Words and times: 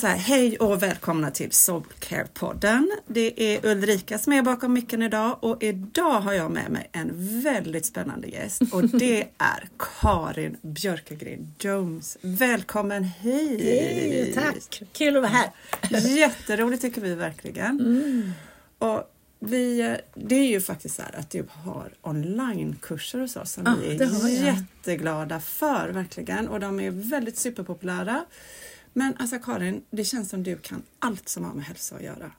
Så 0.00 0.06
här, 0.06 0.16
hej 0.16 0.56
och 0.56 0.82
välkomna 0.82 1.30
till 1.30 1.50
Soulcare-podden. 1.50 2.90
Det 3.06 3.42
är 3.42 3.66
Ulrika 3.66 4.18
som 4.18 4.32
är 4.32 4.42
bakom 4.42 4.72
micken 4.72 5.02
idag 5.02 5.38
och 5.40 5.62
idag 5.62 6.20
har 6.20 6.32
jag 6.32 6.50
med 6.50 6.70
mig 6.70 6.90
en 6.92 7.40
väldigt 7.42 7.86
spännande 7.86 8.28
gäst 8.28 8.62
och 8.72 8.88
det 8.88 9.20
är 9.38 9.68
Karin 9.78 10.56
Björkegren 10.62 11.54
Jones. 11.58 12.18
Välkommen 12.20 13.04
hit! 13.04 13.60
Hej, 13.62 14.32
tack! 14.34 14.82
Kul 14.92 15.16
att 15.16 15.22
vara 15.22 15.32
här. 15.32 15.50
Jätteroligt 16.18 16.82
tycker 16.82 17.00
vi 17.00 17.14
verkligen. 17.14 17.80
Mm. 17.80 18.32
Och 18.78 19.14
vi, 19.38 19.96
det 20.14 20.34
är 20.34 20.48
ju 20.48 20.60
faktiskt 20.60 20.96
så 20.96 21.02
här 21.02 21.18
att 21.18 21.30
du 21.30 21.44
har 21.50 21.92
onlinekurser 22.00 23.18
hos 23.18 23.36
oss 23.36 23.52
som 23.52 23.64
Ja, 23.66 23.74
vi 23.98 24.38
är 24.38 24.44
jätteglada 24.44 25.40
för 25.40 25.88
verkligen 25.88 26.48
och 26.48 26.60
de 26.60 26.80
är 26.80 26.90
väldigt 26.90 27.36
superpopulära. 27.36 28.24
Men 28.92 29.14
alltså 29.18 29.38
Karin, 29.38 29.82
det 29.90 30.04
känns 30.04 30.30
som 30.30 30.42
du 30.42 30.56
kan 30.56 30.82
allt 30.98 31.28
som 31.28 31.44
har 31.44 31.54
med 31.54 31.64
hälsa 31.64 31.96
att 31.96 32.02
göra. 32.02 32.32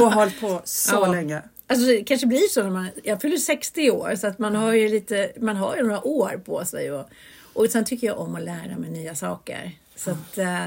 och 0.00 0.06
har 0.06 0.14
hållit 0.14 0.40
på 0.40 0.60
så 0.64 0.94
Ja. 0.94 1.12
länge. 1.12 1.42
Alltså 1.66 1.86
det 1.86 2.04
kanske 2.04 2.26
blir 2.26 2.48
så 2.48 2.62
när 2.62 2.70
man, 2.70 2.88
jag 3.04 3.20
fyller 3.20 3.36
60 3.36 3.90
år 3.90 4.16
så 4.16 4.26
att 4.26 4.38
man 4.38 4.54
har 4.54 4.72
ju 4.72 4.88
lite, 4.88 5.32
man 5.40 5.56
har 5.56 5.76
ju 5.76 5.82
några 5.82 6.06
år 6.06 6.42
på 6.44 6.64
sig 6.64 6.92
och, 6.92 7.08
och 7.52 7.66
sen 7.70 7.84
tycker 7.84 8.06
jag 8.06 8.18
om 8.18 8.34
att 8.34 8.42
lära 8.42 8.78
mig 8.78 8.90
nya 8.90 9.14
saker. 9.14 9.72
Så 9.96 10.10
att 10.10 10.38
eh, 10.38 10.66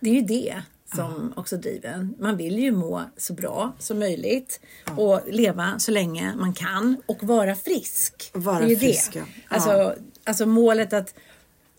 det 0.00 0.10
är 0.10 0.14
ju 0.14 0.20
det 0.22 0.62
som 0.94 1.32
också 1.36 1.56
driver 1.56 1.88
en. 1.92 2.14
Man 2.18 2.36
vill 2.36 2.58
ju 2.58 2.72
må 2.72 3.02
så 3.16 3.32
bra 3.32 3.72
som 3.78 3.98
möjligt 3.98 4.60
och 4.96 5.20
leva 5.26 5.78
så 5.78 5.90
länge 5.90 6.34
man 6.36 6.54
kan 6.54 6.96
och 7.06 7.22
vara 7.22 7.54
frisk. 7.54 8.30
Vara 8.34 8.58
det 8.58 8.64
är 8.64 8.68
ju 8.68 8.76
frisk, 8.76 9.12
det. 9.12 9.18
ja. 9.18 9.24
Alltså, 9.48 9.94
alltså 10.24 10.46
målet 10.46 10.92
att 10.92 11.14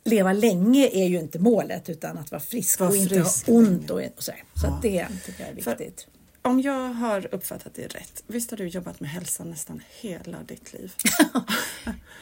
leva 0.04 0.34
länge 0.34 0.88
är 0.94 1.06
ju 1.08 1.20
inte 1.20 1.40
målet 1.40 1.90
utan 1.90 2.18
att 2.18 2.32
vara 2.32 2.42
frisk 2.42 2.80
Vara 2.80 2.90
och 2.90 2.96
inte 2.96 3.16
frisk 3.24 3.48
ha 3.48 3.54
ont 3.54 3.90
och, 3.90 3.98
och 4.18 4.24
sådär. 4.24 4.44
Så 4.62 4.68
att 4.68 4.82
det 4.82 5.08
tycker 5.26 5.44
jag 5.50 5.58
är 5.58 5.62
För- 5.64 5.76
viktigt. 5.76 6.08
Om 6.42 6.62
jag 6.62 6.90
har 6.94 7.34
uppfattat 7.36 7.74
det 7.76 7.88
rätt, 7.88 8.24
visst 8.28 8.52
har 8.52 8.58
du 8.58 8.68
jobbat 8.68 9.00
med 9.00 9.10
hälsa 9.10 9.44
nästan 9.44 9.82
hela 10.02 10.38
ditt 10.48 10.74
liv? 10.74 10.94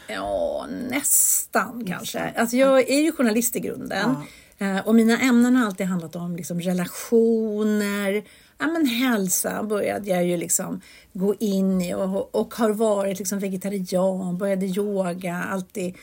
Ja, 0.07 0.67
nästan 0.89 1.85
kanske. 1.87 2.19
Alltså 2.19 2.55
jag 2.57 2.89
är 2.89 2.99
ju 3.01 3.11
journalist 3.11 3.55
i 3.55 3.59
grunden. 3.59 4.15
Eh, 4.57 4.77
Och 4.87 4.95
mina 4.95 5.19
ämnen 5.19 5.55
har 5.55 5.65
alltid 5.65 5.87
handlat 5.87 6.15
om 6.15 6.35
liksom 6.35 6.61
relationer, 6.61 8.23
ja, 8.57 8.67
men 8.67 8.85
hälsa 8.85 9.63
började 9.63 10.09
jag 10.09 10.25
ju 10.25 10.37
liksom 10.37 10.81
gå 11.13 11.35
in 11.39 11.81
i 11.81 11.93
och, 11.93 12.35
och 12.35 12.53
har 12.53 12.69
varit 12.69 13.19
liksom 13.19 13.39
vegetarian, 13.39 14.37
började 14.37 14.65
yoga, 14.65 15.35
alltid 15.49 15.95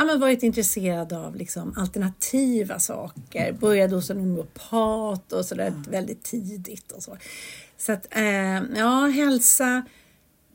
ja, 0.00 0.06
men 0.06 0.20
varit 0.20 0.42
intresserad 0.42 1.12
av 1.12 1.36
liksom 1.36 1.74
alternativa 1.76 2.78
saker. 2.78 3.52
Började 3.52 3.94
hos 3.94 4.10
en 4.10 4.18
homeopat 4.20 5.32
och 5.32 5.44
sådär 5.44 5.72
väldigt 5.90 6.22
tidigt. 6.22 6.92
Och 6.92 7.02
så 7.02 7.16
så 7.78 7.92
att, 7.92 8.06
eh, 8.10 8.62
ja, 8.76 9.06
hälsa 9.06 9.82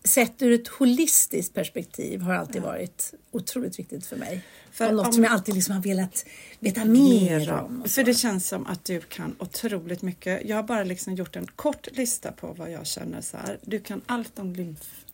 sett 0.04 0.42
ur 0.42 0.52
ett 0.62 0.68
holistiskt 0.68 1.54
perspektiv 1.54 2.22
har 2.22 2.34
alltid 2.34 2.62
varit 2.62 3.14
otroligt 3.32 3.80
viktigt 3.80 4.06
för 4.06 4.16
mig. 4.16 4.42
För 4.72 4.88
och 4.88 4.94
något 4.96 5.08
om- 5.08 5.14
som 5.14 5.24
jag 5.24 5.34
alltid 5.34 5.56
liksom 5.56 5.76
har 5.76 5.82
velat 5.84 6.26
veta 6.60 6.86
mer 6.86 7.40
Mera. 7.40 7.62
om. 7.62 7.84
För 7.88 8.04
det 8.04 8.14
känns 8.14 8.48
som 8.48 8.66
att 8.68 8.86
du 8.86 9.02
kan 9.02 9.36
otroligt 9.40 10.02
mycket. 10.02 10.42
Jag 10.46 10.56
har 10.56 10.64
bara 10.64 10.84
liksom 10.84 11.16
gjort 11.16 11.36
en 11.36 11.48
kort 11.48 11.88
lista 11.92 12.32
på 12.32 12.54
vad 12.54 12.72
jag 12.72 12.86
känner 12.88 13.22
så 13.22 13.38
här. 13.38 13.60
Du 13.62 13.80
kan 13.80 14.02
allt 14.06 14.40
om 14.40 14.54
lymfsystemet. 14.54 15.05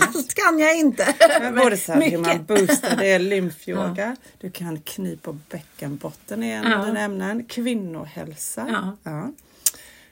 Allt 0.00 0.34
kan 0.44 0.58
jag 0.58 0.76
inte. 0.78 1.14
Både 1.56 1.76
så 1.76 1.92
här, 1.92 2.10
hur 2.10 2.18
man 2.18 2.44
boostar, 2.44 2.96
det 2.96 3.06
är 3.06 3.18
lymfyoga. 3.32 4.16
Du 4.40 4.50
kan 4.50 4.80
knipa 4.80 5.38
bäckenbotten 5.50 6.42
är 6.42 6.56
en 6.56 6.70
Ja. 6.70 6.96
ämnen. 6.96 7.44
Kvinnohälsa. 7.44 8.86
Ja. 9.04 9.30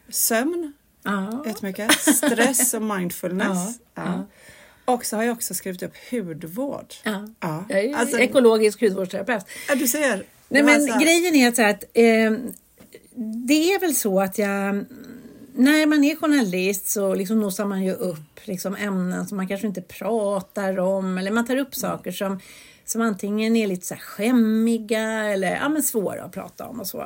Sömn, 0.09 0.73
Ja. 1.03 1.43
jättemycket. 1.47 1.93
Stress 1.93 2.75
och 2.75 2.83
mindfulness. 2.83 3.79
Ja. 3.95 4.03
Ja. 4.05 4.27
Och 4.85 5.05
så 5.05 5.17
har 5.17 5.23
jag 5.23 5.33
också 5.33 5.55
skrivit 5.55 5.83
upp 5.83 5.93
hudvård. 6.11 6.95
Ja. 7.03 7.29
Ja. 7.41 7.65
Jag 7.69 7.79
är 7.85 7.95
Alltså- 7.97 8.19
ekologisk 8.19 8.81
hudvårdsterapeut. 8.81 9.45
Ja, 9.69 9.75
du 9.75 9.89
ser. 9.89 10.25
Nej, 10.49 10.63
men 10.63 10.87
så 10.87 10.93
här- 10.93 11.01
grejen 11.01 11.35
är 11.35 11.49
att, 11.49 11.57
så 11.57 11.63
här 11.63 11.71
att 11.71 11.83
eh, 11.95 12.33
det 13.47 13.73
är 13.75 13.81
väl 13.81 13.95
så 13.95 14.21
att 14.21 14.39
jag 14.39 14.85
när 15.61 15.87
man 15.87 16.05
är 16.05 16.17
journalist 16.17 16.87
så 16.89 17.15
liksom 17.15 17.41
nosar 17.41 17.65
man 17.65 17.83
ju 17.85 17.93
upp 17.93 18.41
liksom 18.45 18.77
ämnen 18.77 19.27
som 19.29 19.37
man 19.37 19.49
kanske 19.49 19.67
inte 19.67 19.83
pratar 19.83 20.79
om 20.79 21.19
eller 21.19 21.31
man 21.31 21.47
tar 21.47 21.57
upp 21.57 21.75
saker 21.75 22.13
som, 22.13 22.41
som 22.85 23.01
antingen 23.01 23.57
är 23.57 23.67
lite 23.67 23.87
så 23.87 23.95
här 23.95 24.01
skämmiga 24.01 25.01
eller 25.25 25.57
ja, 25.57 25.69
men 25.69 25.83
svåra 25.83 26.23
att 26.25 26.33
prata 26.33 26.67
om 26.67 26.81
och 26.81 26.87
så. 26.87 27.01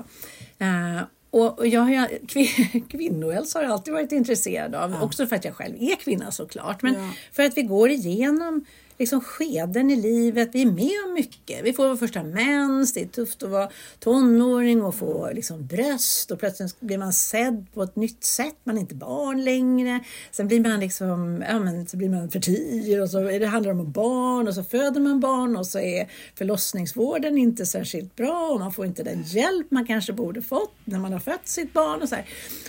Eh, 0.59 1.01
Och, 1.31 1.67
jag, 1.67 1.81
har- 1.81 2.09
kvin- 2.27 2.89
kvinnohälsa 2.89 3.59
har 3.59 3.65
jag 3.65 3.73
alltid 3.73 3.95
varit 3.95 4.13
intresserad 4.13 4.75
av. 4.75 5.03
Också 5.03 5.27
för 5.27 5.37
att 5.37 5.45
jag 5.45 5.55
själv 5.57 5.75
är 5.81 5.97
kvinna 5.97 6.31
såklart. 6.31 6.83
Men 6.83 6.95
Ja. 6.95 7.11
för 7.33 7.43
att 7.43 7.57
vi 7.57 7.63
går 7.63 7.91
igenom 7.91 8.65
liksom 8.99 9.21
skeden 9.21 9.91
i 9.91 9.97
livet. 9.97 10.51
Vi 10.53 10.63
är 10.63 10.67
med 10.67 11.05
om 11.07 11.15
mycket. 11.15 11.65
Vi 11.65 11.73
får 11.73 11.89
vår 11.89 11.97
första 11.97 12.23
mens. 12.23 12.93
Det 12.93 13.01
är 13.01 13.07
tufft 13.07 13.43
att 13.43 13.51
vara 13.51 13.71
tonåring 13.99 14.83
och 14.83 14.95
få 14.95 15.31
liksom 15.33 15.67
bröst. 15.67 16.31
Och 16.31 16.39
plötsligt 16.39 16.81
blir 16.81 16.99
man 16.99 17.13
sedd 17.13 17.67
på 17.75 17.83
ett 17.83 17.97
nytt 17.97 18.25
sätt. 18.25 18.57
Man 18.65 18.77
är 18.77 18.81
inte 18.81 18.95
barn 18.95 19.45
längre. 19.45 20.01
Sen 20.31 20.49
blir 20.49 20.61
man 20.61 20.81
liksom, 20.81 21.45
ja 21.49 21.59
men 21.59 21.87
så 21.87 21.97
blir 21.97 22.09
man 22.09 22.31
förtyr 22.31 23.01
och 23.01 23.11
så 23.11 23.21
det 23.21 23.47
handlar 23.47 23.75
det 23.75 23.81
om 23.81 23.93
barn 23.93 24.49
och 24.49 24.55
så 24.55 24.65
föder 24.65 25.01
man 25.01 25.21
barn 25.21 25.57
och 25.57 25.67
så 25.67 25.79
är 25.79 26.09
förlossningsvården 26.35 27.39
inte 27.39 27.67
särskilt 27.67 28.17
bra 28.17 28.51
och 28.53 28.61
man 28.61 28.73
får 28.73 28.87
inte 28.87 29.03
den 29.03 29.23
hjälp 29.23 29.71
man 29.71 29.87
kanske 29.87 30.13
borde 30.13 30.43
fått 30.43 30.75
när 30.85 30.99
man 30.99 31.13
har 31.13 31.21
fött 31.21 31.49
sitt 31.49 31.73
barn 31.73 32.03
och 32.03 32.09
så 32.09 32.15
här. 32.15 32.25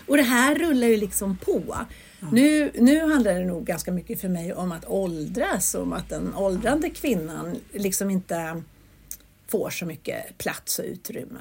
Och 0.07 0.17
det 0.17 0.23
här 0.23 0.55
rullar 0.55 0.87
ju 0.87 0.97
liksom 0.97 1.37
på. 1.37 1.75
Nu, 2.31 2.71
nu 2.75 2.99
handlar 2.99 3.33
det 3.33 3.45
nog 3.45 3.65
ganska 3.65 3.91
mycket 3.91 4.21
för 4.21 4.29
mig 4.29 4.53
om 4.53 4.71
att 4.71 4.85
åldras, 4.85 5.75
om 5.75 5.93
att 5.93 6.09
den 6.09 6.35
åldrande 6.35 6.89
kvinnan 6.89 7.55
liksom 7.73 8.09
inte 8.09 8.61
får 9.47 9.69
så 9.69 9.85
mycket 9.85 10.37
plats 10.37 10.79
och 10.79 10.85
utrymme. 10.85 11.39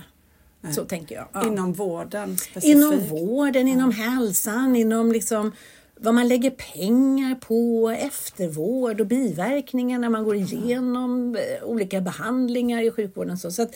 Så 0.73 0.85
tänker 0.85 1.15
jag. 1.15 1.29
Ja. 1.33 1.47
Inom 1.47 1.73
vården 1.73 2.39
specifikt. 2.39 2.77
Inom 2.77 3.07
vården, 3.09 3.69
inom 3.69 3.91
hälsan, 3.91 4.77
inom 4.77 5.13
liksom 5.13 5.53
vad 5.97 6.15
man 6.15 6.29
lägger 6.29 6.51
pengar 6.51 7.35
på, 7.35 7.91
eftervård 7.91 9.01
och 9.01 9.07
biverkningar 9.07 9.99
när 9.99 10.09
man 10.09 10.25
går 10.25 10.37
igenom 10.37 11.37
eh, 11.37 11.65
olika 11.65 12.01
behandlingar 12.01 12.83
i 12.83 12.91
sjukvården. 12.91 13.39
Så, 13.39 13.51
så 13.51 13.67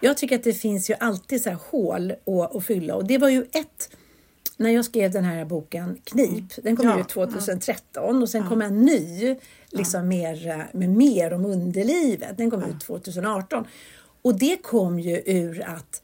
jag 0.00 0.16
tycker 0.16 0.36
att 0.36 0.44
det 0.44 0.52
finns 0.52 0.90
ju 0.90 0.94
alltid 1.00 1.42
så 1.42 1.50
här 1.50 1.58
hål 1.70 2.10
att, 2.10 2.56
att 2.56 2.64
fylla 2.64 2.94
och 2.94 3.04
det 3.06 3.18
var 3.18 3.28
ju 3.28 3.42
ett 3.42 3.90
när 4.56 4.70
jag 4.70 4.84
skrev 4.84 5.10
den 5.12 5.24
här 5.24 5.44
boken 5.44 6.00
Knip, 6.04 6.44
den 6.62 6.76
kom 6.76 6.86
Ja, 6.86 7.00
ut 7.00 7.08
2013 7.08 8.22
och 8.22 8.28
sen 8.28 8.48
kom 8.48 8.62
en 8.62 8.80
ny 8.80 9.36
liksom 9.70 10.08
mer, 10.08 10.66
med 10.72 10.88
mer 10.90 11.32
om 11.32 11.44
underlivet. 11.46 12.36
Den 12.36 12.50
kom 12.50 12.62
ut 12.64 12.80
2018. 12.80 13.64
Och 14.22 14.38
det 14.38 14.56
kom 14.62 14.98
ju 15.00 15.22
ur 15.26 15.62
att 15.66 16.02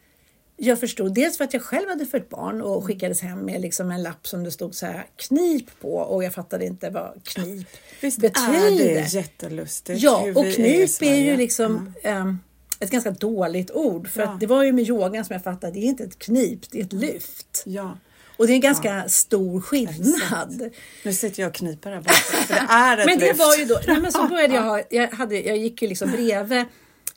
jag 0.57 0.81
förstod 0.81 1.15
dels 1.15 1.37
för 1.37 1.45
att 1.45 1.53
jag 1.53 1.63
själv 1.63 1.89
hade 1.89 2.07
fött 2.07 2.29
barn 2.29 2.63
och 2.63 2.85
skickades 2.85 3.21
hem 3.21 3.39
med 3.39 3.61
liksom 3.61 3.91
en 3.91 4.03
lapp 4.03 4.27
som 4.27 4.45
det 4.45 4.51
stod 4.51 4.75
så 4.75 4.87
här 4.87 5.07
knip 5.17 5.81
på 5.81 5.95
och 5.95 6.25
jag 6.25 6.35
fattade 6.35 6.67
inte 6.67 6.91
vad 6.91 7.25
knip 7.25 7.67
Visst 8.01 8.21
betyder. 8.21 8.67
är 8.67 8.95
det 8.95 9.13
jättelustigt 9.15 10.01
Ja, 10.03 10.23
och 10.35 10.45
knip 10.55 10.59
är, 10.83 10.87
Sverige. 10.87 11.17
ju 11.31 11.37
liksom 11.37 11.93
ehm, 12.03 12.39
ett 12.81 12.91
ganska 12.91 13.11
dåligt 13.11 13.71
ord. 13.71 14.09
För 14.09 14.23
Ja. 14.23 14.29
att 14.29 14.41
det 14.41 14.47
var 14.47 14.63
ju 14.65 14.73
med 14.73 14.89
yogan 14.89 15.25
som 15.25 15.35
jag 15.35 15.45
fattade, 15.45 15.73
det 15.73 15.79
är 15.79 15.85
inte 15.89 16.05
ett 16.05 16.19
knip, 16.19 16.71
det 16.71 16.81
är 16.81 16.85
ett 16.85 16.93
lyft. 16.93 17.63
Ja. 17.67 17.99
Och 18.37 18.47
det 18.47 18.53
är 18.53 18.55
en 18.55 18.61
ganska 18.61 19.09
stor 19.09 19.61
skillnad. 19.61 20.71
Nu 21.03 21.13
sitter 21.13 21.43
jag 21.43 21.49
och 21.49 21.55
kniper 21.55 21.91
här 21.91 21.99
borta, 21.99 22.13
för 22.13 22.55
det 22.55 22.61
är 22.73 22.99
ett 22.99 23.07
Men 23.07 23.19
det 23.19 23.27
lyft. 23.27 23.39
var 23.39 23.57
ju 23.57 23.65
då, 23.65 23.81
nej 23.87 24.01
men 24.01 24.13
så 24.13 24.23
började 24.29 24.55
jag 24.55 24.63
ha, 24.63 24.83
jag, 24.91 25.09
hade, 25.09 25.41
jag 25.41 25.57
gick 25.57 25.83
ju 25.83 25.89
liksom 25.89 26.11
bredvid 26.11 26.65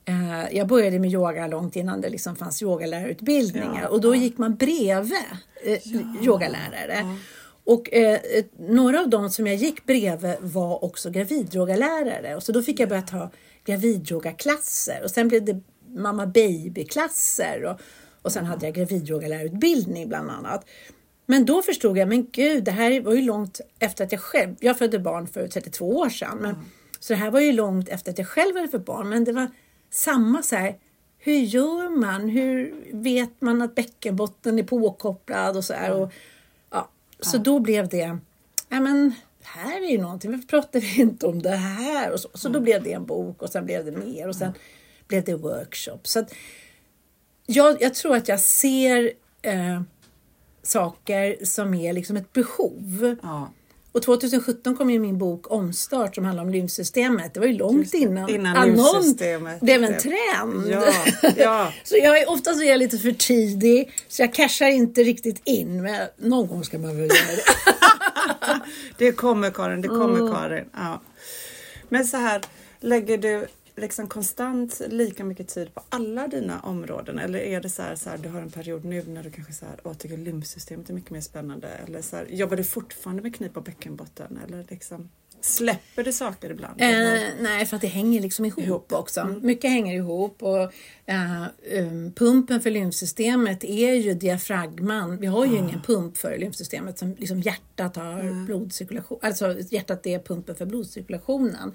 eh, 0.05 0.57
jag 0.57 0.67
började 0.67 0.99
med 0.99 1.11
yoga 1.11 1.47
långt 1.47 1.75
innan 1.75 2.01
det 2.01 2.09
liksom 2.09 2.35
fanns 2.35 2.61
yogalärarutbildningar. 2.61 3.81
Ja, 3.81 3.87
och 3.87 4.01
då 4.01 4.15
gick 4.15 4.37
man 4.37 4.55
bredvid 4.55 5.17
eh, 5.63 5.79
yogalärare. 6.23 7.17
Och 7.63 7.93
eh, 7.93 8.19
några 8.59 8.99
av 8.99 9.09
dem 9.09 9.29
som 9.29 9.47
jag 9.47 9.55
gick 9.55 9.85
bredvid 9.85 10.35
var 10.39 10.83
också 10.83 11.09
gravidyogalärare. 11.09 12.35
Och 12.35 12.43
så 12.43 12.51
då 12.51 12.61
fick 12.61 12.79
jag 12.79 12.89
börja 12.89 13.01
ta 13.01 13.31
gravidyogaklasser. 13.65 15.01
Och 15.03 15.11
sen 15.11 15.27
blev 15.27 15.45
det 15.45 15.61
mamma 15.95 16.25
baby-klasser 16.27 17.63
och, 17.65 17.79
och 18.21 18.31
sen 18.31 18.45
hade 18.45 18.65
jag 18.65 18.75
gravidyogalärarutbildning 18.75 20.09
bland 20.09 20.29
annat. 20.29 20.65
Men 21.25 21.45
då 21.45 21.61
förstod 21.61 21.97
jag, 21.97 22.07
men 22.07 22.27
gud, 22.31 22.63
det 22.63 22.71
här 22.71 23.01
var 23.01 23.13
ju 23.13 23.21
långt 23.21 23.61
efter 23.79 24.05
att 24.05 24.11
jag 24.11 24.21
själv, 24.21 24.55
jag 24.59 24.77
födde 24.77 24.99
barn 24.99 25.27
för 25.27 25.47
32 25.47 25.89
år 25.89 26.09
sedan, 26.09 26.37
men, 26.37 26.55
så 26.99 27.13
det 27.13 27.17
här 27.17 27.31
var 27.31 27.39
ju 27.39 27.51
långt 27.51 27.89
efter 27.89 28.11
att 28.11 28.17
jag 28.17 28.27
själv 28.27 28.55
hade 28.55 28.67
fått 28.67 28.85
barn, 28.85 29.09
men 29.09 29.23
det 29.23 29.31
var 29.31 29.47
samma 29.89 30.43
så 30.43 30.55
här, 30.55 30.75
hur 31.17 31.37
gör 31.37 31.89
man? 31.89 32.29
Hur 32.29 32.75
vet 32.91 33.41
man 33.41 33.61
att 33.61 33.75
bäckenbotten 33.75 34.59
är 34.59 34.63
påkopplad 34.63 35.57
och 35.57 35.63
så 35.63 35.73
här? 35.73 35.93
Och, 35.93 36.11
ja, 36.69 36.89
så 37.19 37.37
då 37.37 37.59
blev 37.59 37.89
det, 37.89 38.17
ja 38.69 38.79
men 38.79 39.13
här 39.41 39.81
är 39.81 39.91
ju 39.91 39.97
någonting, 39.97 40.31
varför 40.31 40.47
pratar 40.47 40.79
vi 40.79 41.01
inte 41.01 41.27
om 41.27 41.41
det 41.41 41.55
här? 41.55 42.11
Och 42.11 42.19
så, 42.19 42.29
så 42.33 42.49
då 42.49 42.59
blev 42.59 42.83
det 42.83 42.93
en 42.93 43.05
bok 43.05 43.41
och 43.41 43.49
sen 43.49 43.65
blev 43.65 43.85
det 43.85 43.91
mer 43.91 44.27
och 44.27 44.35
sen 44.35 44.53
blev 45.07 45.23
det 45.23 45.35
workshop. 45.35 45.99
Så 46.03 46.19
att, 46.19 46.33
jag, 47.45 47.81
jag 47.81 47.93
tror 47.93 48.15
att 48.15 48.27
jag 48.27 48.39
ser 48.39 49.11
eh, 49.41 49.81
saker 50.67 51.45
som 51.45 51.73
är 51.73 51.93
liksom 51.93 52.17
ett 52.17 52.33
behov. 52.33 53.15
Ja. 53.23 53.51
Och 53.91 54.01
2017 54.01 54.75
kom 54.75 54.89
ju 54.89 54.99
min 54.99 55.17
bok 55.17 55.51
Omstart 55.51 56.15
som 56.15 56.25
handlar 56.25 56.43
om 56.43 56.49
lymfsystemet. 56.49 57.33
Det 57.33 57.39
var 57.39 57.47
ju 57.47 57.53
långt 57.53 57.79
Just 57.79 57.93
innan, 57.93 58.29
innan 58.29 58.57
annons 58.57 59.17
blev 59.17 59.47
en 59.47 59.59
blev- 59.61 59.99
trend. 59.99 60.67
Ja, 60.69 60.93
ja. 61.37 61.71
så 61.83 61.95
jag 61.97 62.19
är, 62.21 62.29
ofta 62.29 62.53
så 62.53 62.61
är 62.61 62.69
jag 62.69 62.79
lite 62.79 62.97
för 62.97 63.11
tidig 63.11 63.91
så 64.07 64.21
jag 64.21 64.33
cashar 64.33 64.67
inte 64.67 65.03
riktigt 65.03 65.41
in. 65.43 65.81
Men 65.81 66.07
någon 66.17 66.47
gång 66.47 66.63
ska 66.63 66.77
man 66.77 66.97
väl 66.97 67.09
göra 67.09 67.35
det. 67.35 67.43
Det 68.97 69.11
kommer 69.11 69.51
Karin, 69.51 69.81
det 69.81 69.87
kommer 69.87 70.33
Karin. 70.33 70.65
Ja. 70.73 71.01
Men 71.89 72.05
så 72.05 72.17
här, 72.17 72.41
lägger 72.79 73.17
du 73.17 73.47
liksom 73.77 74.07
konstant 74.07 74.81
lika 74.87 75.23
mycket 75.23 75.47
tid 75.47 75.73
på 75.73 75.81
alla 75.89 76.27
dina 76.27 76.59
områden? 76.59 77.19
Eller 77.19 77.39
är 77.39 77.61
det 77.61 77.69
så 77.69 77.81
här, 77.81 77.95
så 77.95 78.09
här 78.09 78.17
du 78.17 78.29
har 78.29 78.41
en 78.41 78.49
period 78.51 78.85
nu 78.85 79.03
när 79.07 79.23
du 79.23 79.31
kanske 79.31 79.53
så 79.53 79.65
här, 79.65 79.79
åh, 79.83 79.93
tycker 79.93 80.17
lymfsystemet 80.17 80.89
är 80.89 80.93
mycket 80.93 81.11
mer 81.11 81.21
spännande? 81.21 81.67
Eller 81.67 82.01
så 82.01 82.15
här, 82.15 82.25
jobbar 82.29 82.57
du 82.57 82.63
fortfarande 82.63 83.23
med 83.23 83.35
knip 83.35 83.57
och 83.57 83.63
bäckenbotten? 83.63 84.39
Eller 84.47 84.65
liksom, 84.69 85.09
släpper 85.41 86.03
du 86.03 86.13
saker 86.13 86.49
ibland? 86.49 86.81
Eh, 86.81 87.21
nej, 87.39 87.65
för 87.65 87.75
att 87.75 87.81
det 87.81 87.87
hänger 87.87 88.21
liksom 88.21 88.45
ihop, 88.45 88.59
Ihop. 88.59 88.91
också. 88.93 89.35
Mycket 89.41 89.71
hänger 89.71 89.95
ihop. 89.95 90.43
Och, 90.43 90.71
eh, 91.05 91.43
um, 91.71 92.11
pumpen 92.15 92.61
för 92.61 92.71
lymfsystemet 92.71 93.63
är 93.63 93.93
ju 93.93 94.13
diafragman. 94.13 95.17
Vi 95.17 95.27
har 95.27 95.45
ju 95.45 95.57
ingen 95.57 95.81
pump 95.81 96.17
för 96.17 96.37
lymfsystemet 96.37 96.99
som 96.99 97.15
liksom 97.17 97.39
hjärtat 97.41 97.95
har 97.95 98.45
blodcirkulation. 98.45 99.19
Alltså 99.21 99.55
hjärtat 99.69 100.05
är 100.07 100.19
pumpen 100.19 100.55
för 100.55 100.65
blodcirkulationen. 100.65 101.71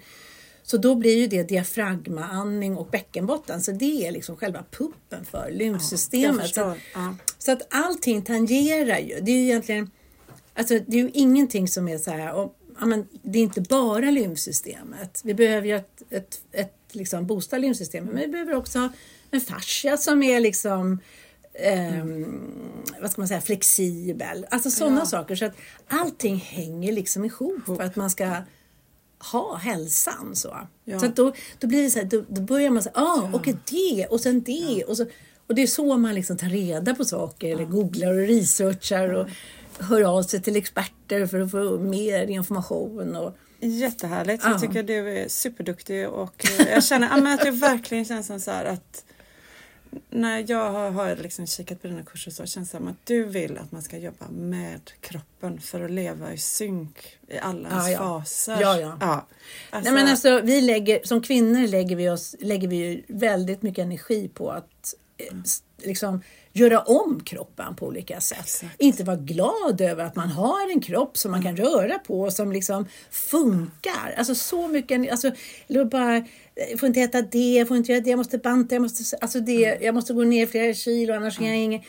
Så 0.71 0.77
då 0.77 0.95
blir 0.95 1.17
ju 1.17 1.27
det 1.27 1.43
diafragmaandning 1.43 2.77
och 2.77 2.87
bäckenbotten. 2.91 3.61
Så 3.61 3.71
det 3.71 4.07
är 4.07 4.11
liksom 4.11 4.35
själva 4.35 4.63
pumpen 4.71 5.25
för 5.25 5.51
lymfsystemet. 5.51 6.55
Så, 6.55 6.75
Ja. 6.93 7.15
så 7.37 7.51
att 7.51 7.67
allting 7.69 8.21
tangerar 8.21 8.97
ju. 8.99 9.19
Det 9.21 9.31
är 9.31 9.35
ju 9.35 9.43
egentligen 9.43 9.91
Alltså 10.53 10.79
det 10.87 10.97
är 10.99 11.03
ju 11.03 11.09
ingenting 11.13 11.67
som 11.67 11.87
är 11.87 11.97
så 11.97 12.11
här, 12.11 12.33
och, 12.33 12.55
ja, 12.79 12.85
men 12.85 13.07
det 13.21 13.39
är 13.39 13.43
inte 13.43 13.61
bara 13.61 14.11
lymfsystemet. 14.11 15.21
Vi 15.23 15.33
behöver 15.33 15.67
ju 15.67 15.75
ett, 15.75 16.01
ett, 16.09 16.41
ett 16.51 16.75
liksom 16.91 17.27
boosta 17.27 17.57
lymfsystemet, 17.57 18.13
men 18.13 18.21
vi 18.21 18.27
behöver 18.27 18.55
också 18.55 18.79
ha 18.79 18.89
en 19.31 19.41
fascia 19.41 19.97
som 19.97 20.23
är 20.23 20.39
liksom 20.39 20.99
ehm, 21.53 22.41
vad 23.01 23.11
ska 23.11 23.21
man 23.21 23.27
säga, 23.27 23.41
flexibel. 23.41 24.45
Alltså 24.49 24.71
sådana 24.71 25.05
saker. 25.05 25.35
Så 25.35 25.45
att 25.45 25.55
allting 25.87 26.35
hänger 26.35 26.91
liksom 26.91 27.25
ihop 27.25 27.65
för 27.65 27.81
att 27.81 27.95
man 27.95 28.09
ska 28.09 28.35
ha 29.31 29.55
hälsan. 29.55 30.35
Så, 30.35 30.57
Ja. 30.85 30.99
så 30.99 31.07
då, 31.07 31.33
då 31.59 31.67
blir 31.67 31.83
det 31.83 31.89
så 31.89 31.99
här, 31.99 32.05
då, 32.05 32.23
då 32.27 32.41
börjar 32.41 32.69
man 32.69 32.83
säga, 32.83 32.93
ah, 32.95 33.29
och 33.33 33.47
det 33.69 34.05
och 34.05 34.19
sen 34.19 34.41
det. 34.41 34.83
Och, 34.87 34.97
så, 34.97 35.05
och 35.47 35.55
det 35.55 35.61
är 35.61 35.67
så 35.67 35.97
man 35.97 36.15
liksom 36.15 36.37
tar 36.37 36.47
reda 36.47 36.95
på 36.95 37.05
saker 37.05 37.47
eller 37.51 37.65
googlar 37.65 38.11
och 38.11 38.27
researchar 38.27 39.13
och 39.13 39.27
hör 39.79 40.01
av 40.01 40.23
sig 40.23 40.41
till 40.41 40.55
experter 40.55 41.25
för 41.27 41.39
att 41.39 41.51
få 41.51 41.79
mer 41.79 42.27
information. 42.27 43.15
Och, 43.15 43.35
Jättehärligt. 43.63 44.43
Ja. 44.43 44.51
Jag 44.51 44.61
tycker 44.61 44.83
du 44.83 45.17
är 45.17 45.27
superduktig 45.27 46.09
och 46.09 46.45
eh, 46.59 46.69
jag 46.69 46.83
känner 46.83 47.07
ja, 47.07 47.33
att 47.33 47.41
det 47.41 47.51
verkligen 47.51 48.05
känns 48.05 48.27
som 48.27 48.39
så 48.39 48.51
här 48.51 48.65
att 48.65 49.05
när 50.11 50.45
jag 50.51 50.71
har, 50.71 50.91
har 50.91 51.15
liksom 51.15 51.47
kikat 51.47 51.81
på 51.81 51.87
dina 51.87 52.03
kurser 52.03 52.31
så 52.31 52.45
känns 52.45 52.71
det 52.71 52.77
som 52.77 52.87
att 52.87 52.95
du 53.05 53.23
vill 53.23 53.57
att 53.57 53.71
man 53.71 53.81
ska 53.81 53.97
jobba 53.97 54.29
med 54.29 54.91
kroppen 55.01 55.59
för 55.61 55.81
att 55.85 55.91
leva 55.91 56.33
i 56.33 56.37
synk 56.37 57.17
i 57.27 57.37
alla 57.37 57.69
ens 57.69 57.85
Ja, 57.87 57.91
ja. 57.91 58.19
faser. 58.19 58.57
Ja, 58.61 58.79
ja. 58.79 59.27
Alltså, 59.69 59.91
Nej, 59.91 60.03
men 60.03 60.11
alltså, 60.11 60.41
vi 60.43 60.61
lägger, 60.61 60.99
som 61.03 61.21
kvinnor 61.21 61.67
lägger 61.67 61.95
vi, 61.95 62.09
oss, 62.09 62.35
lägger 62.39 62.67
vi 62.67 63.03
väldigt 63.07 63.61
mycket 63.61 63.83
energi 63.83 64.29
på 64.33 64.51
att 64.51 64.93
s- 65.45 65.63
liksom, 65.77 66.21
göra 66.53 66.79
om 66.79 67.21
kroppen 67.23 67.75
på 67.75 67.87
olika 67.87 68.21
sätt. 68.21 68.39
Exakt. 68.39 68.81
Inte 68.81 69.03
vara 69.03 69.17
glad 69.17 69.81
över 69.81 70.03
att 70.03 70.15
man 70.15 70.29
har 70.29 70.71
en 70.71 70.81
kropp 70.81 71.17
som 71.17 71.31
man 71.31 71.43
kan 71.43 71.57
röra 71.57 71.99
på 71.99 72.21
och 72.21 72.33
som 72.33 72.51
liksom 72.51 72.85
funkar. 73.11 74.13
Alltså 74.17 74.35
så 74.35 74.67
mycket, 74.67 75.11
alltså, 75.11 75.31
eller 75.67 75.85
bara, 75.85 76.17
eh, 76.17 76.23
jag 76.69 76.79
får 76.79 76.87
inte 76.87 77.01
äta 77.01 77.21
det, 77.21 77.53
jag 77.53 77.67
får 77.67 77.77
inte 77.77 77.91
göra 77.91 78.01
det, 78.03 78.09
jag 78.09 78.17
måste 78.17 78.37
banta, 78.37 78.75
jag 78.75 78.81
måste, 78.81 79.17
alltså 79.17 79.39
det, 79.39 79.77
jag 79.81 79.95
måste 79.95 80.13
gå 80.13 80.23
ner 80.23 80.47
flera 80.47 80.73
kilo 80.73 81.13
annars 81.13 81.39
är 81.39 81.45
jag 81.45 81.57
ingen... 81.57 81.81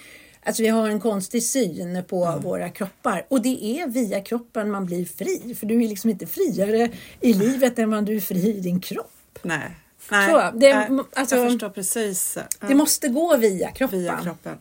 Alltså 0.45 0.63
vi 0.63 0.69
har 0.69 0.89
en 0.89 1.01
konstig 1.01 1.43
syn 1.43 2.03
på 2.09 2.41
våra 2.43 2.69
kroppar 2.69 3.27
och 3.29 3.43
det 3.43 3.65
är 3.65 3.87
via 3.87 4.21
kroppen 4.21 4.71
man 4.71 4.87
blir 4.87 5.05
fri. 5.05 5.55
För 5.55 5.67
du 5.67 5.85
är 5.85 5.89
liksom 5.89 6.11
inte 6.11 6.27
friare 6.27 6.91
i 7.21 7.33
livet 7.33 7.79
än 7.79 7.91
vad 7.91 8.05
du 8.05 8.17
är 8.17 8.21
fri 8.21 8.57
i 8.57 8.61
din 8.61 8.81
kropp. 8.81 9.39
Nej. 9.43 9.77
Nej. 10.11 10.31
Så, 10.31 10.59
det- 10.59 10.89
nej, 10.91 11.05
alltså- 11.15 11.37
jag 11.37 11.51
förstår 11.51 11.69
precis. 11.71 12.39
Ja. 12.61 12.69
Det 12.69 12.75
måste 12.75 13.09
gå 13.09 13.37
via 13.37 13.71
kroppen. 13.71 13.99
Via 13.99 14.21
kroppen. 14.23 14.59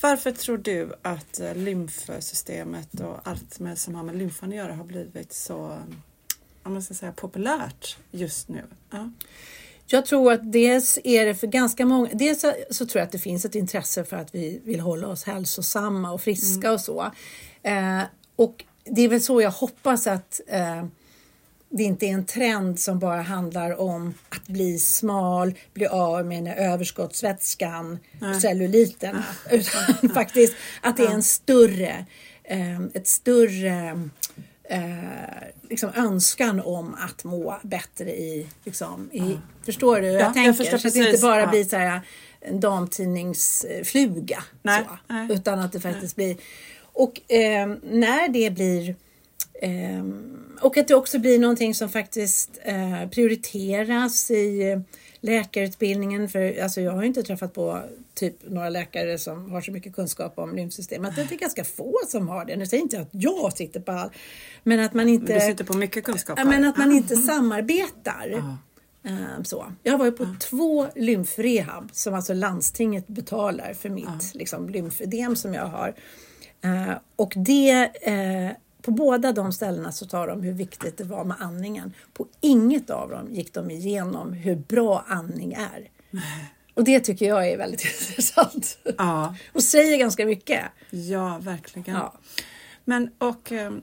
Varför 0.00 0.32
tror 0.32 0.58
du 0.58 0.92
att 1.02 1.40
eh, 1.40 1.54
lymfsystemet 1.54 3.00
och 3.00 3.16
allt 3.28 3.58
med, 3.58 3.78
som 3.78 3.94
har 3.94 4.02
med 4.02 4.16
lymfan 4.16 4.48
att 4.48 4.54
göra 4.56 4.74
har 4.74 4.84
blivit 4.84 5.32
så 5.32 5.78
om 6.62 6.72
man 6.72 6.82
ska 6.82 6.94
säga, 6.94 7.12
populärt 7.12 7.96
just 8.10 8.48
nu? 8.48 8.62
Ja. 8.90 9.10
Jag 9.86 10.06
tror 10.06 10.32
att 10.32 10.52
dels 10.52 10.98
är 11.04 11.26
det 11.26 11.34
för 11.34 11.46
ganska 11.46 11.86
många, 11.86 12.08
dels 12.12 12.44
så, 12.70 12.86
tror 12.86 13.00
jag 13.00 13.02
att 13.06 13.12
det 13.12 13.18
finns 13.18 13.44
ett 13.44 13.54
intresse 13.54 14.04
för 14.04 14.16
att 14.16 14.34
vi 14.34 14.60
vill 14.64 14.80
hålla 14.80 15.08
oss 15.08 15.24
hälsosamma 15.24 16.12
och 16.12 16.20
friska 16.22 16.72
och 16.72 16.80
så. 16.80 17.10
Eh, 17.62 18.02
och 18.36 18.64
det 18.84 19.02
är 19.02 19.08
väl 19.08 19.20
så 19.22 19.40
jag 19.40 19.50
hoppas 19.50 20.06
att 20.06 20.40
eh, 20.46 20.84
det 21.76 21.82
inte 21.82 22.06
är 22.06 22.10
en 22.10 22.26
trend 22.26 22.80
som 22.80 22.98
bara 22.98 23.22
handlar 23.22 23.80
om 23.80 24.14
att 24.28 24.46
bli 24.46 24.78
smal, 24.78 25.54
bli 25.74 25.86
av 25.86 26.26
med 26.26 26.54
överskottsvätskan, 26.58 27.98
celluliterna. 28.42 29.24
Utan 29.50 30.08
faktiskt 30.14 30.54
att 30.80 30.96
det 30.96 31.02
är 31.02 31.10
en 31.10 31.22
större, 31.22 32.06
eh, 32.44 32.80
ett 32.94 33.06
större 33.08 34.08
eh, 34.64 34.78
liksom 35.70 35.90
önskan 35.96 36.60
om 36.60 36.94
att 36.94 37.24
må 37.24 37.58
bättre 37.62 38.10
i, 38.10 38.46
liksom, 38.64 39.10
i 39.12 39.38
förstår 39.64 40.00
du 40.00 40.06
hur 40.06 40.14
jag 40.14 40.22
jag 40.22 40.34
tänker? 40.34 40.52
förstår 40.52 40.78
så 40.78 40.88
att 40.88 40.94
det 40.94 41.00
inte 41.10 41.22
bara 41.22 41.40
Ja. 41.40 41.46
blir 41.46 41.64
så 41.64 41.76
här 41.76 42.00
en 42.40 42.60
damtidningsfluga. 42.60 44.44
Nej, 44.62 44.84
så, 44.84 44.98
nej. 45.14 45.28
Utan 45.32 45.58
att 45.58 45.72
det 45.72 45.80
faktiskt 45.80 46.16
blir... 46.16 46.36
Och 46.92 47.32
eh, 47.32 47.66
när 47.82 48.28
det 48.28 48.50
blir... 48.50 48.96
Eh, 49.62 50.04
och 50.60 50.76
att 50.76 50.88
det 50.88 50.94
också 50.94 51.18
blir 51.18 51.38
någonting 51.38 51.74
som 51.74 51.88
faktiskt 51.88 52.60
eh, 52.62 53.08
prioriteras 53.08 54.30
i 54.30 54.80
läkarutbildningen. 55.20 56.28
För 56.28 56.62
alltså, 56.62 56.80
jag 56.80 56.92
har 56.92 57.02
ju 57.02 57.06
inte 57.08 57.22
träffat 57.22 57.54
på 57.54 57.80
typ 58.14 58.36
några 58.48 58.68
läkare 58.68 59.18
som 59.18 59.50
har 59.50 59.60
så 59.60 59.72
mycket 59.72 59.94
kunskap 59.94 60.38
om 60.38 60.56
lymfsystemet. 60.56 61.16
Det 61.16 61.22
är 61.22 61.38
ganska 61.38 61.64
få 61.64 61.94
som 62.08 62.28
har 62.28 62.44
det. 62.44 62.56
Nu 62.56 62.66
säger 62.66 62.82
inte 62.82 62.96
jag 62.96 63.02
att 63.02 63.08
jag 63.12 63.52
sitter 63.52 63.80
på 63.80 63.92
all, 63.92 64.10
men 64.62 64.80
att 64.80 64.94
man 64.94 65.08
inte... 65.08 65.34
Du 65.34 65.40
sitter 65.40 65.64
på 65.64 65.76
mycket 65.76 66.04
kunskap 66.04 66.38
här. 66.38 66.46
men 66.46 66.64
att 66.64 66.76
man 66.76 66.92
inte 66.92 67.16
samarbetar. 67.30 68.58
Eh, 69.04 69.42
Så. 69.44 69.72
Jag 69.82 69.92
har 69.92 69.98
varit 69.98 70.16
på 70.16 70.26
två 70.40 70.86
lymfrehab 70.94 71.90
som 71.92 72.14
alltså 72.14 72.34
landstinget 72.34 73.06
betalar 73.06 73.74
för 73.74 73.88
mitt 73.88 74.34
liksom, 74.34 74.68
lymfödem 74.68 75.36
som 75.36 75.54
jag 75.54 75.66
har. 75.66 75.94
Eh, 76.64 76.94
och 77.16 77.32
det, 77.36 77.90
eh, 78.02 78.50
på 78.84 78.90
båda 78.90 79.32
de 79.32 79.52
ställena 79.52 79.92
så 79.92 80.06
tar 80.06 80.26
de 80.26 80.42
hur 80.42 80.52
viktigt 80.52 80.96
det 80.98 81.04
var 81.04 81.24
med 81.24 81.36
andningen. 81.40 81.92
På 82.12 82.26
inget 82.40 82.90
av 82.90 83.10
dem 83.10 83.34
gick 83.34 83.54
de 83.54 83.70
igenom 83.70 84.32
hur 84.32 84.56
bra 84.56 85.04
andning 85.08 85.52
är. 85.52 85.90
Och 86.74 86.84
det 86.84 87.00
tycker 87.00 87.26
jag 87.26 87.48
är 87.48 87.58
väldigt 87.58 87.84
intressant. 88.08 88.78
Ja. 88.98 89.34
Och 89.52 89.62
säger 89.62 89.98
ganska 89.98 90.26
mycket. 90.26 90.64
Ja, 90.90 91.38
verkligen. 91.42 91.94
Ja. 91.94 92.14
Men 92.84 93.10
och, 93.18 93.52
ehm, 93.52 93.82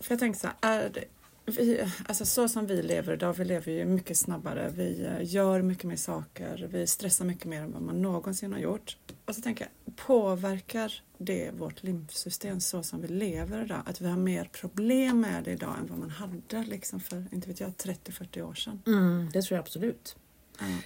för 0.00 0.12
jag 0.12 0.18
tänker 0.18 0.40
så 0.40 0.48
här, 0.60 0.76
är 0.76 0.90
det, 0.90 1.04
vi, 1.50 1.84
alltså 2.06 2.26
så 2.26 2.48
som 2.48 2.66
vi 2.66 2.82
lever 2.82 3.12
idag, 3.12 3.32
vi 3.32 3.44
lever 3.44 3.72
ju 3.72 3.84
mycket 3.84 4.16
snabbare, 4.16 4.72
vi 4.74 5.04
eh, 5.04 5.32
gör 5.34 5.62
mycket 5.62 5.84
mer 5.84 5.96
saker, 5.96 6.68
vi 6.72 6.86
stressar 6.86 7.24
mycket 7.24 7.44
mer 7.44 7.62
än 7.62 7.72
vad 7.72 7.82
man 7.82 8.02
någonsin 8.02 8.52
har 8.52 8.60
gjort. 8.60 8.96
Och 9.24 9.34
så 9.34 9.40
tänker 9.42 9.68
jag, 9.84 9.96
påverkar 9.96 11.02
det 11.18 11.50
vårt 11.50 11.82
lymfsystem 11.82 12.60
så 12.60 12.82
som 12.82 13.00
vi 13.00 13.08
lever 13.08 13.64
idag? 13.64 13.82
Att 13.86 14.00
vi 14.00 14.08
har 14.08 14.16
mer 14.16 14.44
problem 14.44 15.20
med 15.20 15.44
det 15.44 15.50
idag 15.50 15.78
än 15.78 15.86
vad 15.86 15.98
man 15.98 16.10
hade 16.10 16.64
liksom 16.64 17.00
för, 17.00 17.26
inte 17.32 17.48
vet 17.48 17.60
jag, 17.60 17.70
30-40 17.70 18.42
år 18.42 18.54
sedan? 18.54 18.82
Mm, 18.86 19.30
det 19.32 19.42
tror 19.42 19.56
jag 19.56 19.62
absolut. 19.62 20.16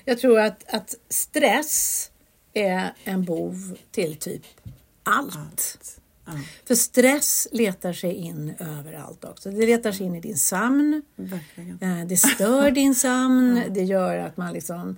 Jag 0.04 0.18
tror 0.18 0.40
att, 0.40 0.74
att 0.74 0.94
stress 1.08 2.10
är 2.52 2.92
en 3.04 3.24
bov 3.24 3.78
till 3.90 4.16
typ 4.16 4.42
allt. 5.02 6.00
Ja, 6.26 6.32
För 6.64 6.74
stress 6.74 7.48
letar 7.52 7.92
sig 7.92 8.12
in 8.14 8.54
överallt 8.78 9.24
också. 9.24 9.50
Det 9.50 9.66
letar 9.66 9.92
sig 9.92 10.06
in 10.06 10.14
i 10.14 10.20
din 10.20 10.36
sömn. 10.36 11.02
verkligen. 11.16 11.78
Eh, 12.00 12.06
Det 12.06 12.16
stör 12.16 12.70
din 12.70 12.94
sömn. 13.04 13.62
Det 13.70 13.82
gör 13.82 14.16
att 14.18 14.36
man 14.36 14.52
liksom 14.52 14.96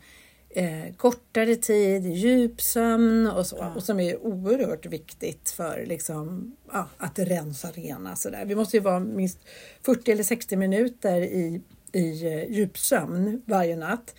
eh, 0.50 0.94
kortare 0.96 1.56
tid, 1.56 2.06
djupsömn 2.06 3.26
och 3.26 3.46
så. 3.46 3.72
Och 3.76 3.82
som 3.82 4.00
är 4.00 4.26
oerhört 4.26 4.86
viktigt 4.86 5.50
för 5.50 5.84
liksom, 5.86 6.56
ja, 6.72 6.88
att 6.98 7.18
rensa 7.18 7.68
rena. 7.70 8.16
Så 8.16 8.30
där. 8.30 8.44
Vi 8.44 8.54
måste 8.54 8.76
ju 8.76 8.82
vara 8.82 9.00
minst 9.00 9.38
40 9.86 10.12
eller 10.12 10.22
60 10.22 10.56
minuter 10.56 11.20
i, 11.20 11.60
i 11.92 12.26
eh, 12.26 12.50
djupsömn 12.52 13.42
varje 13.44 13.76
natt. 13.76 14.14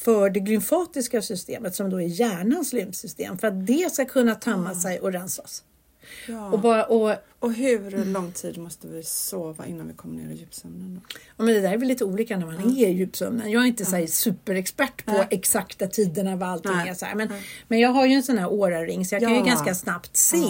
För 0.00 0.30
det 0.30 0.40
glymfatiska 0.40 1.22
systemet 1.22 1.74
som 1.74 1.90
då 1.90 2.00
är 2.00 2.06
hjärnans 2.06 2.72
lymfsystem. 2.72 3.38
För 3.38 3.48
att 3.48 3.66
det 3.66 3.92
ska 3.92 4.04
kunna 4.04 4.34
tömma 4.34 4.74
sig 4.74 5.00
och 5.00 5.12
rensas. 5.12 5.62
Ja. 6.28 6.50
Och, 6.50 6.60
bara, 6.60 6.84
och 6.84 7.14
Och 7.38 7.52
hur 7.54 8.04
lång 8.04 8.32
tid 8.32 8.58
måste 8.58 8.88
vi 8.88 9.02
sova 9.02 9.66
innan 9.66 9.88
vi 9.88 9.94
kommer 9.94 10.22
ner 10.22 10.30
i 10.30 10.36
djupsömnen? 10.36 10.94
Då? 10.94 11.18
Ja, 11.36 11.44
men 11.44 11.54
det 11.54 11.60
där 11.60 11.72
är 11.72 11.78
väl 11.78 11.88
lite 11.88 12.04
olika 12.04 12.36
när 12.38 12.46
man 12.46 12.76
är 12.76 12.88
i 12.88 12.92
djupsömnen. 12.92 13.50
Jag 13.50 13.62
är 13.62 13.66
inte 13.66 13.84
så 13.84 13.96
här 13.96 14.06
superexpert 14.06 15.04
på 15.06 15.24
exakta 15.30 15.86
tiderna 15.86 16.36
vad 16.36 16.48
allting 16.48 16.72
är. 16.72 16.94
Så 16.94 17.06
här. 17.06 17.14
Men, 17.14 17.28
men 17.68 17.78
jag 17.78 17.88
har 17.90 18.06
ju 18.06 18.14
en 18.14 18.22
sån 18.22 18.38
här 18.38 18.48
Oura-ring 18.48 19.04
så 19.04 19.14
jag 19.14 19.22
kan 19.22 19.30
ju 19.32 19.38
Ja. 19.38 19.44
ganska 19.44 19.74
snabbt 19.74 20.16
se 20.16 20.44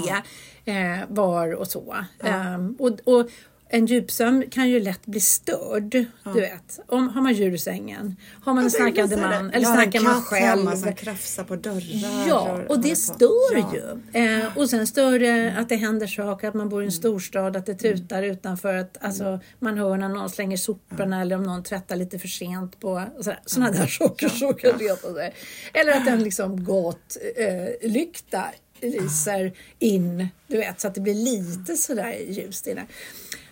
eh, 0.64 0.98
var 1.08 1.54
och 1.54 1.66
så. 1.68 1.96
Ehm, 2.20 2.76
och, 2.78 2.90
och 3.04 3.30
en 3.72 3.86
djupsömn 3.86 4.44
kan 4.50 4.68
ju 4.68 4.80
lätt 4.80 5.06
bli 5.06 5.20
störd. 5.20 5.90
Du 6.24 6.40
vet, 6.40 6.80
om, 6.86 7.08
har 7.08 7.22
man 7.22 7.32
djur 7.32 7.54
i 7.54 7.58
sängen, 7.58 8.16
har 8.44 8.54
man 8.54 8.64
en 8.64 8.70
snarkande 8.70 9.16
man 9.16 9.50
eller 9.50 9.68
en 9.68 9.74
snarkar 9.74 10.00
man 10.00 10.22
själv. 10.22 10.58
Hemma 10.58 10.76
som 10.76 10.94
krafsar 10.94 11.44
på 11.44 11.56
dörrar. 11.56 12.28
Ja, 12.28 12.60
och 12.68 12.80
det 12.80 12.96
stör 12.96 13.56
Ja. 13.56 13.74
ju. 13.74 14.20
Eh, 14.20 14.58
och 14.58 14.70
sen 14.70 14.86
stör 14.86 15.18
det 15.18 15.54
att 15.58 15.68
det 15.68 15.76
händer 15.76 16.06
saker, 16.06 16.48
att 16.48 16.54
man 16.54 16.68
bor 16.68 16.82
i 16.82 16.86
en 16.86 16.92
storstad, 16.92 17.56
att 17.56 17.66
det 17.66 17.74
tutar 17.74 18.22
utanför, 18.22 18.74
att 18.74 18.96
alltså, 19.00 19.40
man 19.58 19.78
hör 19.78 19.96
när 19.96 20.08
någon 20.08 20.30
slänger 20.30 20.56
soporna 20.56 21.20
eller 21.20 21.36
om 21.36 21.42
någon 21.42 21.62
tvättar 21.62 21.96
lite 21.96 22.18
för 22.18 22.28
sent 22.28 22.80
på 22.80 23.04
sådana 23.46 23.72
där 23.72 23.86
saker. 23.86 24.28
Så 24.28 24.52
kan 24.52 24.78
reta 24.78 25.14
sig. 25.14 25.34
Eller 25.72 25.92
att 25.92 26.08
en 26.08 26.22
liksom 26.22 26.64
gatlykta 26.64 28.38
eh, 28.80 28.90
lyser 28.90 29.52
in, 29.78 30.28
du 30.46 30.56
vet, 30.56 30.80
så 30.80 30.88
att 30.88 30.94
det 30.94 31.00
blir 31.00 31.14
lite 31.14 31.76
sådär 31.76 32.16
ljust 32.28 32.66
inne. 32.66 32.86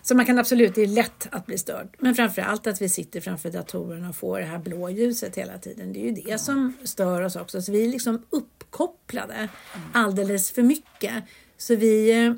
Så 0.09 0.15
man 0.15 0.27
kan 0.27 0.39
absolut, 0.39 0.75
det 0.75 0.83
är 0.83 0.87
lätt 0.87 1.29
att 1.31 1.47
bli 1.47 1.59
störd. 1.59 1.89
Men 1.99 2.15
framför 2.15 2.43
allt 2.43 2.67
att 2.67 2.83
vi 2.83 2.89
sitter 2.89 3.21
framför 3.21 3.51
datorerna 3.51 4.09
och 4.09 4.17
får 4.17 4.39
det 4.39 4.45
här 4.45 4.59
blå 4.59 4.91
ljuset 4.91 5.37
hela 5.37 5.59
tiden. 5.59 5.93
Det 5.93 5.99
är 5.99 6.05
ju 6.05 6.13
det 6.13 6.39
som 6.39 6.73
stör 6.85 7.23
oss 7.23 7.37
också. 7.37 7.63
Så 7.63 7.73
vi 7.73 7.85
är 7.85 7.89
liksom 7.89 8.27
uppkopplade 8.31 9.49
alldeles 9.93 10.51
för 10.51 10.63
mycket. 10.63 11.25
Så 11.57 11.77
vi, 11.77 12.25
eh, 12.25 12.35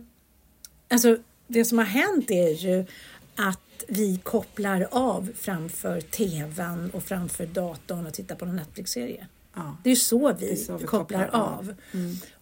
alltså 0.89 1.19
det 1.47 1.65
som 1.65 1.79
har 1.79 1.85
hänt 1.85 2.31
är 2.31 2.51
ju 2.51 2.87
att 3.35 3.85
vi 3.89 4.21
kopplar 4.23 4.89
av 4.91 5.33
framför 5.37 6.01
tvn 6.01 6.91
och 6.91 7.03
framför 7.03 7.47
datorn 7.47 8.07
och 8.07 8.15
tittar 8.15 8.35
på 8.35 8.45
en 8.45 8.57
Netflix-serie. 8.57 9.27
Ja. 9.55 9.77
Det 9.85 9.89
är 9.91 9.95
ju 9.95 10.01
så 10.01 10.33
vi, 10.33 10.53
är 10.53 10.57
så 10.57 10.77
vi 10.77 10.87
kopplar, 10.87 11.25
kopplar 11.25 11.41
av. 11.41 11.59
av. 11.59 11.75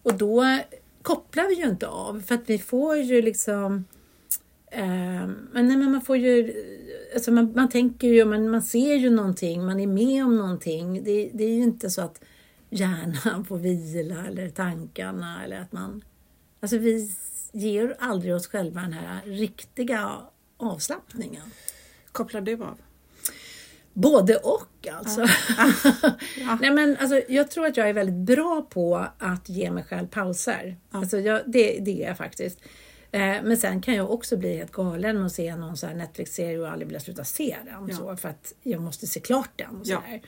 Och 0.03 0.13
då 0.13 0.59
kopplar 1.01 1.47
vi 1.47 1.55
ju 1.55 1.69
inte 1.69 1.87
av 1.87 2.23
för 2.27 2.35
att 2.35 2.43
vi 2.45 2.59
får 2.59 2.97
ju 2.97 3.21
liksom 3.21 3.85
men, 4.71 5.67
nej, 5.67 5.77
men 5.77 5.91
man 5.91 6.01
får 6.01 6.17
ju 6.17 6.53
alltså 7.13 7.31
man, 7.31 7.53
man 7.55 7.69
tänker 7.69 8.07
ju, 8.07 8.25
man, 8.25 8.49
man 8.49 8.61
ser 8.61 8.95
ju 8.95 9.09
någonting, 9.09 9.65
man 9.65 9.79
är 9.79 9.87
med 9.87 10.25
om 10.25 10.37
någonting. 10.37 11.03
Det, 11.03 11.29
det 11.33 11.43
är 11.43 11.49
ju 11.49 11.63
inte 11.63 11.89
så 11.89 12.01
att 12.01 12.21
hjärnan 12.69 13.45
får 13.47 13.57
vila 13.57 14.25
eller 14.27 14.49
tankarna 14.49 15.43
eller 15.43 15.59
att 15.59 15.71
man 15.71 16.03
alltså 16.59 16.77
vi 16.77 17.11
ger 17.51 17.95
aldrig 17.99 18.35
oss 18.35 18.47
själva 18.47 18.81
den 18.81 18.93
här 18.93 19.21
riktiga 19.25 20.17
avslappningen. 20.57 21.51
Kopplar 22.11 22.41
du 22.41 22.53
av? 22.53 22.77
Både 23.93 24.35
och 24.35 24.87
alltså. 24.91 25.21
Nej, 26.61 26.71
men, 26.71 26.97
alltså. 26.99 27.21
Jag 27.27 27.51
tror 27.51 27.65
att 27.65 27.77
jag 27.77 27.89
är 27.89 27.93
väldigt 27.93 28.37
bra 28.37 28.67
på 28.69 29.07
att 29.17 29.49
ge 29.49 29.71
mig 29.71 29.83
själv 29.83 30.07
pauser. 30.07 30.77
Alltså, 30.91 31.19
jag, 31.19 31.41
det, 31.45 31.79
det 31.79 32.03
är 32.03 32.07
jag 32.07 32.17
faktiskt. 32.17 32.59
Eh, 33.11 33.43
men 33.43 33.57
sen 33.57 33.81
kan 33.81 33.95
jag 33.95 34.11
också 34.11 34.37
bli 34.37 34.57
helt 34.57 34.71
galen 34.71 35.23
och 35.23 35.31
se 35.31 35.55
någon 35.55 35.75
Netflix-serie 35.95 36.59
och 36.59 36.71
aldrig 36.71 36.87
vilja 36.87 36.99
sluta 36.99 37.23
se 37.23 37.57
den. 37.65 37.95
Så, 37.95 38.17
för 38.17 38.29
att 38.29 38.53
jag 38.63 38.81
måste 38.81 39.07
se 39.07 39.19
klart 39.19 39.49
den. 39.55 39.75
Och 39.75 39.87
så 39.87 39.93
Ja. 39.93 40.19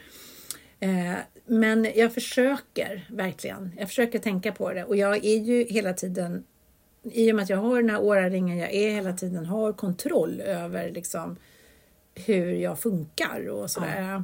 Eh, 0.88 1.18
men 1.46 1.88
jag 1.96 2.14
försöker 2.14 3.08
verkligen. 3.10 3.72
Jag 3.78 3.88
försöker 3.88 4.20
tänka 4.20 4.52
på 4.52 4.74
det. 4.74 4.84
Och 4.84 4.96
jag 4.96 5.26
är 5.26 5.38
ju 5.38 5.64
hela 5.64 5.94
tiden, 5.94 6.44
i 7.04 7.32
och 7.32 7.36
med 7.36 7.44
att 7.44 7.50
jag 7.50 7.58
har 7.58 7.82
den 7.82 7.90
här 7.90 8.02
åraringen, 8.02 8.58
jag 8.58 8.74
är 8.74 8.92
hela 8.92 9.14
tiden 9.14 9.46
har 9.46 9.74
kontroll 9.74 10.42
över 10.42 10.92
liksom 10.92 11.36
hur 12.16 12.54
jag 12.54 12.80
funkar 12.80 13.50
och 13.50 13.72
sådär. 13.72 14.24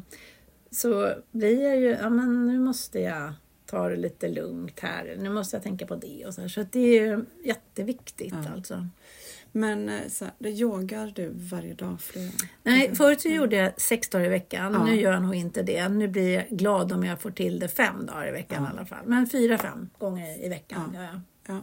Så 0.71 1.13
blir 1.31 1.63
jag 1.63 1.77
ju, 1.77 1.89
ja 1.89 2.09
men 2.09 2.47
nu 2.47 2.59
måste 2.59 2.99
jag 2.99 3.33
ta 3.67 3.89
det 3.89 3.95
lite 3.95 4.27
lugnt 4.27 4.79
här. 4.79 5.15
Nu 5.19 5.29
måste 5.29 5.55
jag 5.55 5.63
tänka 5.63 5.87
på 5.87 5.95
det 5.95 6.25
och 6.25 6.33
så. 6.33 6.49
Så 6.49 6.65
det 6.71 6.97
är 6.97 7.25
jätteviktigt 7.43 8.33
alltså. 8.55 8.87
Men 9.51 9.89
eh, 9.89 10.07
så 10.07 10.25
här, 10.25 10.33
det 10.39 10.49
yogar 10.49 11.11
du 11.15 11.31
varje 11.33 11.73
dag? 11.73 12.01
Flera? 12.01 12.31
Nej, 12.63 12.95
förut 12.95 13.21
så 13.21 13.29
gjorde 13.29 13.55
jag 13.55 13.81
sex 13.81 14.09
dagar 14.09 14.25
i 14.25 14.29
veckan. 14.29 14.85
Nu 14.85 14.95
gör 14.95 15.11
jag 15.11 15.21
nog 15.21 15.35
inte 15.35 15.63
det. 15.63 15.89
Nu 15.89 16.07
blir 16.07 16.33
jag 16.33 16.45
glad 16.49 16.91
om 16.91 17.03
jag 17.03 17.21
får 17.21 17.31
till 17.31 17.59
det 17.59 17.67
fem 17.67 18.05
dagar 18.05 18.27
i 18.27 18.31
veckan 18.31 18.63
i 18.63 18.67
alla 18.67 18.85
fall. 18.85 19.05
Men 19.05 19.27
fyra, 19.27 19.57
fem 19.57 19.89
gånger 19.97 20.45
i 20.45 20.49
veckan 20.49 20.91
gör 20.95 21.03
jag. 21.03 21.21
Ja. 21.47 21.61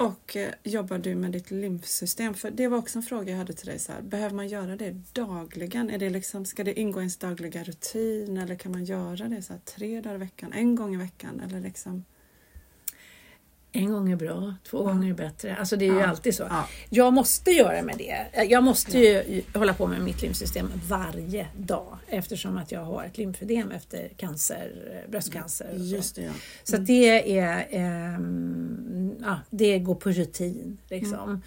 Och 0.00 0.36
eh, 0.36 0.50
jobbar 0.62 0.98
du 0.98 1.14
med 1.14 1.32
ditt 1.32 1.50
lymfsystem? 1.50 2.34
För 2.34 2.50
det 2.50 2.68
var 2.68 2.78
också 2.78 2.98
en 2.98 3.02
fråga 3.02 3.30
jag 3.30 3.38
hade 3.38 3.52
till 3.52 3.66
dig. 3.66 3.78
Så 3.78 3.92
här, 3.92 4.02
behöver 4.02 4.36
man 4.36 4.48
göra 4.48 4.76
det 4.76 4.90
dagligen? 5.12 5.90
Är 5.90 5.98
det 5.98 6.10
liksom, 6.10 6.44
ska 6.44 6.64
det 6.64 6.80
ingå 6.80 7.00
i 7.00 7.02
ens 7.02 7.16
dagliga 7.16 7.64
rutin 7.64 8.36
eller 8.36 8.54
kan 8.54 8.72
man 8.72 8.84
göra 8.84 9.28
det 9.28 9.42
så 9.42 9.52
här, 9.52 9.60
tre 9.60 10.00
dagar 10.00 10.14
i 10.14 10.18
veckan, 10.18 10.52
en 10.52 10.74
gång 10.74 10.94
i 10.94 10.96
veckan? 10.96 11.40
Eller 11.40 11.60
liksom... 11.60 12.04
En 13.72 13.92
gång 13.92 14.12
är 14.12 14.16
bra, 14.16 14.54
två 14.70 14.82
gånger 14.82 15.10
är 15.10 15.14
bättre. 15.14 15.56
Alltså 15.56 15.76
det 15.76 15.84
är 15.88 15.92
ju 15.92 15.98
Ja. 15.98 16.06
alltid 16.06 16.34
så. 16.34 16.42
Ja. 16.42 16.68
Jag 16.90 17.12
måste 17.12 17.50
göra 17.50 17.82
med 17.82 17.94
det. 17.98 18.44
Jag 18.48 18.64
måste 18.64 18.98
ju 18.98 19.42
hålla 19.54 19.74
på 19.74 19.86
med 19.86 20.00
mitt 20.02 20.22
lymfsystem 20.22 20.70
varje 20.88 21.46
dag 21.56 21.96
eftersom 22.08 22.56
att 22.58 22.72
jag 22.72 22.84
har 22.84 23.04
ett 23.04 23.18
lymfödem 23.18 23.70
efter 23.70 24.08
cancer, 24.16 24.72
bröstcancer. 25.10 25.70
Just 25.76 26.16
det, 26.16 26.22
ja. 26.22 26.32
Så 26.64 26.76
det 26.76 27.38
är 27.38 27.66
ehm, 27.70 29.14
ja, 29.20 29.38
det 29.50 29.78
går 29.78 29.94
på 29.94 30.10
rutin. 30.10 30.78
Liksom. 30.88 31.42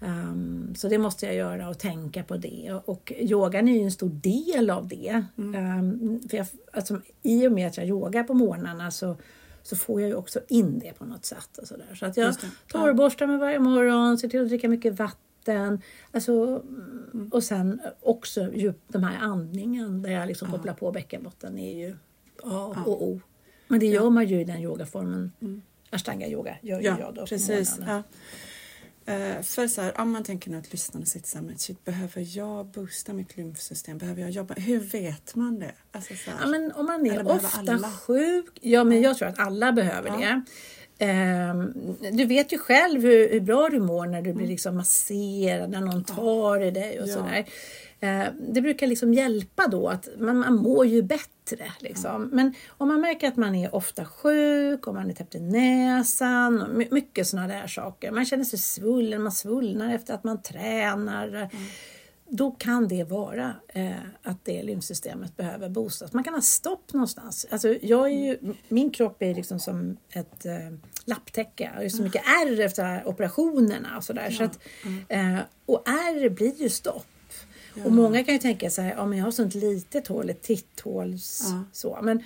Ehm, 0.00 0.74
så 0.76 0.88
det 0.88 0.98
måste 0.98 1.26
jag 1.26 1.34
göra 1.34 1.68
och 1.68 1.78
tänka 1.78 2.22
på 2.22 2.36
det. 2.36 2.80
Och 2.84 3.12
yogan 3.18 3.68
är 3.68 3.72
ju 3.72 3.82
en 3.82 3.92
stor 3.92 4.08
del 4.10 4.70
av 4.70 4.88
det. 4.88 5.24
Ehm, 5.38 6.20
för 6.30 6.36
jag, 6.36 6.46
alltså, 6.72 7.00
I 7.22 7.46
och 7.48 7.52
med 7.52 7.66
att 7.68 7.76
jag 7.76 7.86
yogar 7.86 8.22
på 8.22 8.34
morgnarna 8.34 8.90
så, 8.90 9.16
så 9.66 9.76
får 9.76 10.00
jag 10.00 10.08
ju 10.08 10.14
också 10.14 10.40
in 10.48 10.78
det 10.78 10.92
på 10.92 11.04
något 11.04 11.24
sätt. 11.24 11.58
Och 11.58 11.68
så 11.68 11.76
där. 11.76 11.94
så 11.94 12.06
att 12.06 12.16
jag 12.16 12.34
torrborstar 12.68 13.26
mig 13.26 13.36
varje 13.36 13.58
morgon, 13.58 14.18
ser 14.18 14.28
till 14.28 14.40
att 14.42 14.48
dricka 14.48 14.68
mycket 14.68 14.98
vatten. 14.98 15.82
Alltså, 16.12 16.62
Och 17.30 17.44
sen 17.44 17.80
också 18.00 18.52
djup, 18.54 18.78
de 18.88 19.02
här 19.02 19.18
andningen 19.20 20.02
där 20.02 20.10
jag 20.10 20.28
liksom 20.28 20.50
kopplar 20.50 20.74
på 20.74 20.92
bäckenbotten 20.92 21.58
är 21.58 21.86
ju 21.86 21.96
A 22.42 22.82
och 22.86 23.02
O. 23.02 23.20
Men 23.68 23.80
det 23.80 23.86
gör 23.86 24.10
man 24.10 24.26
ju 24.26 24.40
i 24.40 24.44
den 24.44 24.60
yogaformen. 24.60 25.32
Ashtanga 25.90 26.28
yoga 26.28 26.56
gör 26.62 26.80
ju 26.80 26.86
jag 26.86 27.00
Ja, 27.00 27.12
då 27.12 27.26
precis. 27.26 27.78
Ja. 27.86 28.02
Eh, 29.06 29.42
för 29.42 29.66
så 29.68 29.80
här, 29.82 30.00
om 30.00 30.10
man 30.10 30.24
tänker 30.24 30.50
nu 30.50 30.56
att 30.58 30.72
lyssnarna 30.72 31.06
sitter 31.06 31.28
så 31.28 31.38
här, 31.38 31.44
men 31.44 31.58
shit, 31.58 31.84
behöver 31.84 32.36
jag 32.36 32.66
boosta 32.66 33.12
mitt 33.12 33.36
lymfsystem? 33.36 33.98
Behöver 33.98 34.20
jag 34.22 34.30
jobba? 34.30 34.54
Hur 34.54 34.78
vet 34.80 35.34
man 35.34 35.58
det? 35.58 35.72
Alltså, 35.92 36.14
så 36.14 36.30
här, 36.30 36.38
Ja, 36.40 36.46
men 36.46 36.72
om 36.72 36.86
man 36.86 37.06
är 37.06 37.30
ofta 37.32 37.72
alla? 37.72 37.90
sjuk, 37.90 38.58
ja 38.60 38.84
men 38.84 39.02
jag 39.02 39.16
tror 39.18 39.28
att 39.28 39.38
alla 39.38 39.72
behöver 39.72 40.10
det. 40.18 40.42
Ehm, 40.98 41.72
du 42.12 42.24
vet 42.24 42.52
ju 42.52 42.58
själv 42.58 43.02
hur, 43.02 43.28
hur 43.32 43.40
bra 43.40 43.68
du 43.68 43.80
mår 43.80 44.06
när 44.06 44.22
du 44.22 44.32
blir 44.32 44.46
liksom 44.46 44.76
masserad, 44.76 45.70
när 45.70 45.80
någon 45.80 46.04
tar 46.04 46.60
i 46.62 46.70
dig 46.70 47.00
och 47.00 47.08
Ja. 47.08 47.14
sådär. 47.14 47.46
Eh, 48.00 48.24
det 48.48 48.60
brukar 48.60 48.86
liksom 48.86 49.14
hjälpa 49.14 49.66
då 49.68 49.88
att 49.88 50.08
man, 50.18 50.38
man 50.38 50.54
mår 50.56 50.86
ju 50.86 51.02
bättre. 51.02 51.30
Liksom. 51.80 52.30
Men 52.32 52.54
om 52.68 52.88
man 52.88 53.00
märker 53.00 53.28
att 53.28 53.36
man 53.36 53.54
är 53.54 53.74
ofta 53.74 54.04
sjuk, 54.04 54.86
om 54.86 54.94
man 54.94 55.10
är 55.10 55.14
täppt 55.14 55.34
i 55.34 55.40
näsan, 55.40 56.62
och 56.62 56.82
mycket 56.90 57.26
sådana 57.26 57.48
där 57.48 57.66
saker. 57.66 58.10
Man 58.10 58.24
känner 58.24 58.44
sig 58.44 58.58
svullen, 58.58 59.22
man 59.22 59.32
svullnar 59.32 59.94
efter 59.94 60.14
att 60.14 60.24
man 60.24 60.42
tränar. 60.42 61.50
Då 62.28 62.50
kan 62.50 62.88
det 62.88 63.04
vara 63.04 63.54
eh, 63.68 63.90
att 64.22 64.44
det 64.44 64.62
lymfsystemet 64.62 65.36
behöver 65.36 65.68
boostas. 65.68 66.12
Man 66.12 66.24
kan 66.24 66.34
ha 66.34 66.40
stopp 66.40 66.92
någonstans. 66.92 67.46
Alltså, 67.50 67.68
jag 67.82 68.06
är 68.06 68.26
ju, 68.26 68.54
min 68.68 68.90
kropp 68.90 69.22
är 69.22 69.34
liksom 69.34 69.60
som 69.60 69.96
ett 70.10 70.46
eh, 70.46 70.52
lapptäcke. 71.04 71.64
Jag 71.64 71.72
har 71.72 71.82
ju 71.82 71.90
så 71.90 72.02
mycket 72.02 72.22
ärr 72.26 72.60
efter 72.60 73.08
operationerna 73.08 73.96
och 73.96 74.04
sådär. 74.04 74.30
Så 74.30 74.44
att, 74.44 74.58
eh, 75.08 75.38
och 75.66 75.88
ärr 75.88 76.28
blir 76.28 76.62
ju 76.62 76.68
stopp. 76.68 77.06
Och 77.84 77.92
många 77.92 78.24
kan 78.24 78.34
ju 78.34 78.40
tänka 78.40 78.70
sig, 78.70 78.94
ja 78.96 79.06
men 79.06 79.18
jag 79.18 79.24
har 79.24 79.30
sånt 79.30 79.54
litet 79.54 80.06
hål, 80.06 80.30
ett 80.30 80.42
titthål. 80.42 81.12
Ja. 81.42 81.64
Så. 81.72 81.98
Men, 82.02 82.22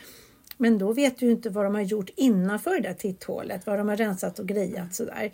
men 0.56 0.78
då 0.78 0.92
vet 0.92 1.18
du 1.18 1.26
ju 1.26 1.32
inte 1.32 1.50
vad 1.50 1.64
de 1.64 1.74
har 1.74 1.82
gjort 1.82 2.10
innanför 2.16 2.70
det 2.70 2.88
där 2.88 2.94
titthålet, 2.94 3.66
vad 3.66 3.78
de 3.78 3.88
har 3.88 3.96
rensat 3.96 4.38
och 4.38 4.46
grejat 4.46 4.94
sådär. 4.94 5.32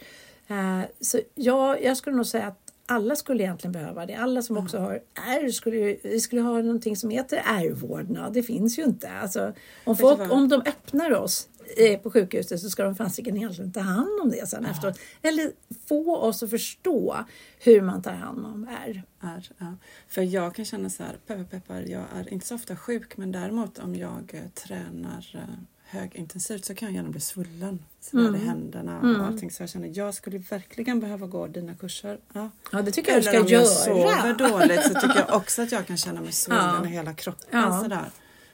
Eh, 0.49 0.81
så 1.01 1.21
jag, 1.35 1.83
jag 1.83 1.97
skulle 1.97 2.17
nog 2.17 2.27
säga 2.27 2.47
att 2.47 2.67
alla 2.87 3.17
skulle 3.17 3.43
egentligen 3.43 3.73
behöva 3.73 4.07
det. 4.07 4.15
Alla 4.15 4.43
som 4.43 4.57
också 4.57 4.79
har 4.79 5.01
ärr 5.29 5.51
skulle 5.51 5.97
vi 6.03 6.21
skulle 6.21 6.41
ha 6.41 6.63
någonting 6.63 6.97
som 6.97 7.11
heter 7.11 7.43
ärrvårdnad. 7.45 8.33
Det 8.33 8.43
finns 8.43 8.79
ju 8.79 8.85
inte. 8.85 9.11
Alltså, 9.11 9.53
om, 9.85 9.97
folk, 9.97 10.33
om 10.33 10.49
de 10.49 10.61
öppnar 10.61 11.13
oss 11.15 11.49
eh, 11.77 11.99
på 11.99 12.11
sjukhuset 12.11 12.61
så 12.61 12.71
ska 12.71 12.85
de 12.85 12.95
fasiken 12.97 13.37
egentligen 13.37 13.73
ta 13.73 13.81
hand 13.81 14.21
om 14.23 14.31
det 14.31 14.49
sen 14.49 14.65
efteråt. 14.67 14.99
Eller 15.23 15.53
få 15.89 16.17
oss 16.17 16.43
att 16.43 16.51
förstå 16.51 17.25
hur 17.59 17.81
man 17.81 18.03
tar 18.03 18.13
hand 18.13 18.47
om 18.47 18.69
ärr. 18.85 19.03
är. 19.21 19.51
Ja. 19.59 19.75
För 20.09 20.23
jag 20.23 20.55
kan 20.55 20.65
känna 20.65 20.91
så 20.91 21.03
här, 21.03 21.17
peppar 21.27 21.45
peppar, 21.45 21.81
jag 21.81 22.05
är 22.15 22.33
inte 22.33 22.47
så 22.47 22.55
ofta 22.55 22.77
sjuk 22.77 23.17
men 23.17 23.33
däremot 23.33 23.79
om 23.79 23.95
jag 23.95 24.31
eh, 24.35 24.49
tränar 24.67 25.31
eh, 25.35 25.41
högintensivt 25.89 26.65
så 26.65 26.75
kan 26.75 26.89
jag 26.89 26.97
gärna 26.97 27.09
bli 27.09 27.21
svullen. 27.21 27.85
Så 28.01 28.19
Mm. 28.19 28.35
i 28.35 28.39
händerna 28.39 29.01
och 29.01 29.27
allting. 29.27 29.51
Så 29.51 29.63
jag 29.63 29.71
känner 29.71 29.91
jag 29.95 30.15
skulle 30.15 30.39
verkligen 30.39 31.01
behöva 31.01 31.27
gå 31.27 31.47
dina 31.47 31.75
kurser. 31.75 32.19
Ja. 32.33 32.51
Ja, 32.73 32.83
det 32.83 32.91
tycker 32.93 33.13
jag 33.13 33.23
du 33.23 33.29
Eller 33.29 33.33
ska 33.33 33.41
om 33.41 33.47
jag 33.49 33.63
göra. 33.63 33.75
sover 33.75 34.35
dåligt 34.51 34.83
så 34.83 34.89
tycker 35.01 35.19
jag 35.29 35.37
också 35.37 35.63
att 35.63 35.73
jag 35.73 35.87
kan 35.87 35.97
känna 35.97 36.21
mig 36.21 36.33
svullen 36.33 36.65
Ja. 36.83 36.87
i 36.87 36.89
hela 36.89 37.15
kroppen. 37.15 37.47
Ja. 37.61 37.81
Sådär. 37.83 38.11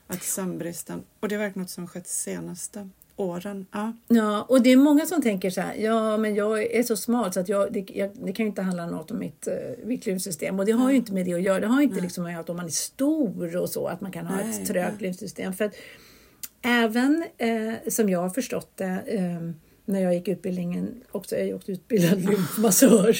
Att 0.07 0.23
sömnbristen, 0.23 1.03
och 1.21 1.29
det 1.29 1.35
är 1.35 1.39
verkligen 1.39 1.63
något 1.63 1.71
som 1.71 1.89
skett 1.89 2.09
senaste 2.09 2.89
åren. 3.17 3.67
Ja. 3.73 3.93
Ja, 4.09 4.43
och 4.49 4.63
det 4.63 4.73
är 4.73 4.77
många 4.77 5.07
som 5.07 5.23
tänker 5.23 5.51
så 5.51 5.61
här, 5.61 5.75
ja 5.75 6.17
men 6.17 6.35
jag 6.35 6.63
är 6.63 6.83
så 6.83 6.97
smal 6.97 7.33
så 7.33 7.41
att 7.41 7.49
jag, 7.49 7.73
det, 7.73 7.87
jag, 7.95 8.11
det 8.25 8.33
kan 8.33 8.47
ju 8.47 8.49
inte 8.49 8.63
handla 8.63 8.87
något 8.87 9.11
om 9.11 9.19
mitt, 9.19 9.49
uh, 9.49 9.87
mitt 9.87 10.07
lymfsystem. 10.07 10.59
Och 10.59 10.67
det 10.67 10.73
har 10.73 10.91
ju 10.91 10.97
inte 10.97 11.13
med 11.13 11.27
det 11.27 11.35
att 11.35 11.43
göra. 11.43 11.61
Det 11.61 11.67
har 11.67 11.83
inte 11.83 12.01
liksom 12.01 12.25
med 12.25 12.41
att 12.41 12.51
om 12.51 12.57
man 12.57 12.67
är 12.67 12.71
stor 12.71 13.57
och 13.57 13.69
så, 13.69 13.87
att 13.87 14.01
man 14.01 14.13
kan 14.13 14.27
ha 14.27 14.37
Nej, 14.37 14.63
ett 14.63 14.69
trögt 14.69 15.01
lymfsystem. 15.01 15.53
För 15.53 15.65
att 15.65 15.75
även 16.63 17.25
eh, 17.39 17.75
som 17.89 18.09
jag 18.09 18.21
har 18.21 18.31
förstått 18.31 18.77
det, 18.77 19.03
eh, 19.07 19.51
när 19.85 20.01
jag 20.01 20.15
gick 20.15 20.29
utbildningen, 20.29 21.03
också, 21.13 21.37
jag 21.37 21.49
är 21.49 21.55
också 21.55 21.73
utbildad 21.73 22.21
lymfmassör. 22.31 23.17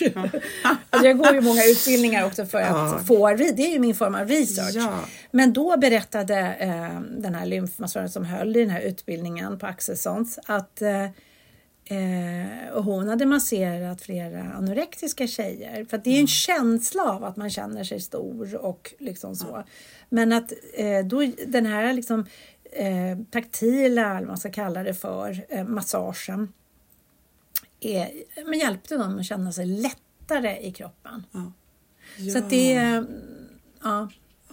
alltså 0.91 1.07
jag 1.09 1.19
går 1.19 1.35
ju 1.35 1.41
många 1.41 1.65
utbildningar 1.65 2.27
också 2.27 2.47
för 2.47 2.59
att 2.59 2.69
Ja. 2.93 3.01
få, 3.07 3.29
det 3.37 3.45
är 3.67 3.73
ju 3.73 3.79
min 3.79 3.95
form 3.95 4.15
av 4.15 4.29
research. 4.29 4.75
Ja. 4.75 5.01
Men 5.31 5.53
då 5.53 5.77
berättade 5.77 6.37
eh, 6.61 7.01
den 7.19 7.35
här 7.35 7.47
lymfmassören 7.47 8.11
som 8.11 8.25
höll 8.25 8.57
i 8.57 8.61
den 8.61 8.71
här 8.71 8.81
utbildningen 8.81 9.59
på 9.59 9.67
Axelssons 9.67 10.39
att 10.47 10.83
eh, 10.83 11.05
eh, 11.85 12.73
och 12.73 12.85
hon 12.85 13.09
hade 13.09 13.27
masserat 13.27 14.01
flera 14.03 14.43
anorektiska 14.43 15.27
tjejer. 15.27 15.85
För 15.85 15.97
att 15.97 16.05
det 16.05 16.11
är 16.11 16.15
ju 16.15 16.21
en 16.21 16.27
känsla 16.27 17.03
av 17.03 17.25
att 17.25 17.37
man 17.37 17.51
känner 17.51 17.85
sig 17.85 18.01
stor 18.01 18.55
och 18.57 18.95
liksom 18.99 19.37
så. 19.37 19.65
Men 20.09 20.33
att 20.33 20.53
eh, 20.75 20.99
då, 21.05 21.33
den 21.47 21.67
här 21.67 21.93
liksom 21.93 22.27
eh, 22.73 23.19
taktila, 23.31 24.11
eller 24.11 24.21
vad 24.21 24.29
man 24.29 24.39
ska 24.39 24.51
kalla 24.51 24.83
det 24.83 24.95
för, 24.95 25.47
eh, 25.49 25.65
massagen 25.65 26.53
är, 27.81 28.11
men 28.47 28.59
hjälpte 28.59 28.97
dem 28.97 29.19
att 29.19 29.27
känna 29.27 29.53
sig 29.53 29.67
lättare 29.67 30.61
i 30.61 30.73
kroppen. 30.73 31.27
Så 32.33 32.39
att 32.39 32.51
det, 32.51 32.75
eh, 32.75 33.03
ja, 33.83 34.09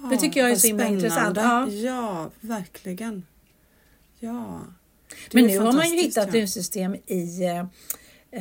det 0.10 0.18
tycker 0.18 0.40
jag 0.40 0.52
är 0.52 0.56
så 0.56 0.68
himla 0.68 0.88
intressant. 0.88 1.38
Ja. 1.38 1.68
ja, 1.68 2.30
verkligen. 2.42 3.26
Ja. 4.20 4.62
Det 5.32 5.34
Men 5.34 5.46
nu 5.46 5.60
har 5.60 5.74
man 5.74 5.90
ju 5.90 5.96
hittat 5.96 6.28
ja. 6.28 6.34
lymfsystem 6.34 6.96
i 7.06 7.44
eh, 7.44 7.60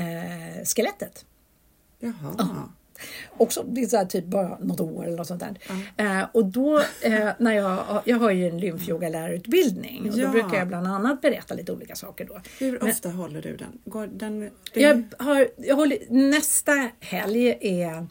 eh, 0.03 0.65
skelettet. 0.65 1.25
Jaha. 1.99 2.69
Också, 3.37 3.63
det 3.63 3.81
är 3.81 3.87
så 3.87 3.97
här 3.97 4.05
typ 4.05 4.25
bara 4.25 4.59
något 4.59 4.81
år 4.81 5.07
eller 5.07 5.17
något 5.17 5.27
sånt 5.27 5.41
där. 5.41 5.59
Eh, 6.21 6.27
och 6.33 6.45
då, 6.47 6.79
eh, 7.03 7.29
när 7.39 7.53
jag, 7.53 8.03
jag 8.05 8.19
har 8.19 8.31
ju 8.31 8.49
en 8.49 8.59
lymfyogalärarutbildning 8.61 10.11
och 10.11 10.19
Ja. 10.19 10.27
då 10.27 10.33
brukar 10.33 10.59
jag 10.59 10.69
bland 10.69 10.87
annat 10.87 11.21
berätta 11.21 11.55
lite 11.55 11.73
olika 11.73 11.95
saker 11.95 12.25
då. 12.25 12.41
Hur 12.59 12.79
Men- 12.81 12.91
ofta 12.91 13.09
håller 13.11 13.43
du 13.43 13.57
den? 13.57 13.79
Går 13.85 14.07
den 14.07 14.41
det, 14.75 14.81
Jag 14.81 15.03
har, 15.19 15.49
jag 15.57 15.77
håller, 15.77 15.99
nästa 16.11 16.89
helg 17.01 17.59
är 17.61 18.07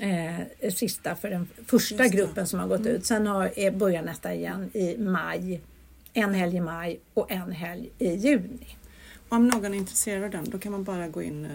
eh, 0.00 0.70
sista 0.74 1.16
för 1.16 1.30
den 1.30 1.48
första 1.66 2.08
gruppen 2.08 2.46
som 2.46 2.60
har 2.60 2.66
gått 2.68 2.86
ut. 2.86 3.06
Sen 3.06 3.26
har, 3.26 3.50
är, 3.58 3.70
börjar 3.70 4.02
nästa 4.02 4.34
igen 4.34 4.70
i 4.74 4.98
maj. 4.98 5.60
En 6.12 6.34
helg 6.34 6.56
i 6.56 6.60
maj 6.60 7.00
och 7.14 7.30
en 7.32 7.52
helg 7.52 7.90
i 7.98 8.14
juni. 8.14 8.76
Om 9.28 9.48
någon 9.48 9.74
är 9.74 9.78
intresserad 9.78 10.24
av 10.24 10.30
den, 10.30 10.50
då 10.50 10.58
kan 10.58 10.72
man 10.72 10.84
bara 10.84 11.08
gå 11.08 11.22
in 11.22 11.44
eh, 11.44 11.50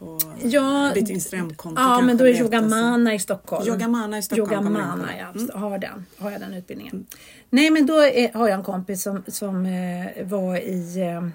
på 0.00 0.18
Ja, 0.42 0.92
ditt 0.94 1.08
Instagramkonto. 1.08 1.82
Ja, 1.82 2.00
men 2.00 2.16
då 2.16 2.24
är. 2.24 2.40
Yogamana 2.40 3.14
i 3.14 3.18
Stockholm. 3.18 3.68
Yogamana 3.68 4.18
i 4.18 4.22
Stockholm 4.22 4.52
Yogamana, 4.52 5.06
på. 5.06 5.38
Mm. 5.38 5.50
ja. 5.52 5.58
Har, 5.58 5.78
den, 5.78 6.06
har 6.18 6.30
jag 6.30 6.40
den 6.40 6.54
utbildningen. 6.54 7.06
Nej, 7.50 7.70
men 7.70 7.86
då 7.86 7.94
är, 7.94 8.32
har 8.32 8.48
jag 8.48 8.58
en 8.58 8.64
kompis 8.64 9.02
som, 9.02 9.22
som 9.26 9.66
eh, 9.66 10.26
var 10.26 10.56
i 10.56 11.00
eh, 11.00 11.28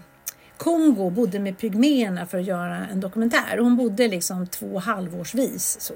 Kongo, 0.58 1.10
bodde 1.10 1.40
med 1.40 1.58
pygméerna 1.58 2.26
för 2.26 2.38
att 2.38 2.46
göra 2.46 2.88
en 2.88 3.00
dokumentär. 3.00 3.58
Hon 3.58 3.76
bodde 3.76 4.08
liksom 4.08 4.48
två 4.48 4.80
halvårsvis. 4.80 5.78
Så. 5.82 5.94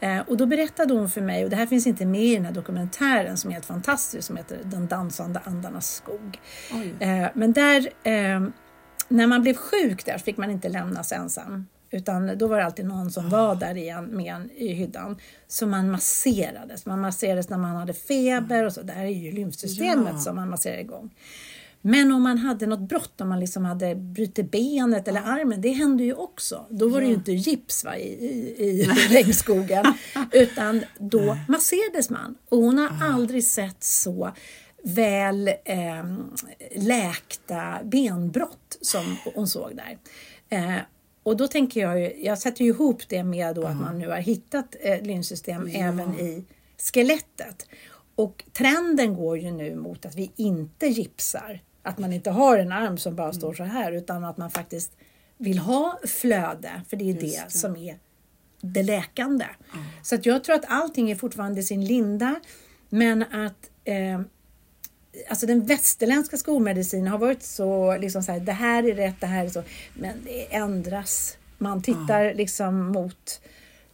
Eh, 0.00 0.18
och 0.18 0.36
då 0.36 0.46
berättade 0.46 0.94
hon 0.94 1.10
för 1.10 1.20
mig, 1.20 1.44
och 1.44 1.50
det 1.50 1.56
här 1.56 1.66
finns 1.66 1.86
inte 1.86 2.06
med 2.06 2.24
i 2.24 2.34
den 2.34 2.44
här 2.44 2.52
dokumentären 2.52 3.36
som 3.36 3.50
är 3.50 3.54
helt 3.54 3.66
fantastisk, 3.66 4.26
som 4.26 4.36
heter 4.36 4.58
Den 4.64 4.86
dansande 4.86 5.40
andarnas 5.44 5.94
skog. 5.94 6.40
Eh, 7.00 7.26
men 7.34 7.52
där, 7.52 7.88
eh, 8.02 8.40
när 9.08 9.26
man 9.26 9.42
blev 9.42 9.54
sjuk 9.54 10.04
där 10.04 10.18
så 10.18 10.24
fick 10.24 10.36
man 10.36 10.50
inte 10.50 10.68
lämnas 10.68 11.12
ensam. 11.12 11.66
Utan 11.90 12.38
då 12.38 12.46
var 12.46 12.58
det 12.58 12.64
alltid 12.64 12.84
någon 12.86 13.10
som 13.10 13.28
var 13.28 13.54
där 13.54 13.76
igen 13.76 14.04
med 14.04 14.34
en 14.34 14.50
i 14.50 14.72
hyddan. 14.72 15.16
Så 15.48 15.66
man 15.66 15.90
masserades. 15.90 16.86
Man 16.86 17.00
masserades 17.00 17.48
när 17.48 17.58
man 17.58 17.76
hade 17.76 17.92
feber 17.94 18.64
och 18.64 18.72
så. 18.72 18.82
Det 18.82 18.92
här 18.92 19.04
är 19.04 19.08
ju 19.08 19.32
lymfsystemet 19.32 20.12
Ja. 20.12 20.18
som 20.18 20.36
man 20.36 20.50
masserar 20.50 20.78
igång. 20.78 21.14
Men 21.82 22.12
om 22.12 22.22
man 22.22 22.38
hade 22.38 22.66
något 22.66 22.88
brott, 22.88 23.20
om 23.20 23.28
man 23.28 23.40
liksom 23.40 23.64
hade 23.64 23.94
brutit 23.94 24.50
benet 24.50 25.08
eller 25.08 25.20
armen, 25.20 25.60
det 25.60 25.68
hände 25.68 26.04
ju 26.04 26.14
också. 26.14 26.66
Då 26.70 26.88
var 26.88 27.00
det 27.00 27.06
ju 27.06 27.14
inte 27.14 27.32
gips 27.32 27.84
va, 27.84 27.96
i, 27.96 28.08
i, 28.08 28.64
i 28.64 28.82
regnskogen, 29.10 29.84
utan 30.32 30.82
då 30.98 31.36
masserades 31.48 32.10
man. 32.10 32.34
Och 32.48 32.58
hon 32.58 32.78
har 32.78 33.06
aldrig 33.08 33.44
sett 33.44 33.84
så 33.84 34.30
väl 34.84 35.48
eh, 35.48 36.04
läkta 36.76 37.78
benbrott 37.84 38.78
som 38.80 39.16
hon 39.34 39.46
såg 39.48 39.76
där. 39.76 39.98
Eh, 40.58 40.76
och 41.22 41.36
då 41.36 41.48
tänker 41.48 41.80
jag 41.80 42.00
ju, 42.00 42.24
jag 42.24 42.38
sätter 42.38 42.64
ju 42.64 42.70
ihop 42.70 43.08
det 43.08 43.24
med 43.24 43.54
då 43.54 43.64
att 43.64 43.76
man 43.76 43.98
nu 43.98 44.08
har 44.08 44.16
hittat 44.16 44.76
eh, 44.80 45.02
lymfsystem 45.02 45.70
även 45.74 46.20
i 46.20 46.44
skelettet. 46.78 47.66
Och 48.14 48.44
trenden 48.52 49.14
går 49.14 49.38
ju 49.38 49.50
nu 49.50 49.76
mot 49.76 50.06
att 50.06 50.14
vi 50.14 50.32
inte 50.36 50.86
gipsar. 50.86 51.62
Att 51.82 51.98
man 51.98 52.12
inte 52.12 52.30
har 52.30 52.58
en 52.58 52.72
arm 52.72 52.98
som 52.98 53.16
bara 53.16 53.32
står 53.32 53.54
så 53.54 53.64
här 53.64 53.92
utan 53.92 54.24
att 54.24 54.36
man 54.36 54.50
faktiskt 54.50 54.92
vill 55.36 55.58
ha 55.58 55.98
flöde. 56.06 56.82
För 56.88 56.96
det 56.96 57.10
är 57.10 57.14
det, 57.14 57.20
det. 57.20 57.52
som 57.52 57.76
är 57.76 57.98
det 58.60 58.82
läkande. 58.82 59.46
Så 60.02 60.14
att 60.14 60.26
jag 60.26 60.44
tror 60.44 60.54
att 60.56 60.64
allting 60.68 61.10
är 61.10 61.14
fortfarande 61.14 61.60
i 61.60 61.62
sin 61.62 61.84
linda. 61.84 62.40
Men 62.88 63.22
att 63.22 63.70
eh, 63.84 64.20
alltså 65.28 65.46
den 65.46 65.66
västerländska 65.66 66.36
skolmedicinen 66.36 67.06
har 67.06 67.18
varit 67.18 67.42
så, 67.42 67.96
liksom 67.96 68.22
så 68.22 68.32
här, 68.32 68.40
det 68.40 68.52
här 68.52 68.88
är 68.88 68.94
rätt, 68.94 69.20
det 69.20 69.26
här 69.26 69.44
är 69.44 69.48
så. 69.48 69.62
Men 69.94 70.14
det 70.24 70.54
ändras. 70.54 71.36
Man 71.58 71.82
tittar 71.82 72.34
liksom 72.34 72.86
mot 72.86 73.40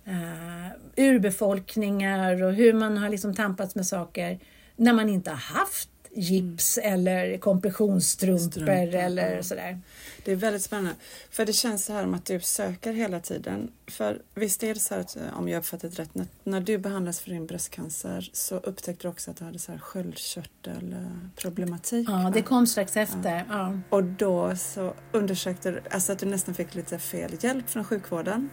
uh, 0.09 0.69
urbefolkningar 0.97 2.43
och 2.43 2.55
hur 2.55 2.73
man 2.73 2.99
har 2.99 3.09
liksom 3.09 3.35
tampats 3.35 3.75
med 3.75 3.87
saker 3.87 4.39
när 4.77 4.93
man 4.93 5.09
inte 5.09 5.31
har 5.31 5.37
haft 5.37 5.89
gips 6.17 6.79
eller 6.79 7.39
kompressionsstrumpor 7.39 8.51
Strumpor, 8.51 8.95
eller 8.95 9.37
ja. 9.37 9.43
sådär. 9.43 9.81
Det 10.25 10.33
är 10.33 10.37
väldigt 10.37 10.63
spännande. 10.63 10.95
För 11.31 11.47
det 11.47 11.53
känns 11.53 11.85
så 11.85 11.93
här 11.93 12.05
om 12.05 12.15
att 12.15 12.25
du 12.25 12.41
söker 12.41 12.93
hela 12.93 13.21
tiden. 13.21 13.71
För 13.87 14.23
visst 14.35 14.63
är 14.63 14.75
det 14.75 14.81
så 14.81 14.95
här 14.95 15.01
att, 15.01 15.17
eh, 15.17 15.39
om 15.39 15.49
jag 15.49 15.59
uppfattat 15.59 15.99
rätt, 15.99 16.15
när, 16.15 16.27
när 16.45 16.61
du 16.61 16.79
behandlas 16.79 17.21
för 17.21 17.31
din 17.31 17.47
bröstcancer 17.47 18.31
så 18.33 18.57
upptäckte 18.57 19.07
du 19.07 19.09
också 19.09 19.31
att 19.31 19.37
du 19.37 19.45
hade 19.45 19.59
så 19.59 19.73
här 19.73 19.79
sköldkörtelproblematik. 19.79 22.09
Ja, 22.09 22.31
det 22.35 22.43
kom 22.43 22.67
strax 22.67 22.97
efter. 22.97 23.45
Ja. 23.49 23.79
Och 23.91 24.05
då 24.05 24.57
så 24.57 24.95
undersökte 25.13 25.71
du, 25.71 25.83
alltså 25.91 26.13
att 26.13 26.19
du 26.19 26.27
nästan 26.27 26.55
fick 26.55 26.75
lite 26.75 26.99
fel 26.99 27.33
hjälp 27.41 27.71
från 27.71 27.85
sjukvården. 27.85 28.51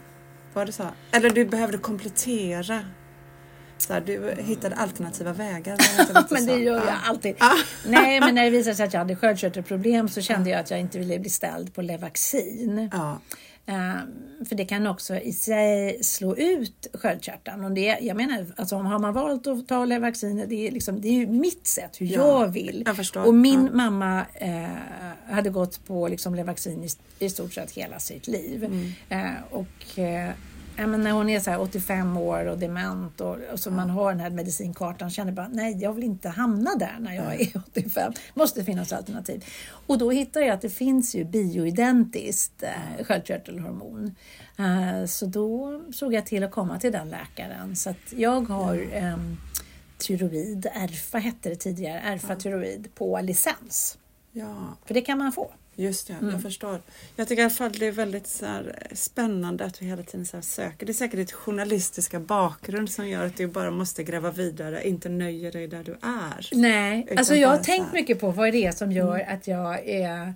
Var 0.54 0.66
det 0.66 0.72
så? 0.72 0.84
Eller 1.12 1.30
du 1.30 1.46
behövde 1.46 1.78
komplettera. 1.78 2.86
Så 3.78 3.94
här, 3.94 4.02
du 4.02 4.34
hittade 4.42 4.76
alternativa 4.76 5.34
vägar. 5.34 5.78
det 6.14 6.32
men 6.32 6.46
det 6.46 6.56
gör 6.58 6.76
jag 6.76 6.86
Ja. 6.88 6.98
alltid. 7.04 7.36
Nej, 7.88 8.20
men 8.20 8.36
när 8.36 8.44
det 8.44 8.50
visade 8.58 8.76
sig 8.76 8.86
att 8.86 8.94
jag 8.94 9.00
hade 9.00 9.16
sköldkörtelproblem 9.16 10.10
så 10.10 10.22
kände 10.22 10.50
jag 10.50 10.60
att 10.60 10.72
jag 10.72 10.80
inte 10.80 11.00
ville 11.00 11.20
bli 11.20 11.30
ställd 11.30 11.74
på 11.74 11.82
Levaxin. 11.82 12.90
Eh, 13.66 13.76
för 14.50 14.56
det 14.56 14.66
kan 14.66 14.88
också 14.88 15.16
i 15.16 15.34
sig 15.34 16.04
slå 16.04 16.36
ut 16.36 16.88
sköldkörteln. 16.94 17.64
Och 17.64 17.72
det, 17.72 17.98
jag 18.02 18.18
menar, 18.18 18.46
alltså, 18.58 18.76
har 18.76 19.00
man 19.00 19.14
valt 19.14 19.48
att 19.48 19.68
ta 19.68 19.86
Levaxin, 19.86 20.46
det 20.50 20.68
är, 20.68 20.72
liksom, 20.72 21.02
det 21.02 21.08
är 21.08 21.14
ju 21.14 21.28
mitt 21.28 21.68
sätt, 21.68 22.02
hur 22.02 22.06
Ja, 22.08 22.42
jag 22.42 22.48
vill. 22.48 22.84
jag. 23.14 23.28
Och 23.28 23.34
min 23.36 23.66
Ja. 23.66 23.72
mamma 23.78 24.26
eh, 24.34 25.34
hade 25.34 25.50
gått 25.50 25.88
på 25.88 26.08
liksom, 26.08 26.36
Levaxin 26.36 26.84
i, 26.84 26.90
i 27.26 27.30
stort 27.30 27.54
sett 27.54 27.72
hela 27.72 28.00
sitt 28.00 28.28
liv. 28.28 28.64
Mm. 28.64 28.92
Eh, 29.10 29.32
och 29.52 30.00
ja, 30.78 30.88
men 30.88 31.02
när 31.02 31.12
hon 31.12 31.30
är 31.30 31.40
så 31.40 31.52
här 31.52 31.62
85 31.62 32.18
år 32.18 32.46
och 32.46 32.58
dement 32.58 33.22
och, 33.22 33.38
och 33.52 33.60
så 33.60 33.72
man 33.72 33.90
har 33.90 34.12
den 34.12 34.20
här 34.20 34.30
medicinkartan 34.30 35.10
känner 35.10 35.32
bara 35.32 35.48
nej, 35.48 35.78
jag 35.82 35.94
vill 35.94 36.04
inte 36.04 36.30
hamna 36.30 36.76
där 36.76 36.96
när 37.00 37.14
jag 37.16 37.42
är 37.42 37.58
85. 37.68 38.14
måste 38.34 38.64
finnas 38.64 38.94
alternativ. 38.94 39.46
Och 39.88 39.98
då 39.98 40.12
hittar 40.12 40.42
jag 40.42 40.50
att 40.50 40.62
det 40.62 40.70
finns 40.70 41.16
ju 41.16 41.24
bioidentiskt 41.24 42.64
eh, 42.64 43.06
sköldkörtelhormon. 43.06 44.16
Eh, 44.60 45.06
så 45.06 45.26
då 45.26 45.82
såg 45.94 46.14
jag 46.14 46.26
till 46.26 46.44
att 46.44 46.52
komma 46.52 46.80
till 46.80 46.92
den 46.92 47.10
läkaren. 47.10 47.76
Så 47.76 47.90
att 47.90 48.14
jag 48.16 48.42
har 48.50 48.88
ehm, 48.94 49.38
tyroid, 49.98 50.66
ERFA 50.74 51.18
hette 51.18 51.50
det 51.50 51.56
tidigare, 51.56 52.00
ERFA-tyroid 52.00 52.88
på 52.96 53.22
licens. 53.22 53.98
ja. 54.32 54.78
För 54.86 54.94
det 54.94 55.02
kan 55.02 55.18
man 55.18 55.32
få. 55.32 55.52
Just 55.76 56.08
det, 56.08 56.14
Mm. 56.14 56.30
jag 56.30 56.42
förstår. 56.42 56.82
Jag 57.16 57.28
tycker 57.28 57.42
i 57.42 57.46
alla 57.46 57.50
fall 57.54 57.72
det 57.72 57.86
är 57.88 57.92
väldigt 57.92 58.28
så 58.28 58.46
här, 58.46 58.88
spännande 58.94 59.66
att 59.66 59.82
vi 59.82 59.86
hela 59.86 60.04
tiden 60.04 60.26
så 60.26 60.42
söker. 60.42 60.86
Det 60.86 60.92
är 60.92 60.94
säkert 60.94 61.16
ditt 61.18 61.32
journalistiska 61.32 62.20
bakgrund 62.20 62.90
som 62.92 63.08
gör 63.10 63.26
att 63.26 63.38
du 63.38 63.48
bara 63.48 63.72
måste 63.72 64.04
gräva 64.04 64.32
vidare, 64.32 64.88
inte 64.88 65.10
nöjer 65.10 65.52
dig 65.52 65.68
där 65.68 65.84
du 65.84 65.92
är. 65.92 66.50
Nej, 66.52 67.08
alltså 67.18 67.36
jag 67.36 67.50
har 67.50 67.58
tänkt. 67.58 67.82
Mm. 67.82 67.94
mycket 67.94 68.20
på 68.20 68.32
vad 68.32 68.48
är 68.48 68.52
det 68.52 68.78
som 68.78 68.92
gör 68.92 69.20
att 69.20 69.48
jag 69.48 69.88
är 69.90 70.34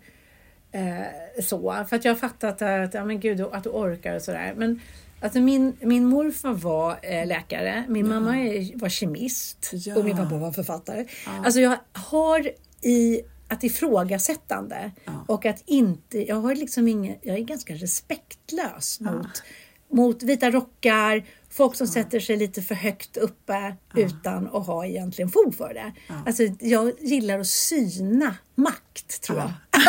eh, 0.71 1.41
så. 1.43 1.85
För 1.89 1.95
att 1.95 2.05
jag 2.05 2.11
har 2.13 2.19
fattat 2.19 2.61
att, 2.61 2.93
ja, 2.93 3.05
men 3.05 3.19
gud, 3.19 3.41
att 3.41 3.63
du 3.63 3.69
orkar 3.69 4.15
och 4.15 4.21
sådär. 4.21 4.53
Men 4.57 4.81
alltså 5.21 5.39
min, 5.39 5.77
min 5.81 6.05
morfar 6.05 6.53
var 6.53 6.99
eh, 7.01 7.27
läkare, 7.27 7.83
min 7.87 8.07
mamma 8.09 8.37
är, 8.37 8.79
var 8.79 8.89
kemist 8.89 9.69
Ja. 9.73 9.95
och 9.95 10.05
min 10.05 10.17
pappa 10.17 10.37
var 10.37 10.51
författare. 10.51 11.05
Alltså 11.45 11.59
jag 11.59 11.77
har 11.93 12.51
i 12.81 13.21
att 13.47 13.63
ifrågasättande 13.63 14.91
och 15.27 15.45
att 15.45 15.63
inte, 15.65 16.27
jag 16.27 16.35
har 16.35 16.55
liksom 16.55 16.87
ingen, 16.87 17.15
jag 17.21 17.35
är 17.37 17.41
ganska 17.41 17.73
respektlös 17.73 18.99
mot, 18.99 19.43
mot 19.91 20.23
vita 20.23 20.51
rockar, 20.51 21.25
folk 21.49 21.75
som 21.75 21.87
sätter 21.87 22.19
sig 22.19 22.37
lite 22.37 22.61
för 22.61 22.75
högt 22.75 23.17
uppe 23.17 23.75
utan 23.95 24.47
att 24.47 24.67
ha 24.67 24.85
egentligen 24.85 25.29
fog 25.31 25.55
för 25.55 25.73
det. 25.73 25.91
Alltså 26.25 26.43
jag 26.59 26.91
gillar 26.99 27.39
att 27.39 27.47
syna 27.47 28.35
makt 28.55 29.21
tror 29.21 29.37
jag. 29.39 29.51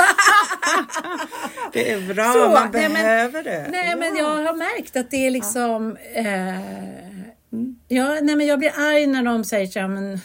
Det 1.73 1.90
är 1.92 2.14
bra, 2.14 2.33
Så, 2.33 2.38
man 2.38 2.71
nej, 2.73 2.83
men- 2.88 2.92
behöver 2.92 3.42
det. 3.44 3.68
Nej, 3.71 3.97
men 3.97 4.16
jag 4.16 4.25
har 4.44 4.55
märkt 4.57 4.97
att 4.97 5.11
det 5.11 5.27
är 5.27 5.31
liksom... 5.31 5.97
Eh, 6.14 6.55
Mm. 7.53 7.77
ja, 7.88 8.18
nej, 8.23 8.37
men 8.37 8.47
jag 8.47 8.59
blir 8.59 8.73
arg 8.79 9.07
när 9.07 9.23
de 9.23 9.44
säger 9.44 9.66
så 9.66 9.81
här, 9.81 9.88
men 9.88 10.21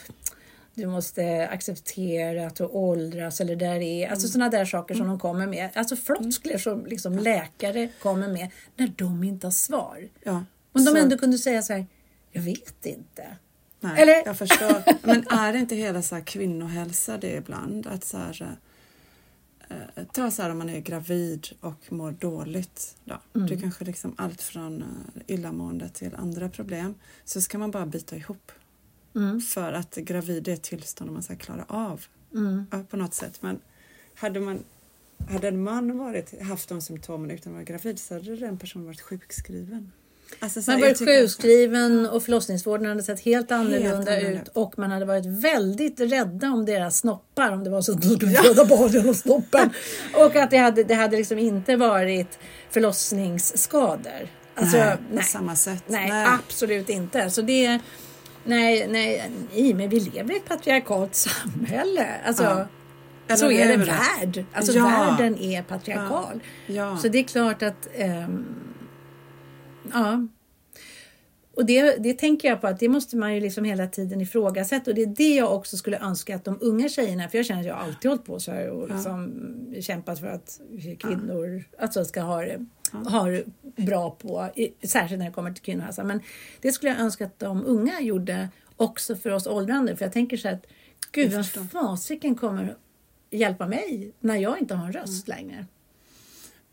du 0.76 0.88
måste 0.88 1.48
acceptera 1.52 2.48
att 2.48 2.56
du 2.56 2.64
åldras 2.66 3.42
eller 3.42 3.56
där 3.56 3.76
är, 3.82 4.08
alltså 4.10 4.26
Mm. 4.26 4.32
sådana 4.32 4.50
där 4.50 4.66
saker 4.66 4.96
som 4.96 5.08
de 5.08 5.20
kommer 5.20 5.48
med. 5.48 5.70
Alltså 5.74 5.96
floskler 5.96 6.58
som 6.58 6.86
liksom 6.86 7.18
läkare 7.20 7.90
kommer 8.02 8.28
med 8.28 8.50
när 8.76 8.88
de 8.98 9.24
inte 9.24 9.48
har 9.48 9.52
svar. 9.52 10.10
Ja, 10.24 10.44
Men 10.74 10.86
de 10.86 10.92
så- 10.92 10.98
ändå 10.98 11.18
kunde 11.18 11.38
säga 11.38 11.62
så 11.62 11.74
här, 11.74 11.86
jag 12.32 12.42
vet 12.42 12.86
inte. 12.86 13.38
Nej, 13.80 14.02
Eller- 14.02 14.26
Jag 14.26 14.38
förstår. 14.38 15.08
Men 15.08 15.28
är 15.28 15.54
det 15.54 15.60
inte 15.60 15.76
hela 15.76 16.02
så 16.02 16.16
här 16.16 16.22
kvinnohälsa 16.24 17.18
det 17.18 17.36
ibland? 17.36 17.88
Att 17.88 18.04
så 18.04 18.18
här, 18.18 18.58
eh, 19.70 20.04
ta 20.14 20.32
så 20.32 20.42
här 20.42 20.50
om 20.50 20.58
man 20.58 20.70
är 20.70 20.80
gravid 20.80 21.48
och 21.62 21.92
mår 21.92 22.12
dåligt. 22.12 22.96
Då. 23.06 23.22
Mm. 23.36 23.48
Det 23.48 23.58
kanske 23.58 23.86
liksom 23.86 24.14
allt 24.18 24.42
från 24.42 24.82
eh, 24.82 24.88
illamående 25.36 25.90
till 25.90 26.16
andra 26.16 26.50
problem. 26.50 26.96
Så 27.26 27.42
ska 27.42 27.58
man 27.58 27.72
bara 27.72 27.86
bita 27.86 28.16
ihop. 28.16 28.52
Mm. 29.16 29.42
För 29.42 29.74
att 29.74 29.96
gravid 29.96 30.48
är 30.48 30.54
ett 30.54 30.64
tillstånd 30.64 31.12
man 31.12 31.24
ska 31.24 31.36
klara 31.36 31.66
av 31.68 32.06
Mm. 32.36 32.66
ja, 32.72 32.84
på 32.90 32.98
något 32.98 33.14
sätt. 33.14 33.42
Men 33.42 33.60
hade, 34.16 34.40
man, 34.40 34.64
hade 35.32 35.48
en 35.48 35.64
man 35.64 35.98
varit, 35.98 36.42
haft 36.42 36.70
de 36.70 36.82
symptomen 36.82 37.32
utan 37.32 37.52
att 37.52 37.56
vara 37.56 37.64
gravid 37.64 38.00
så 38.00 38.14
hade 38.14 38.36
den 38.36 38.58
personen 38.58 38.86
varit 38.86 39.02
sjukskriven. 39.02 39.92
Alltså, 40.40 40.62
så 40.62 40.72
Man 40.72 40.82
hade 40.82 40.94
varit 40.94 41.08
sjukskriven 41.08 42.06
och 42.10 42.24
förlossningsvården 42.24 42.86
hade 42.86 43.04
sett 43.04 43.20
helt 43.20 43.52
annorlunda 43.52 44.12
annorlunda. 44.12 44.42
ut 44.42 44.48
och 44.48 44.80
man 44.80 44.92
hade 44.92 45.06
varit 45.06 45.26
väldigt 45.26 46.00
rädda 46.00 46.52
om 46.52 46.66
deras 46.66 46.98
snoppar 46.98 47.52
om 47.52 47.64
det 47.64 47.70
var 47.70 47.82
så 47.82 47.92
att 47.92 48.02
de 48.02 48.10
skulle 48.16 48.32
föda 48.32 48.66
barn 48.66 48.92
genom 48.92 49.14
snoppen. 49.14 49.70
Och 50.14 50.36
att 50.36 50.52
det 50.52 50.58
hade, 50.58 50.84
det 50.84 50.94
hade 50.94 51.18
liksom 51.18 51.40
inte 51.40 51.76
varit 51.76 52.40
förlossningsskador. 52.70 54.28
Alltså, 54.56 54.78
nej, 54.78 54.98
nej, 55.12 55.18
på 55.18 55.24
samma 55.24 55.56
sätt. 55.56 55.84
nej, 55.88 56.12
absolut 56.26 56.90
inte. 56.90 57.30
Så 57.30 57.42
det, 57.42 57.80
nej, 58.44 58.88
nej, 58.88 59.32
nej, 59.54 59.74
men 59.74 59.90
vi 59.90 60.00
lever 60.00 60.34
i 60.34 60.38
ett 60.38 60.46
patriarkalt 60.46 61.16
samhälle. 61.16 62.08
Alltså, 62.26 62.68
Ja. 63.28 63.36
så 63.38 63.52
är 63.52 63.68
det 63.68 63.78
värld. 63.78 64.46
Alltså 64.54 64.72
Ja. 64.74 64.84
världen 64.84 65.38
är 65.38 65.62
patriarkal. 65.64 66.40
Ja. 66.68 66.98
Så 66.98 67.08
det 67.08 67.18
är 67.20 67.24
klart 67.24 67.64
att 67.64 67.88
ehm, 67.96 68.46
Ja. 69.94 70.28
Och 71.56 71.66
det, 71.66 71.96
det 72.04 72.14
tänker 72.14 72.48
jag 72.48 72.62
på 72.62 72.68
att 72.68 72.80
det 72.80 72.90
måste 72.90 73.18
man 73.18 73.34
ju 73.36 73.40
liksom 73.40 73.64
hela 73.64 73.88
tiden 73.88 74.22
ifrågasätta 74.22 74.92
och 74.92 74.96
det 74.96 75.02
är 75.02 75.06
det 75.16 75.36
jag 75.36 75.54
också 75.56 75.78
skulle 75.78 76.00
önska 76.00 76.36
att 76.36 76.46
de 76.46 76.58
unga 76.62 76.90
tjejerna, 76.90 77.30
för 77.30 77.38
jag 77.38 77.46
känner 77.46 77.62
att 77.62 77.68
jag 77.68 77.78
alltid 77.78 78.12
hållit 78.12 78.26
på 78.26 78.40
så 78.40 78.52
här 78.52 78.70
och 78.70 78.90
liksom 78.90 79.32
kämpat 79.82 80.20
för 80.20 80.28
att 80.28 80.60
kvinnor 81.00 81.64
alltså 81.80 82.06
ska 82.06 82.22
ha 82.22 82.42
det, 82.42 82.66
ha 82.94 83.28
det 83.28 83.46
bra 83.76 84.12
på, 84.12 84.50
särskilt 84.84 85.20
när 85.20 85.26
det 85.26 85.34
kommer 85.34 85.52
till 85.52 85.64
kvinnohälsa. 85.64 86.04
Men 86.04 86.22
det 86.62 86.72
skulle 86.72 86.92
jag 86.92 87.00
önska 87.00 87.26
att 87.26 87.40
de 87.40 87.66
unga 87.66 88.02
gjorde 88.02 88.50
också 88.76 89.16
för 89.16 89.30
oss 89.30 89.48
åldrande, 89.48 89.96
för 89.96 90.06
jag 90.06 90.14
tänker 90.14 90.38
så 90.38 90.50
att 90.50 90.66
gud, 91.12 91.34
vad 91.34 91.72
fasiken 91.72 92.36
kommer 92.36 92.76
hjälpa 93.30 93.68
mig 93.68 94.12
när 94.20 94.36
jag 94.36 94.60
inte 94.60 94.76
har 94.76 94.86
en 94.86 94.94
röst 94.94 95.28
längre. 95.28 95.66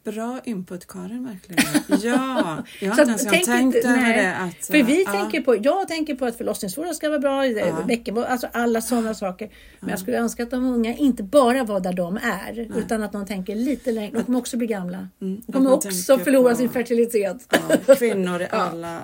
Bra 0.05 0.41
input 0.45 0.87
Karin 0.87 1.25
verkligen. 1.25 1.65
Ja, 2.03 2.63
jag 2.81 2.91
har 2.93 3.01
inte 3.01 3.03
ens 3.11 3.27
tänk 3.27 3.45
tänkt 3.47 3.77
inte- 3.77 3.89
över 3.89 4.01
nej. 4.01 4.17
det. 4.25 4.37
Att, 4.37 4.67
För 4.67 4.83
vi 4.83 5.03
ja, 5.05 5.13
tänker 5.13 5.41
på, 5.41 5.57
jag 5.63 5.89
tänker 5.89 6.15
på 6.15 6.25
att 6.27 6.37
förlossningsvården 6.37 6.95
ska 6.95 7.09
vara 7.09 7.19
bra, 7.19 7.47
ja. 7.47 7.85
bäckenvård, 7.89 8.25
alltså 8.25 8.49
alla 8.53 8.81
sådana 8.81 9.15
saker. 9.15 9.51
Men 9.81 9.91
jag 9.91 9.99
skulle 9.99 10.19
önska 10.19 10.43
att 10.43 10.51
de 10.51 10.65
unga 10.65 10.95
inte 10.97 11.23
bara 11.23 11.65
var 11.65 11.81
där 11.81 11.93
de 11.93 12.17
är, 12.17 12.69
utan 12.79 13.03
att 13.03 13.13
de 13.13 13.27
tänker 13.27 13.55
lite 13.55 13.93
längre. 13.93 14.11
De 14.19 14.25
kommer 14.25 14.39
också 14.39 14.57
bli 14.57 14.67
gamla. 14.67 15.09
De 15.19 15.43
att 15.49 15.55
kommer 15.55 15.73
också 15.73 16.19
förlora 16.19 16.51
på- 16.51 16.57
sin 16.57 16.69
fertilitet. 16.71 17.57
ja, 17.87 17.95
kvinnor 17.95 18.43
i 18.43 18.47
alla 18.51 18.99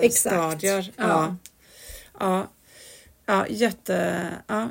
eh, 0.00 0.10
stadier. 0.10 0.92
Ja. 0.96 1.36
Ja. 2.20 2.46
Ja. 3.26 3.46
Jätte, 3.48 4.28
ja, 4.46 4.68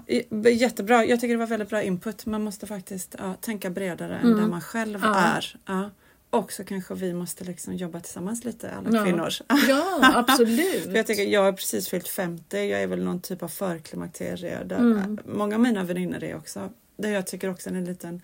jättebra. 0.51 1.05
Jag 1.05 1.19
tycker 1.19 1.33
det 1.33 1.39
var 1.39 1.47
väldigt 1.47 1.69
bra 1.69 1.81
input. 1.83 2.25
Man 2.25 2.43
måste 2.43 2.67
faktiskt 2.67 3.15
ja, 3.19 3.33
tänka 3.41 3.69
bredare 3.69 4.17
än 4.17 4.35
där 4.37 4.47
man 4.47 4.61
själv 4.61 4.95
Mm. 4.95 5.09
Ja. 5.09 5.19
är. 5.19 5.55
Ja. 5.65 5.89
Och 6.29 6.51
så 6.51 6.63
kanske 6.63 6.93
vi 6.93 7.13
måste 7.13 7.43
liksom 7.43 7.73
jobba 7.75 7.99
tillsammans 7.99 8.45
lite, 8.45 8.71
alla 8.71 8.97
Ja. 8.97 9.03
kvinnor. 9.05 9.29
Ja, 9.67 9.99
absolut. 10.15 10.85
Jag, 10.95 11.07
tycker, 11.07 11.23
jag 11.23 11.43
har 11.43 11.51
precis 11.51 11.89
fyllt 11.89 12.07
50, 12.07 12.57
jag 12.57 12.81
är 12.83 12.87
väl 12.87 13.03
någon 13.03 13.19
typ 13.21 13.43
av 13.43 13.47
förklimakterie. 13.47 14.63
Där 14.63 14.77
Mm. 14.77 15.17
Många 15.25 15.55
av 15.55 15.61
mina 15.61 15.83
vänner 15.83 16.23
är 16.23 16.35
också. 16.35 16.69
Där 16.97 17.09
jag 17.09 17.27
tycker 17.27 17.49
också 17.49 17.69
är 17.69 17.73
en 17.73 17.85
liten 17.85 18.21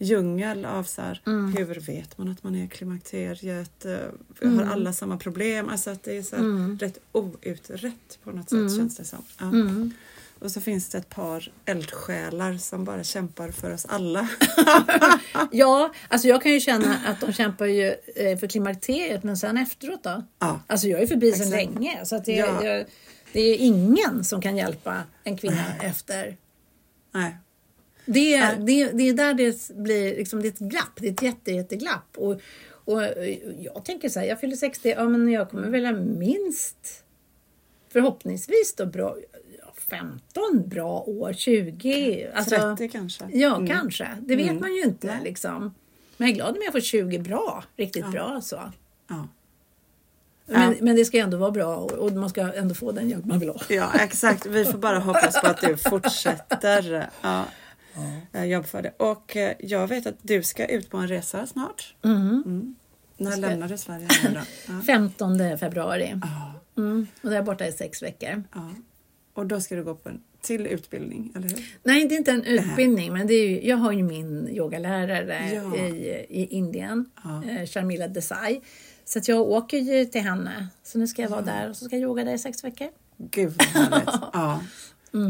djungel 0.00 0.64
av 0.64 0.82
så 0.84 1.02
här, 1.02 1.22
Mm. 1.26 1.52
hur 1.56 1.80
vet 1.80 2.18
man 2.18 2.28
att 2.28 2.42
man 2.44 2.54
är 2.54 2.66
klimakteriet? 2.66 3.84
Eh, 3.84 4.50
Har 4.56 4.64
alla 4.64 4.92
samma 4.92 5.16
problem? 5.16 5.68
Alltså 5.68 5.90
att 5.90 6.02
det 6.02 6.16
är 6.16 6.22
så 6.22 6.36
här, 6.36 6.42
Mm. 6.42 6.78
rätt 6.78 6.98
outrett 7.12 8.18
på 8.24 8.30
något 8.32 8.50
sätt 8.50 8.76
känns 8.76 8.96
det 8.96 9.04
som. 9.04 9.22
Ja. 9.38 9.46
Mm. 9.46 9.92
Och 10.38 10.50
så 10.50 10.60
finns 10.60 10.88
det 10.88 10.98
ett 10.98 11.08
par 11.08 11.52
eldsjälar 11.64 12.56
som 12.58 12.84
bara 12.84 13.04
kämpar 13.04 13.50
för 13.50 13.70
oss 13.74 13.84
alla. 13.88 14.28
Ja, 15.52 15.92
alltså 16.08 16.28
jag 16.28 16.42
kan 16.42 16.52
ju 16.52 16.60
känna 16.60 16.96
att 17.06 17.20
de 17.20 17.32
kämpar 17.32 17.66
ju 17.66 17.94
eh, 18.16 18.38
för 18.38 18.46
klimakteriet, 18.46 19.22
men 19.22 19.36
sen 19.36 19.56
efteråt 19.56 20.02
då? 20.04 20.22
Ja. 20.38 20.60
Alltså 20.66 20.86
jag 20.88 21.02
är 21.02 21.06
förbi 21.06 21.32
sedan 21.32 21.52
Exakt. 21.52 21.74
länge, 21.74 22.06
så 22.06 22.16
att 22.16 22.24
det, 22.24 22.32
Ja. 22.36 22.64
jag, 22.64 22.86
det 23.32 23.40
är 23.40 23.56
ingen 23.56 24.24
som 24.24 24.40
kan 24.42 24.56
hjälpa 24.56 25.02
en 25.24 25.36
kvinna 25.36 25.64
efter. 25.82 26.36
Nej. 27.12 27.36
Det, 28.06 28.40
Nej. 28.40 28.56
det, 28.58 28.84
det 28.92 29.08
är 29.08 29.12
där 29.14 29.34
det 29.34 29.70
blir 29.76 30.16
liksom, 30.16 30.42
det 30.42 30.48
är 30.48 30.52
ett 30.52 30.58
glapp, 30.58 30.92
det 30.96 31.06
är 31.08 31.12
ett 31.12 31.22
jätte, 31.22 31.52
jätteglapp. 31.52 32.16
Och, 32.16 32.40
och 32.84 33.02
eh, 33.04 33.38
jag 33.58 33.84
tänker 33.84 34.08
så 34.08 34.20
här, 34.20 34.26
jag 34.26 34.40
fyller 34.40 34.56
60, 34.56 34.88
ja 34.96 35.08
men 35.08 35.28
jag 35.28 35.50
kommer 35.50 35.68
väl 35.68 35.84
ha 35.86 35.92
minst 35.92 37.04
förhoppningsvis 37.92 38.74
då 38.76 38.86
bra, 38.86 39.16
ja, 39.58 39.72
15 39.90 40.68
bra 40.68 41.00
år, 41.06 41.32
20. 41.32 42.30
Alltså, 42.34 42.56
30 42.76 42.88
kanske. 42.88 43.24
Ja, 43.32 43.56
Mm. 43.56 43.68
kanske. 43.68 44.08
Det 44.20 44.36
vet 44.36 44.48
Mm. 44.48 44.60
man 44.60 44.74
ju 44.74 44.82
inte 44.82 45.18
liksom. 45.24 45.74
Men 46.16 46.28
jag 46.28 46.32
är 46.32 46.34
glad 46.34 46.50
om 46.56 46.62
jag 46.64 46.72
får 46.72 46.80
20 46.80 47.18
bra, 47.18 47.64
riktigt 47.76 48.10
bra 48.10 48.40
så. 48.42 48.60
Ja. 49.08 49.28
Men, 50.46 50.70
Ja. 50.70 50.74
men 50.80 50.96
det 50.96 51.04
ska 51.04 51.18
ändå 51.18 51.36
vara 51.36 51.50
bra 51.50 51.76
och, 51.76 51.92
och 51.92 52.12
man 52.12 52.30
ska 52.30 52.52
ändå 52.52 52.74
få 52.74 52.92
den 52.92 53.08
hjälp 53.10 53.24
man 53.24 53.38
vill 53.38 53.48
ha. 53.48 53.60
Ja, 53.68 53.92
exakt. 54.00 54.46
Vi 54.46 54.64
får 54.64 54.78
bara 54.78 54.98
hoppas 54.98 55.40
på 55.40 55.46
att 55.46 55.60
du 55.60 55.76
fortsätter 55.76 57.08
ja, 57.22 57.44
ja. 58.32 58.44
jobba 58.44 58.66
för 58.66 58.82
det. 58.82 58.92
Och 58.96 59.36
eh, 59.36 59.54
jag 59.58 59.86
vet 59.88 60.06
att 60.06 60.16
du 60.22 60.42
ska 60.42 60.66
ut 60.66 60.90
på 60.90 60.96
en 60.96 61.08
resa 61.08 61.46
snart. 61.46 61.94
Mm. 62.04 62.74
När 63.16 63.36
lämnar 63.36 63.68
du 63.68 63.78
Sverige? 63.78 64.08
Ja. 64.68 64.82
15 64.86 65.58
februari. 65.58 66.14
Mm. 66.76 67.06
Och 67.14 67.20
då 67.22 67.30
är 67.30 67.34
jag 67.34 67.44
borta 67.44 67.66
i 67.66 67.72
sex 67.72 68.02
veckor. 68.02 68.42
ja. 68.54 68.70
Och 69.34 69.46
då 69.46 69.60
ska 69.60 69.74
du 69.76 69.84
gå 69.84 69.94
på 69.94 70.08
en 70.08 70.20
till 70.40 70.66
utbildning, 70.66 71.32
eller 71.36 71.48
hur? 71.48 71.64
Nej, 71.82 72.08
det 72.08 72.14
är 72.14 72.16
inte 72.18 72.30
en 72.30 72.44
utbildning, 72.44 73.12
men 73.12 73.26
det 73.26 73.34
är 73.34 73.48
ju, 73.48 73.68
jag 73.68 73.76
har 73.76 73.92
ju 73.92 74.02
min 74.02 74.48
yogalärare 74.48 75.50
Ja. 75.54 75.76
i, 75.76 76.26
i 76.28 76.46
Indien, 76.46 77.10
Ja. 77.24 77.42
eh, 77.44 77.66
Sharmila 77.66 78.08
Desai. 78.08 78.60
Så 79.04 79.18
att 79.18 79.28
jag 79.28 79.40
åker 79.40 79.78
ju 79.78 80.04
till 80.04 80.20
henne. 80.20 80.68
Så 80.82 80.98
nu 80.98 81.06
ska 81.06 81.22
jag 81.22 81.28
vara 81.28 81.42
där 81.42 81.70
och 81.70 81.76
så 81.76 81.84
ska 81.84 81.96
jag 81.96 82.02
yoga 82.02 82.24
där 82.24 82.34
i 82.34 82.38
sex 82.38 82.64
veckor. 82.64 82.88
Gud 83.16 83.52
vad 83.58 83.66
härligt. 83.66 84.08
Ja, 84.32 84.60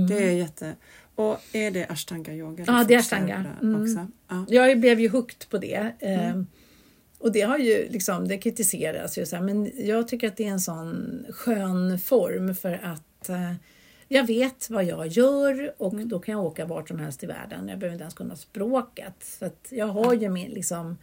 det 0.08 0.28
är 0.28 0.32
jätte... 0.32 0.74
Och 1.20 1.38
är 1.52 1.70
det 1.70 1.87
ashtanga 1.87 2.35
yoga? 2.35 2.64
Ja, 2.66 2.85
det 2.88 2.94
är 2.94 2.98
ashtanga. 2.98 3.44
Mm. 3.62 3.83
Också? 3.83 4.06
Ja. 4.28 4.44
Jag 4.48 4.80
blev 4.80 5.00
ju 5.00 5.09
hooked 5.09 5.48
på 5.50 5.59
det. 5.59 5.92
eh, 5.98 6.28
Mm. 6.30 6.46
Och 7.18 7.33
det 7.33 7.40
har 7.40 7.59
ju 7.59 7.88
liksom, 7.90 8.28
det 8.28 8.38
kritiseras 8.38 9.18
ju 9.18 9.26
så 9.26 9.37
här, 9.37 9.42
men 9.42 9.70
jag 9.87 10.09
tycker 10.09 10.28
att 10.28 10.37
det 10.37 10.44
är 10.44 10.50
en 10.50 10.61
sån 10.61 11.24
skön 11.30 11.98
form 11.98 12.54
för 12.54 12.72
att 12.83 13.28
eh, 13.28 13.52
jag 14.09 14.26
vet 14.26 14.70
vad 14.70 14.85
jag 14.85 15.06
gör 15.06 15.74
och 15.83 15.92
Mm. 15.92 16.09
då 16.09 16.18
kan 16.18 16.33
jag 16.33 16.44
åka 16.44 16.64
vart 16.66 16.88
som 16.88 16.98
helst 16.98 17.24
i 17.24 17.26
världen. 17.26 17.68
Jag 17.68 17.78
behöver 17.78 17.92
inte 17.94 18.02
ens 18.02 18.14
kunna 18.14 18.37
språket. 18.37 19.14
Så 19.20 19.44
att 19.44 19.68
jag 19.70 19.87
har 19.87 20.14
ju 20.14 20.28
min, 20.28 20.50
liksom, 20.50 20.98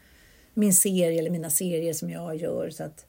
min 0.53 0.73
serie 0.73 1.19
eller 1.19 1.30
mina 1.30 1.49
serier 1.49 1.93
som 1.93 2.10
jag 2.10 2.36
gör. 2.36 2.69
Så 2.69 2.84
att, 2.84 3.06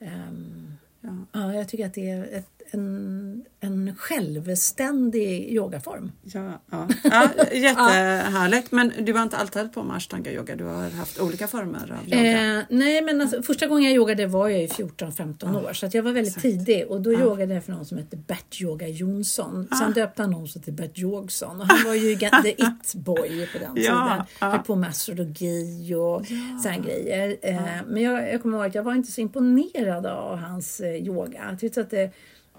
ehm, 0.00 0.72
Ja. 1.00 1.16
ja, 1.32 1.54
jag 1.54 1.68
tycker 1.68 1.86
att 1.86 1.94
det 1.94 2.10
är 2.10 2.22
ett, 2.32 2.62
en, 2.70 3.19
en 3.60 3.96
självständig 3.96 5.52
yogaform. 5.52 6.12
Ja, 6.22 6.60
ja. 6.70 6.88
ja, 7.04 7.28
jättehärligt. 7.52 8.72
Men 8.72 8.92
du 9.00 9.12
har 9.12 9.22
inte 9.22 9.36
alltid 9.36 9.72
på 9.72 9.82
med 9.82 9.96
ashtanga 9.96 10.30
yoga? 10.32 10.56
Du 10.56 10.64
har 10.64 10.90
haft 10.90 11.20
olika 11.20 11.48
former 11.48 11.98
av 12.00 12.08
yoga? 12.08 12.58
Eh, 12.58 12.64
nej, 12.70 13.02
men 13.02 13.20
alltså, 13.20 13.42
första 13.42 13.66
gången 13.66 13.84
jag 13.84 13.92
yogade 13.94 14.26
var 14.26 14.48
jag 14.48 14.62
i 14.62 14.66
14-15 14.66 15.64
år 15.68 15.72
så 15.72 15.86
att 15.86 15.94
jag 15.94 16.02
var 16.02 16.12
väldigt 16.12 16.42
tidig 16.42 16.86
och 16.88 17.00
då 17.00 17.12
yogade 17.12 17.54
jag 17.54 17.64
för 17.64 17.72
någon 17.72 17.84
som 17.84 17.98
hette 17.98 18.16
Bert 18.16 18.60
Yoga 18.60 18.88
Jonsson. 18.88 19.68
Sen 19.78 19.92
döpte 19.92 20.22
han 20.22 20.34
om 20.34 20.48
sig 20.48 20.62
till 20.62 20.72
Bert 20.72 20.98
Yogsson 20.98 21.60
och 21.60 21.66
han 21.66 21.86
var 21.86 21.94
ju 21.94 22.16
the 22.42 22.50
it 22.50 22.94
boy 22.94 23.48
på 23.52 23.58
den 23.58 23.72
Ja, 23.74 23.74
tiden. 23.74 24.26
ja. 24.40 24.50
Höll 24.50 24.58
på 24.60 24.76
med 24.76 24.90
astrologi 24.90 25.94
och 25.94 26.26
sådana 26.62 26.78
grejer. 26.78 27.36
Eh, 27.42 27.60
men 27.86 28.02
jag, 28.02 28.32
jag 28.32 28.42
kommer 28.42 28.58
ihåg 28.58 28.66
att 28.66 28.74
jag 28.74 28.82
var 28.82 28.94
inte 28.94 29.12
så 29.12 29.20
imponerad 29.20 30.06
av 30.06 30.36
hans 30.36 30.80
eh, 30.80 30.94
yoga. 30.94 31.46
Jag 31.50 31.60
tyckte 31.60 31.80
att 31.80 31.90
det 31.90 32.10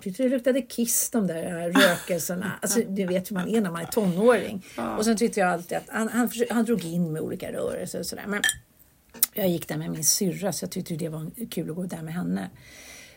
det 0.04 0.30
luktade 0.30 0.62
kiss 0.62 1.10
de 1.10 1.28
där 1.28 1.70
rökelserna. 1.70 2.52
Alltså, 2.62 2.80
du 2.88 3.06
vet 3.06 3.32
hur 3.32 3.36
man 3.36 3.50
är 3.50 3.62
när 3.62 3.72
man 3.72 3.82
är 3.82 3.86
tonåring. 3.86 4.66
Och 4.98 5.06
sen 5.06 5.18
tyckte 5.18 5.40
jag 5.40 5.50
alltid 5.50 5.78
att 5.78 5.84
han, 5.88 6.10
han, 6.10 6.30
han 6.50 6.66
drog 6.66 6.86
in 6.86 7.14
med 7.14 7.22
olika 7.22 7.52
rörelser 7.52 8.00
och 8.00 8.06
sådär. 8.06 8.26
Men 8.28 8.42
jag 9.34 9.50
gick 9.50 9.68
där 9.68 9.78
med 9.78 9.92
min 9.92 10.04
syrra 10.04 10.52
så 10.52 10.64
jag 10.64 10.72
tyckte 10.72 10.96
det 10.96 11.10
var 11.10 11.32
kul 11.50 11.70
att 11.70 11.76
gå 11.76 11.84
där 11.84 12.02
med 12.02 12.14
henne. 12.14 12.50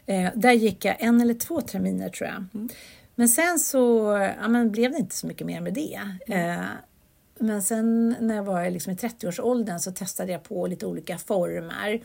Eh, 0.06 0.30
där 0.34 0.52
gick 0.52 0.84
jag 0.84 0.96
en 0.98 1.20
eller 1.20 1.34
två 1.34 1.60
terminer 1.60 2.08
tror 2.08 2.30
jag. 2.30 2.68
Men 3.14 3.28
sen 3.28 3.58
så 3.58 3.78
ja, 4.40 4.48
men 4.48 4.70
blev 4.72 4.90
det 4.90 4.98
inte 4.98 5.14
så 5.14 5.26
mycket 5.26 5.46
mer 5.46 5.60
med 5.60 5.74
det. 5.74 6.00
Eh, 6.26 6.64
men 7.38 7.62
sen 7.62 8.16
när 8.20 8.34
jag 8.34 8.42
var 8.42 8.70
liksom 8.70 8.92
i 8.92 8.96
30-årsåldern 8.96 9.78
så 9.78 9.92
testade 9.92 10.32
jag 10.32 10.42
på 10.42 10.66
lite 10.66 10.86
olika 10.86 11.18
former. 11.18 12.00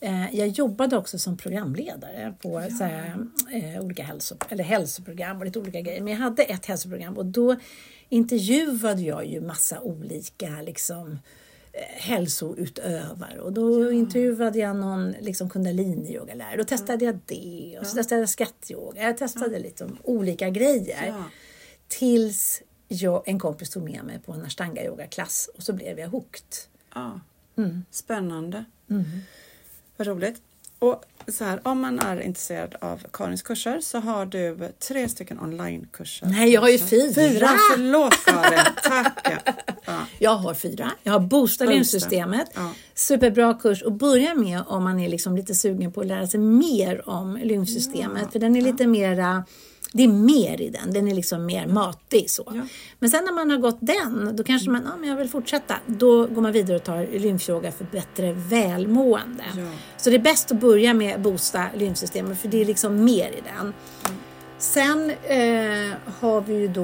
Eh, 0.00 0.34
jag 0.34 0.48
jobbade 0.48 0.96
också 0.96 1.18
som 1.18 1.36
programledare 1.36 2.34
på 2.42 2.62
så 2.78 2.84
här, 2.84 3.26
eh, 3.52 3.84
olika 3.84 4.02
hälso, 4.02 4.36
eller 4.48 4.64
hälsoprogram 4.64 5.38
och 5.38 5.44
lite 5.44 5.58
olika 5.58 5.80
grejer. 5.80 6.00
Men 6.00 6.12
jag 6.12 6.20
hade 6.20 6.42
ett 6.42 6.66
hälsoprogram 6.66 7.16
och 7.16 7.26
då 7.26 7.56
intervjuade 8.08 9.02
jag 9.02 9.26
ju 9.26 9.40
massa 9.40 9.80
olika 9.80 10.62
liksom, 10.62 11.18
eh, 11.72 11.80
hälsoutövare 12.02 13.40
och 13.40 13.52
då 13.52 13.92
intervjuade 13.92 14.58
jag 14.58 14.76
någon 14.76 15.10
liksom 15.10 15.50
kundalini-yogalärare. 15.50 16.56
Då 16.56 16.64
testade 16.64 17.04
jag 17.04 17.18
det 17.26 17.78
och 17.80 17.86
så 17.86 17.94
testade 17.94 18.20
jag 18.20 18.28
skattyoga. 18.28 19.02
Jag 19.02 19.16
testade 19.16 19.58
lite 19.58 19.84
om 19.84 19.98
olika 20.02 20.50
grejer. 20.50 21.06
Ja. 21.06 21.24
Tills 21.88 22.62
jag, 22.88 23.22
en 23.28 23.38
kompis 23.38 23.70
tog 23.70 23.82
med 23.82 24.04
mig 24.04 24.18
på 24.18 24.32
en 24.32 24.42
ashtanga 24.42 24.84
yoga-klass 24.84 25.50
och 25.56 25.62
så 25.62 25.72
blev 25.72 25.98
jag 25.98 26.08
hooked. 26.08 26.56
Ja. 26.94 27.20
Mm. 27.56 27.84
Spännande. 27.90 28.64
Vad 29.98 30.08
roligt. 30.08 30.36
Och 30.78 31.04
så 31.28 31.44
här, 31.44 31.60
om 31.62 31.80
man 31.80 31.98
är 31.98 32.20
intresserad 32.20 32.74
av 32.80 33.02
Karins 33.12 33.42
kurser 33.42 33.80
så 33.80 33.98
har 33.98 34.26
du 34.26 34.72
tre 34.88 35.08
stycken 35.08 35.40
onlinekurser. 35.40 36.26
Nej, 36.26 36.52
jag 36.52 36.60
har 36.60 36.68
ju 36.68 36.78
fyra. 36.78 37.14
Fyra, 37.14 37.48
förlåt 37.74 38.24
Karin. 38.24 38.60
Tack. 38.82 39.28
Ja. 39.86 40.06
Jag 40.18 40.36
har 40.36 40.54
fyra. 40.54 40.92
Jag 41.02 41.12
har 41.12 41.20
Boosta 41.20 41.64
lymfsystemet. 41.64 42.50
Ja. 42.54 42.72
Superbra 42.94 43.54
kurs 43.54 43.82
att 43.82 43.92
börja 43.92 44.34
med 44.34 44.62
om 44.66 44.84
man 44.84 45.00
är 45.00 45.08
liksom 45.08 45.36
lite 45.36 45.54
sugen 45.54 45.92
på 45.92 46.00
att 46.00 46.06
lära 46.06 46.26
sig 46.26 46.40
mer 46.40 47.08
om 47.08 47.36
lymfsystemet. 47.36 48.32
För 48.32 48.38
den 48.38 48.56
är 48.56 48.60
lite 48.60 48.86
mera 48.86 49.44
det 49.92 50.04
är 50.04 50.08
mer 50.08 50.60
i 50.60 50.70
den, 50.70 50.92
den 50.92 51.08
är 51.08 51.14
liksom 51.14 51.46
mer 51.46 51.66
matig 51.66 52.30
så. 52.30 52.52
Ja. 52.54 52.60
Men 52.98 53.10
sen 53.10 53.24
när 53.24 53.32
man 53.32 53.50
har 53.50 53.58
gått 53.58 53.78
den, 53.80 54.36
då 54.36 54.44
kanske 54.44 54.70
man, 54.70 54.82
ja 54.84 54.96
men 54.96 55.08
jag 55.08 55.16
vill 55.16 55.28
fortsätta. 55.28 55.74
Då 55.86 56.26
går 56.26 56.42
man 56.42 56.52
vidare 56.52 56.76
och 56.76 56.84
tar 56.84 57.18
lymfyoga 57.18 57.72
för 57.72 57.84
bättre 57.84 58.32
välmående. 58.32 59.44
Ja. 59.56 59.70
Så 59.96 60.10
det 60.10 60.16
är 60.16 60.20
bäst 60.20 60.52
att 60.52 60.60
börja 60.60 60.94
med 60.94 61.20
boosta 61.20 61.64
lymfsystemet 61.76 62.38
för 62.38 62.48
det 62.48 62.60
är 62.60 62.64
liksom 62.64 63.04
mer 63.04 63.28
i 63.28 63.42
den. 63.56 63.72
Sen 64.58 65.10
eh, 65.10 65.96
har 66.20 66.40
vi 66.40 66.54
ju 66.54 66.68
då 66.68 66.82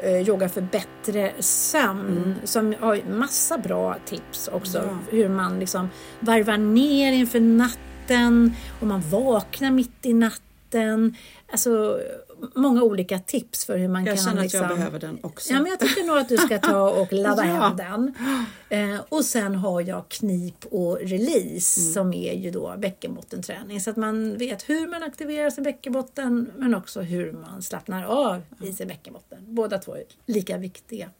eh, 0.00 0.28
yoga 0.28 0.48
för 0.48 0.60
bättre 0.60 1.32
sömn 1.38 2.34
som 2.44 2.74
har 2.80 3.02
massa 3.10 3.58
bra 3.58 3.96
tips 4.06 4.48
också. 4.48 4.78
Ja. 4.78 4.98
Hur 5.10 5.28
man 5.28 5.60
liksom 5.60 5.88
varvar 6.20 6.56
ner 6.56 7.12
inför 7.12 7.40
natten 7.40 8.54
och 8.80 8.86
man 8.86 9.00
vaknar 9.10 9.70
mitt 9.70 10.06
i 10.06 10.14
natten. 10.14 11.16
Alltså 11.48 12.00
många 12.54 12.82
olika 12.82 13.18
tips 13.18 13.64
för 13.64 13.78
hur 13.78 13.88
man 13.88 14.04
Jag 14.06 14.16
kan... 14.16 14.24
känner 14.24 14.36
att 14.38 14.42
liksom... 14.44 14.60
jag 14.60 14.68
behöver 14.68 14.98
den 15.00 15.18
också. 15.22 15.52
Ja, 15.52 15.60
men 15.60 15.70
jag 15.70 15.80
tycker 15.80 16.04
nog 16.04 16.16
att 16.18 16.28
du 16.28 16.36
ska 16.36 16.58
ta 16.58 16.90
och 16.90 17.12
ladda 17.12 17.46
Ja. 17.46 17.52
hem 17.54 17.76
den. 17.76 18.14
Eh, 18.94 19.00
och 19.08 19.24
sen 19.24 19.54
har 19.54 19.80
jag 19.80 20.08
knip 20.08 20.64
och 20.70 20.98
release 21.00 21.80
Mm. 21.80 21.92
som 21.92 22.12
är 22.12 22.32
ju 22.34 22.50
då 22.50 22.74
bäckenbottenträning. 22.78 23.80
Så 23.80 23.90
att 23.90 23.96
man 23.96 24.38
vet 24.38 24.68
hur 24.68 24.88
man 24.88 25.02
aktiverar 25.02 25.50
sin 25.50 25.64
bäckenbotten 25.64 26.50
men 26.56 26.74
också 26.74 27.00
hur 27.00 27.32
man 27.32 27.62
slappnar 27.62 28.04
av 28.04 28.42
i 28.62 28.72
sin 28.72 28.88
bäckenbotten. 28.88 29.38
Båda 29.46 29.78
två 29.78 29.94
är 29.94 30.02
lika 30.26 30.58
viktiga. 30.58 31.10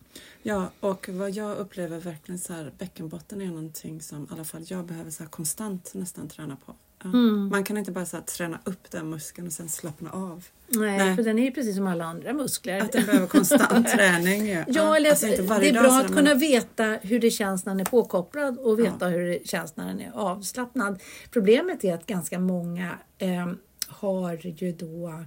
Ja, 0.42 0.70
och 0.80 1.08
vad 1.12 1.30
jag 1.30 1.56
upplever 1.56 1.98
verkligen 2.00 2.38
så 2.38 2.52
här, 2.52 2.72
bäckenbotten 2.78 3.40
är 3.42 3.46
någonting 3.46 4.00
som 4.02 4.22
i 4.24 4.26
alla 4.32 4.44
fall 4.44 4.64
jag 4.66 4.84
behöver 4.84 5.10
så 5.10 5.22
här 5.22 5.30
konstant 5.30 5.94
nästan 5.94 6.28
träna 6.28 6.56
på. 6.66 6.74
Ja. 7.12 7.19
Mm. 7.19 7.49
Man 7.49 7.64
kan 7.64 7.77
inte 7.77 7.92
bara 7.92 8.07
så 8.07 8.16
här, 8.16 8.25
träna 8.25 8.59
upp 8.64 8.90
den 8.90 9.11
muskeln 9.11 9.47
och 9.47 9.53
sen 9.53 9.69
slappna 9.69 10.11
av. 10.11 10.45
Nej, 10.69 10.99
Nej. 10.99 11.16
för 11.16 11.23
den 11.23 11.38
är 11.38 11.42
ju 11.45 11.51
precis 11.51 11.77
som 11.77 11.87
alla 11.87 12.05
andra 12.05 12.33
muskler. 12.33 12.81
Att 12.81 12.92
den 12.92 13.07
behöver 13.07 13.27
konstant 13.27 13.88
träning. 13.97 14.49
Ja, 14.49 14.64
Ja, 14.69 14.97
eller 14.97 15.11
Alltså 15.11 15.27
inte 15.27 15.59
det 15.61 15.69
är 15.69 15.73
bra 15.83 15.99
att 16.01 16.07
kunna 16.07 16.23
men- 16.23 16.38
veta 16.38 16.85
hur 17.03 17.21
det 17.21 17.31
känns 17.31 17.64
när 17.66 17.73
den 17.73 17.81
är 17.81 17.85
påkopplad 17.85 18.59
och 18.59 18.79
veta 18.79 19.07
hur 19.09 19.27
det 19.29 19.49
känns 19.49 19.77
när 19.77 19.87
den 19.87 20.01
är 20.01 20.11
avslappnad. 20.14 21.01
Problemet 21.31 21.85
är 21.85 21.95
att 21.95 22.07
ganska 22.07 22.38
många 22.38 22.99
eh, 23.19 23.47
har 23.88 24.38
ju 24.57 24.73
då 24.73 25.25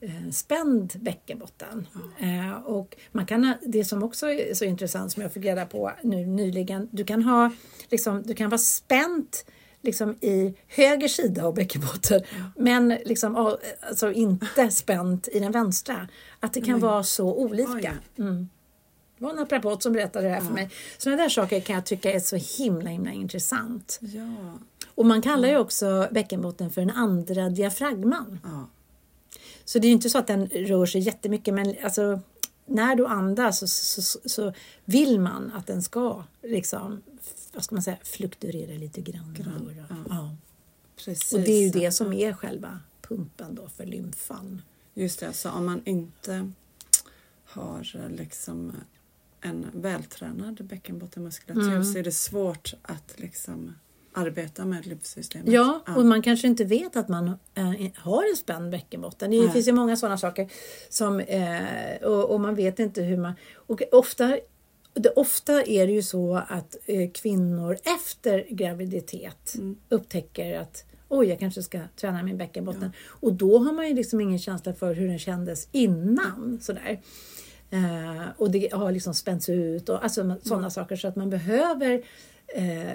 eh, 0.00 0.30
spänd 0.32 0.92
bäckenbotten. 1.00 1.86
Eh, 2.18 2.62
och 2.62 2.96
man 3.12 3.26
kan, 3.26 3.54
det 3.62 3.84
som 3.84 4.02
också 4.02 4.26
är 4.30 4.54
så 4.54 4.64
intressant 4.64 5.12
som 5.12 5.22
jag 5.22 5.32
fick 5.32 5.44
reda 5.44 5.66
på 5.66 5.92
nu 6.02 6.26
nyligen, 6.26 6.88
du 6.92 7.04
kan, 7.04 7.22
ha, 7.22 7.50
liksom, 7.90 8.22
du 8.22 8.34
kan 8.34 8.50
vara 8.50 8.58
spänt 8.58 9.44
liksom 9.82 10.10
i 10.20 10.54
höger 10.68 11.08
sida 11.08 11.44
av 11.44 11.54
bäckenbotten 11.54 12.22
men 12.56 12.88
liksom, 12.88 13.34
ja, 13.34 13.58
alltså 13.80 14.12
inte 14.12 14.70
spänt 14.70 15.28
i 15.32 15.40
den 15.40 15.52
vänstra. 15.52 16.08
Att 16.40 16.52
det 16.52 16.60
kan 16.60 16.80
vara 16.80 17.02
så 17.02 17.34
olika. 17.34 17.94
Mm. 18.18 18.48
Det 19.18 19.24
var 19.24 19.30
en 19.30 19.36
naprapat 19.36 19.82
som 19.82 19.92
berättade 19.92 20.28
det 20.28 20.34
här 20.34 20.40
för 20.40 20.52
mig. 20.52 20.70
Sådana 20.98 21.22
där 21.22 21.28
saker 21.28 21.60
kan 21.60 21.74
jag 21.74 21.86
tycka 21.86 22.12
är 22.12 22.20
så 22.20 22.62
himla 22.62 22.90
himla 22.90 23.12
intressant. 23.12 23.98
Ja, 24.02 24.58
Och 24.94 25.06
man 25.06 25.22
kallar 25.22 25.48
ju 25.48 25.58
också 25.58 26.08
bäckenbotten 26.10 26.70
för 26.70 26.80
den 26.80 26.90
andra 26.90 27.48
diafragman. 27.48 28.38
ja. 28.44 28.68
Så 29.64 29.78
det 29.78 29.86
är 29.86 29.88
ju 29.88 29.94
inte 29.94 30.10
så 30.10 30.18
att 30.18 30.26
den 30.26 30.46
rör 30.46 30.86
sig 30.86 31.00
jättemycket 31.00 31.54
men 31.54 31.74
alltså 31.82 32.20
när 32.70 32.96
du 32.96 33.06
andas 33.06 33.58
så, 33.58 34.02
så, 34.02 34.20
så, 34.28 34.52
vill 34.84 35.20
man 35.20 35.52
att 35.52 35.66
den 35.66 35.82
ska 35.82 36.24
liksom, 36.42 37.02
vad 37.52 37.64
ska 37.64 37.74
man 37.74 37.82
säga, 37.82 37.96
fluktuera 38.02 38.78
lite 38.78 39.00
grann. 39.00 39.36
då, 39.38 39.44
då. 39.44 39.96
Ja. 40.08 40.36
Precis. 40.96 41.32
Och 41.32 41.40
det 41.40 41.52
är 41.52 41.62
ju 41.62 41.70
det 41.70 41.92
som 41.92 42.12
är 42.12 42.32
själva 42.32 42.80
pumpen 43.02 43.54
då 43.54 43.68
för 43.68 43.86
lymfan. 43.86 44.62
Just 44.94 45.20
det, 45.20 45.32
så 45.32 45.50
om 45.50 45.66
man 45.66 45.82
inte 45.84 46.52
har 47.44 47.96
eh, 47.96 48.10
liksom 48.10 48.72
en 49.40 49.66
vältränad 49.72 50.64
bäckenbottenmuskulatur 50.64 51.72
Mm. 51.72 51.84
så 51.84 51.98
är 51.98 52.02
det 52.02 52.12
svårt 52.12 52.74
att 52.82 53.14
liksom 53.16 53.74
arbeta 54.12 54.64
med 54.64 54.86
lymfsystemet. 54.86 55.52
Ja, 55.52 55.80
och 55.96 56.04
man 56.06 56.22
kanske 56.22 56.46
inte 56.46 56.64
vet 56.64 56.96
att 56.96 57.08
man 57.08 57.28
eh, 57.54 57.72
har 57.96 58.30
en 58.30 58.36
spänd 58.36 58.70
bäckenbotten. 58.70 59.30
Det 59.30 59.38
Nej. 59.40 59.50
finns 59.50 59.68
ju 59.68 59.72
många 59.72 59.96
sådana 59.96 60.18
saker. 60.18 60.48
Som, 60.88 61.20
eh, 61.20 62.02
och, 62.02 62.30
och 62.30 62.40
man 62.40 62.54
vet 62.54 62.78
inte 62.78 63.02
hur 63.02 63.16
man... 63.16 63.32
Och 63.54 63.82
ofta, 63.92 64.36
det, 64.94 65.10
ofta 65.10 65.62
är 65.62 65.86
det 65.86 65.92
ju 65.92 66.02
så 66.02 66.42
att 66.48 66.76
eh, 66.86 67.10
kvinnor 67.10 67.76
efter 67.98 68.46
graviditet 68.50 69.54
Mm. 69.54 69.76
upptäcker 69.88 70.60
att 70.60 70.84
oj, 71.08 71.26
jag 71.28 71.38
kanske 71.38 71.62
ska 71.62 71.80
träna 71.96 72.22
min 72.22 72.38
bäckenbotten. 72.38 72.92
Och 73.06 73.32
då 73.32 73.58
har 73.58 73.72
man 73.72 73.88
ju 73.88 73.94
liksom 73.94 74.20
ingen 74.20 74.38
känsla 74.38 74.74
för 74.74 74.94
hur 74.94 75.08
den 75.08 75.18
kändes 75.18 75.68
innan. 75.72 76.58
Sådär. 76.62 77.00
Eh, 77.70 78.24
och 78.36 78.50
det 78.50 78.72
har 78.72 78.92
liksom 78.92 79.14
spänts 79.14 79.48
ut 79.48 79.88
och 79.88 80.04
alltså, 80.04 80.36
sådana 80.42 80.70
saker 80.70 80.96
så 80.96 81.08
att 81.08 81.16
man 81.16 81.30
behöver 81.30 82.02
eh, 82.54 82.90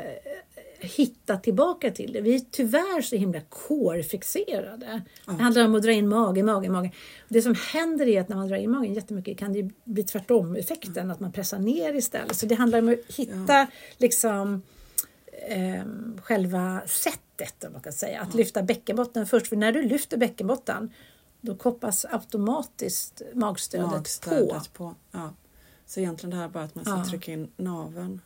hitta 0.86 1.38
tillbaka 1.38 1.92
till 1.92 2.14
det. 2.14 2.22
Vi 2.22 2.36
är 2.36 2.42
tyvärr 2.52 3.02
så 3.02 3.16
himla 3.16 3.42
kårfixerade. 3.42 5.02
Det 5.26 5.32
handlar 5.44 5.66
om 5.66 5.76
att 5.76 5.84
dra 5.84 5.92
in 5.92 6.08
magen, 6.10 6.46
magen, 6.46 6.72
magen. 6.72 6.92
Det 7.30 7.42
som 7.42 7.56
händer 7.74 8.08
är 8.08 8.22
att 8.22 8.30
när 8.30 8.36
man 8.36 8.48
drar 8.48 8.58
in 8.58 8.72
magen 8.72 8.94
jättemycket 8.94 9.38
kan 9.38 9.54
det 9.54 9.70
bli 9.84 10.04
tvärtom 10.04 10.56
effekten, 10.56 11.12
att 11.12 11.20
man 11.20 11.32
pressar 11.32 11.60
ner 11.60 11.94
istället. 11.94 12.36
Så 12.36 12.46
det 12.46 12.56
handlar 12.56 12.80
om 12.80 12.90
att 12.90 13.16
hitta 13.16 13.68
liksom 13.98 14.62
eh, 15.48 15.84
själva 16.24 16.82
sättet, 16.88 17.64
om 17.64 17.74
man 17.74 17.82
kan 17.82 17.94
säga. 17.94 18.22
Att 18.22 18.34
lyfta 18.34 18.64
bäckenbotten 18.64 19.28
först. 19.28 19.48
För 19.48 19.56
när 19.56 19.72
du 19.72 19.84
lyfter 19.84 20.18
bäckenbotten 20.18 20.94
då 21.42 21.56
kopplas 21.56 22.06
automatiskt 22.06 23.22
magstödet, 23.34 23.88
på. 23.90 23.96
Magstödet 23.96 24.74
på. 24.74 24.96
Ja. 25.12 25.34
Så 25.86 26.00
egentligen 26.00 26.32
det 26.32 26.38
här 26.38 26.50
bara 26.50 26.64
att 26.64 26.76
man 26.76 26.86
ska 26.86 26.94
Ja. 26.94 27.06
trycka 27.06 27.32
in 27.32 27.52
naveln. 27.58 28.22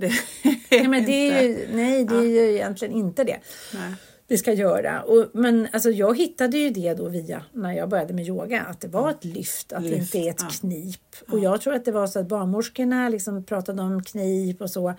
Det 0.00 0.12
Ja, 0.70 0.88
men 0.88 1.04
det 1.04 1.30
är 1.30 1.42
ju, 1.42 1.68
nej, 1.72 2.04
det 2.04 2.14
är 2.14 2.22
ju 2.22 2.54
egentligen 2.54 2.94
inte 2.94 3.24
det 3.24 3.40
Nej. 3.74 3.94
vi 4.26 4.38
ska 4.38 4.52
göra. 4.52 5.02
Och, 5.02 5.30
men 5.32 5.68
alltså, 5.72 5.90
jag 5.90 6.18
hittade 6.18 6.58
ju 6.58 6.70
det 6.70 6.94
då 6.94 7.08
via 7.08 7.44
när 7.52 7.72
jag 7.72 7.88
började 7.88 8.14
med 8.14 8.26
yoga, 8.26 8.62
att 8.62 8.80
det 8.80 8.88
var 8.88 9.10
ett 9.10 9.24
lyft, 9.24 9.72
att 9.72 9.82
det 9.82 9.88
Lyft, 9.88 10.14
inte 10.14 10.28
är 10.28 10.30
ett 10.30 10.42
ja. 10.42 10.48
knip. 10.60 11.16
Och 11.28 11.38
jag 11.38 11.60
tror 11.60 11.74
att 11.74 11.84
det 11.84 11.92
var 11.92 12.06
så 12.06 12.18
att 12.18 12.28
barnmorskorna 12.28 13.08
liksom 13.08 13.44
pratade 13.44 13.82
om 13.82 14.02
knip 14.04 14.60
och 14.60 14.70
så 14.70 14.94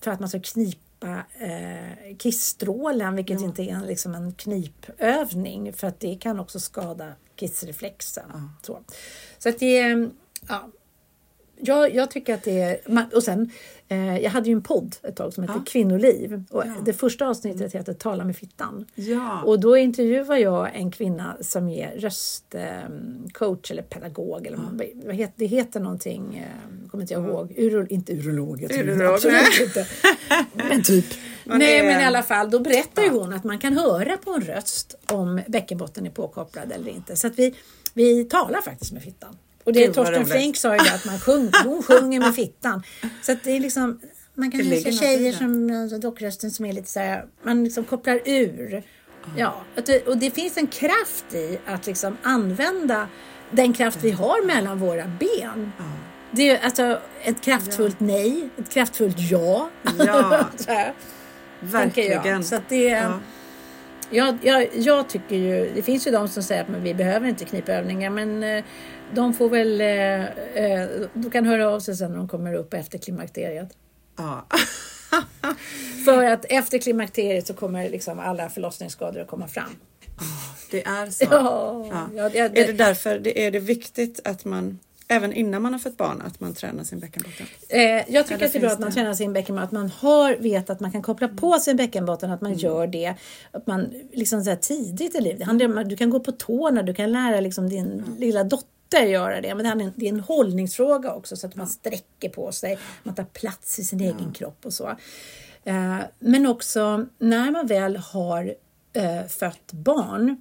för 0.00 0.10
att 0.10 0.20
man 0.20 0.28
ska 0.28 0.40
knipa 0.40 1.24
eh, 1.38 2.16
kissstrålen, 2.16 3.16
vilket 3.16 3.40
inte 3.40 3.62
är 3.62 3.74
en, 3.74 3.86
liksom 3.86 4.14
en 4.14 4.32
knipövning 4.32 5.72
för 5.72 5.86
att 5.86 6.00
det 6.00 6.14
kan 6.14 6.40
också 6.40 6.60
skada 6.60 7.12
kissreflexen. 7.36 8.50
Så, 8.62 8.78
så 9.38 9.48
att 9.48 9.58
det 9.58 9.78
är, 9.78 10.10
ja, 10.48 10.68
jag, 11.60 11.94
jag 11.94 12.10
tycker 12.10 12.34
att 12.34 12.42
det 12.42 12.60
är... 12.60 12.78
Och 13.16 13.22
sen, 13.22 13.50
eh, 13.88 14.18
jag 14.18 14.30
hade 14.30 14.48
ju 14.48 14.52
en 14.52 14.62
podd 14.62 14.96
ett 15.02 15.16
tag 15.16 15.32
som 15.32 15.44
hette 15.48 15.60
Kvinnoliv. 15.66 16.42
Och 16.50 16.64
Det 16.84 16.92
första 16.92 17.26
avsnittet 17.28 17.74
heter 17.74 17.92
Tala 17.94 18.24
med 18.24 18.36
fittan. 18.36 18.86
Ja. 18.94 19.42
Och 19.42 19.60
då 19.60 19.76
intervjuar 19.76 20.36
jag 20.36 20.70
en 20.74 20.90
kvinna 20.90 21.36
som 21.40 21.68
är 21.68 21.90
röstcoach 21.96 23.70
eller 23.70 23.82
pedagog. 23.82 24.46
Eller 24.46 24.56
vad- 24.56 24.90
vad 25.04 25.14
heter, 25.14 25.34
det 25.36 25.46
heter 25.46 25.80
någonting, 25.80 26.36
eh, 26.38 26.88
kommer 26.90 27.02
inte 27.04 27.14
jag 27.14 27.24
ihåg. 27.24 27.54
Uro, 27.56 27.86
inte 27.86 28.12
urolog, 28.12 28.62
jag 28.62 28.70
Urolog, 28.72 29.14
absolut 29.14 29.36
nej. 29.58 29.62
inte. 29.66 29.86
Men 30.52 30.82
typ. 30.82 31.04
Man 31.48 31.58
Nej 31.58 31.78
är- 31.78 31.82
men 31.84 32.00
i 32.00 32.04
alla 32.04 32.22
fall, 32.22 32.50
då 32.50 32.58
berättar 32.60 33.02
ju 33.02 33.08
hon 33.10 33.32
att 33.32 33.44
man 33.44 33.58
kan 33.58 33.72
höra 33.72 34.16
på 34.16 34.30
en 34.30 34.40
röst 34.40 34.94
om 35.12 35.40
bäckenbotten 35.48 36.06
är 36.06 36.10
påkopplad 36.10 36.72
eller 36.72 36.90
inte. 36.90 37.16
Så 37.16 37.26
att 37.26 37.38
vi, 37.38 37.54
vi 37.94 38.24
talar 38.24 38.60
faktiskt 38.60 38.92
med 38.92 39.02
fittan. 39.02 39.36
Och 39.66 39.72
det 39.72 39.86
Gud, 39.86 39.94
Torsten. 39.94 40.26
Flink 40.26 40.56
sa 40.56 40.72
ju 40.72 40.78
det, 40.78 40.94
att 40.94 41.04
man 41.04 41.20
sjung, 41.20 41.50
hon 41.64 41.82
sjunger 41.82 42.20
med 42.20 42.34
fittan. 42.34 42.82
Så 43.22 43.32
att 43.32 43.44
det 43.44 43.50
är 43.50 43.60
liksom, 43.60 44.00
man 44.34 44.50
kan 44.50 44.60
något 44.60 44.86
i 44.86 44.92
tjejer 44.92 45.32
som 45.32 45.80
alltså, 45.82 45.98
dockrösten 45.98 46.50
som 46.50 46.64
är 46.64 46.72
lite 46.72 46.90
så 46.90 47.00
här, 47.00 47.24
man 47.42 47.64
liksom 47.64 47.84
kopplar 47.84 48.20
ur. 48.24 48.82
Ja, 49.36 49.64
att 49.76 49.86
det, 49.86 50.06
och 50.06 50.18
det 50.18 50.30
finns 50.30 50.56
en 50.56 50.66
kraft 50.66 51.34
i 51.34 51.58
att 51.66 51.86
liksom 51.86 52.16
använda 52.22 53.08
den 53.50 53.72
kraft 53.72 53.98
vi 54.02 54.10
har 54.10 54.46
mellan 54.46 54.78
våra 54.78 55.04
ben. 55.20 55.72
Det 56.30 56.50
är 56.50 56.64
alltså 56.64 57.00
ett 57.22 57.40
kraftfullt 57.40 58.00
nej, 58.00 58.48
ett 58.58 58.70
kraftfullt 58.70 59.16
ja. 59.18 59.70
Ja. 59.98 60.46
här. 60.66 60.92
Verkligen. 61.60 62.44
Så 62.44 62.56
att 62.56 62.68
det, 62.68 62.84
Ja. 62.84 63.18
jag, 64.10 64.38
jag, 64.42 64.68
jag 64.74 65.08
tycker 65.08 65.36
ju, 65.36 65.70
det 65.74 65.82
finns 65.82 66.06
ju 66.06 66.10
de 66.10 66.28
som 66.28 66.42
säger 66.42 66.62
att 66.62 66.68
men 66.68 66.82
vi 66.82 66.94
behöver 66.94 67.28
inte 67.28 67.44
knipövningar 67.44 68.10
men 68.10 68.42
eh, 68.42 68.64
de 69.14 69.34
får 69.34 69.48
väl, 69.48 69.80
eh, 69.80 70.24
eh, 70.64 70.88
de 71.14 71.30
kan 71.30 71.44
höra 71.46 71.68
av 71.68 71.80
sig 71.80 71.96
sen 71.96 72.10
när 72.10 72.18
de 72.18 72.28
kommer 72.28 72.54
upp 72.54 72.74
efter 72.74 72.98
klimakteriet. 72.98 73.68
Ja. 74.16 74.46
För 76.04 76.24
att 76.24 76.44
efter 76.48 76.78
klimakteriet 76.78 77.46
så 77.46 77.54
kommer 77.54 77.90
liksom 77.90 78.18
alla 78.18 78.48
förlossningsskador 78.50 79.20
att 79.20 79.28
komma 79.28 79.48
fram. 79.48 79.70
Det 80.70 80.86
är 80.86 81.10
så. 81.10 81.24
Ja, 81.30 81.86
ja, 82.14 82.30
ja, 82.34 82.48
det- 82.48 82.60
Är 82.60 82.66
det 82.66 82.72
därför 82.72 83.18
det 83.18 83.46
är 83.46 83.50
det 83.50 83.58
viktigt 83.60 84.20
att 84.24 84.44
man 84.44 84.78
även 85.08 85.32
innan 85.32 85.62
man 85.62 85.72
har 85.72 85.78
fått 85.80 85.96
barn 85.96 86.22
att 86.26 86.40
man 86.40 86.54
tränar 86.54 86.84
sin 86.84 86.98
bäckenbotten? 87.00 87.46
Eh, 87.68 87.80
jag 87.80 88.26
tycker 88.26 88.34
Eller 88.34 88.46
att 88.46 88.52
det 88.52 88.58
är 88.58 88.60
bra 88.60 88.70
att 88.70 88.78
man 88.78 88.88
det? 88.88 88.94
tränar 88.94 89.14
sin 89.14 89.32
bäckenbotten, 89.32 89.64
att 89.66 89.72
man 89.72 89.90
har 89.90 90.36
vet 90.36 90.70
att 90.70 90.80
man 90.80 90.92
kan 90.92 91.02
koppla 91.02 91.28
på 91.28 91.52
sin 91.58 91.76
bäckenbotten, 91.76 92.30
att 92.30 92.40
man 92.40 92.50
Mm. 92.52 92.60
gör 92.60 92.86
det. 92.86 93.14
Att 93.50 93.66
man 93.66 93.94
liksom 94.12 94.44
så 94.44 94.56
tidigt 94.60 95.14
i 95.14 95.20
livet, 95.20 95.58
det 95.58 95.84
du 95.84 95.96
kan 95.96 96.10
gå 96.10 96.20
på 96.20 96.32
tårna, 96.32 96.82
du 96.82 96.94
kan 96.94 97.12
lära 97.12 97.40
liksom 97.40 97.68
din 97.68 98.04
lilla 98.18 98.44
dotter 98.44 98.68
göra 98.92 99.40
det. 99.40 99.54
Men 99.54 99.64
det 99.64 99.84
är 99.84 99.86
en, 99.86 99.92
det 99.96 100.06
är 100.06 100.12
en 100.12 100.20
hållningsfråga 100.20 101.14
också 101.14 101.36
så 101.36 101.46
att 101.46 101.56
man 101.56 101.66
sträcker 101.66 102.28
på 102.28 102.52
sig, 102.52 102.78
man 103.02 103.14
tar 103.14 103.24
plats 103.24 103.78
i 103.78 103.84
sin 103.84 104.00
egen 104.00 104.32
kropp 104.32 104.66
och 104.66 104.72
så. 104.72 104.88
Eh, 105.64 105.98
men 106.18 106.46
också 106.46 107.06
när 107.18 107.50
man 107.50 107.66
väl 107.66 107.96
har 107.96 108.54
eh, 108.92 109.26
fött 109.28 109.72
barn 109.72 110.40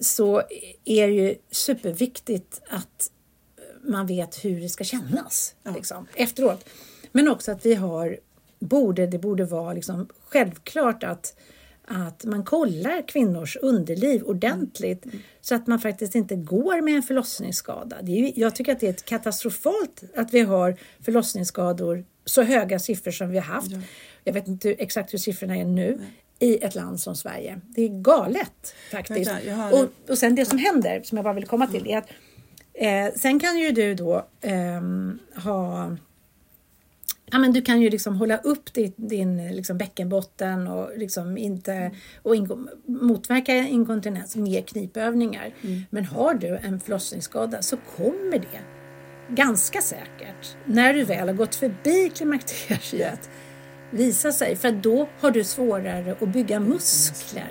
så 0.00 0.42
är 0.84 1.06
det 1.06 1.14
ju 1.14 1.34
superviktigt 1.50 2.62
att 2.68 3.10
man 3.82 4.06
vet 4.06 4.44
hur 4.44 4.60
det 4.60 4.68
ska 4.68 4.84
kännas 4.84 5.54
liksom, 5.74 6.06
efteråt. 6.14 6.68
Men 7.12 7.28
också 7.28 7.52
att 7.52 7.66
vi 7.66 7.74
har, 7.74 8.18
borde, 8.58 9.06
det 9.06 9.18
borde 9.18 9.44
vara 9.44 9.72
liksom 9.72 10.08
självklart 10.28 11.02
att, 11.02 11.36
att 11.86 12.24
man 12.24 12.44
kollar 12.44 13.08
kvinnors 13.08 13.56
underliv 13.62 14.22
ordentligt 14.22 15.04
Mm. 15.04 15.18
så 15.40 15.54
att 15.54 15.66
man 15.66 15.80
faktiskt 15.80 16.14
inte 16.14 16.36
går 16.36 16.80
med 16.80 16.96
en 16.96 17.02
förlossningsskada. 17.02 17.96
Det 18.02 18.12
är, 18.12 18.16
ju- 18.16 18.32
jag 18.36 18.54
tycker 18.54 18.72
att 18.72 18.80
det 18.80 18.88
är 18.88 18.92
katastrofalt 18.92 20.02
att 20.16 20.34
vi 20.34 20.40
har 20.40 20.76
förlossningsskador, 21.00 22.04
så 22.24 22.42
höga 22.42 22.78
siffror 22.78 23.10
som 23.12 23.28
vi 23.30 23.38
har 23.38 23.44
haft. 23.54 23.70
Jag 24.24 24.32
vet 24.32 24.48
inte 24.48 24.70
exakt 24.70 25.14
hur 25.14 25.18
siffrorna 25.18 25.56
är 25.56 25.64
nu. 25.64 26.00
i 26.38 26.64
ett 26.64 26.74
land 26.74 27.00
som 27.00 27.16
Sverige. 27.16 27.60
Det 27.68 27.82
är 27.82 27.88
galet 27.88 28.74
faktiskt. 28.90 29.30
Vänta, 29.30 29.76
och, 29.76 30.10
och 30.10 30.18
sen 30.18 30.34
det 30.34 30.44
som 30.46 30.58
händer, 30.58 31.00
som 31.04 31.18
jag 31.18 31.24
bara 31.24 31.34
vill 31.34 31.46
komma 31.46 31.66
till, 31.66 31.86
är 31.90 31.98
att 31.98 32.08
eh, 32.74 33.14
sen 33.20 33.40
kan 33.40 33.58
ju 33.58 33.70
du 33.72 33.94
då 33.94 34.26
ehm, 34.40 35.18
ha 35.44 35.96
Ja, 37.30 37.38
men 37.38 37.52
du 37.52 37.62
kan 37.62 37.80
ju 37.80 37.90
liksom 37.90 38.16
hålla 38.16 38.36
upp 38.36 38.72
ditt, 38.74 38.94
din 38.96 39.48
liksom 39.48 39.78
bäckenbotten 39.78 40.68
och, 40.68 40.98
liksom 40.98 41.38
inte, 41.38 41.90
och 42.22 42.34
inko- 42.34 42.68
motverka 42.86 43.52
inkontinens 43.54 44.36
med 44.36 44.68
knipövningar. 44.68 45.54
Men 45.90 46.04
har 46.04 46.34
du 46.34 46.56
en 46.56 46.80
förlossningsskada 46.80 47.62
så 47.62 47.76
kommer 47.96 48.38
det 48.38 48.60
ganska 49.28 49.80
säkert 49.80 50.56
när 50.64 50.94
du 50.94 51.04
väl 51.04 51.28
har 51.28 51.34
gått 51.34 51.54
förbi 51.54 52.10
klimakteriet 52.14 53.30
visa 53.90 54.32
sig. 54.32 54.56
För 54.56 54.72
då 54.72 55.08
har 55.20 55.30
du 55.30 55.44
svårare 55.44 56.16
att 56.20 56.28
bygga 56.28 56.60
muskler. 56.60 57.48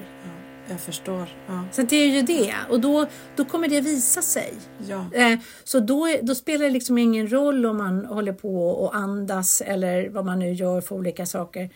Ja, 0.68 0.72
jag 0.74 0.80
förstår. 0.82 1.30
Ja. 1.48 1.64
Så 1.72 1.82
det 1.82 1.96
är 1.96 2.08
ju 2.08 2.22
det. 2.22 2.54
Och 2.70 2.80
då, 2.80 3.06
då 3.36 3.46
kommer 3.46 3.68
det 3.68 3.82
visa 3.82 4.22
sig. 4.22 4.54
Ja. 4.88 5.06
Eh, 5.14 5.40
Så 5.64 5.80
då, 5.80 6.08
då 6.22 6.36
spelar 6.36 6.66
det 6.66 6.72
liksom 6.72 6.98
ingen 6.98 7.32
roll 7.32 7.66
om 7.66 7.78
man 7.78 8.06
håller 8.06 8.34
på 8.34 8.70
och 8.70 8.96
andas 8.96 9.62
eller 9.62 10.10
vad 10.10 10.26
man 10.26 10.40
nu 10.40 10.54
gör 10.54 10.82
för 10.82 10.96
olika 10.96 11.26
saker. 11.26 11.70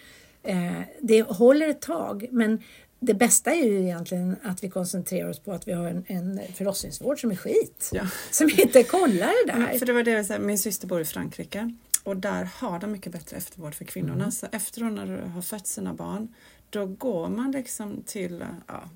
Eh, 0.44 0.72
Det 1.00 1.22
håller 1.22 1.70
ett 1.70 1.82
tag, 1.82 2.26
men 2.32 2.62
det 3.00 3.14
bästa 3.14 3.52
är 3.52 3.66
ju 3.66 3.80
egentligen 3.82 4.36
att 4.44 4.64
vi 4.64 4.70
koncentrerar 4.70 5.30
oss 5.30 5.40
på 5.40 5.52
att 5.52 5.68
vi 5.68 5.72
har 5.74 5.88
en, 5.88 6.04
en 6.08 6.40
förlossningsvård 6.56 7.22
som 7.22 7.32
är 7.32 7.36
skit. 7.36 7.90
Ja. 7.94 8.04
Som 8.32 8.50
inte 8.58 8.84
kollar 8.84 9.46
det 9.48 9.54
där. 9.54 9.80
För 9.80 9.86
det 9.86 9.94
var 9.94 10.04
det 10.04 10.12
jag 10.12 10.26
sa, 10.26 10.40
min 10.40 10.60
syster 10.60 10.88
bor 10.88 11.02
i 11.02 11.06
Frankrike 11.06 11.74
och 12.04 12.18
där 12.18 12.50
har 12.56 12.80
de 12.80 12.92
mycket 12.92 13.12
bättre 13.12 13.38
eftervård 13.38 13.76
för 13.76 13.86
kvinnorna. 13.86 14.14
Mm. 14.16 14.32
Så 14.32 14.48
efter 14.52 14.82
du 15.06 15.22
har 15.34 15.42
fött 15.42 15.68
sina 15.68 15.94
barn, 15.94 16.28
då 16.70 16.86
går 16.86 17.30
man 17.30 17.52
liksom 17.52 18.02
till, 18.06 18.46
ja, 18.68 18.90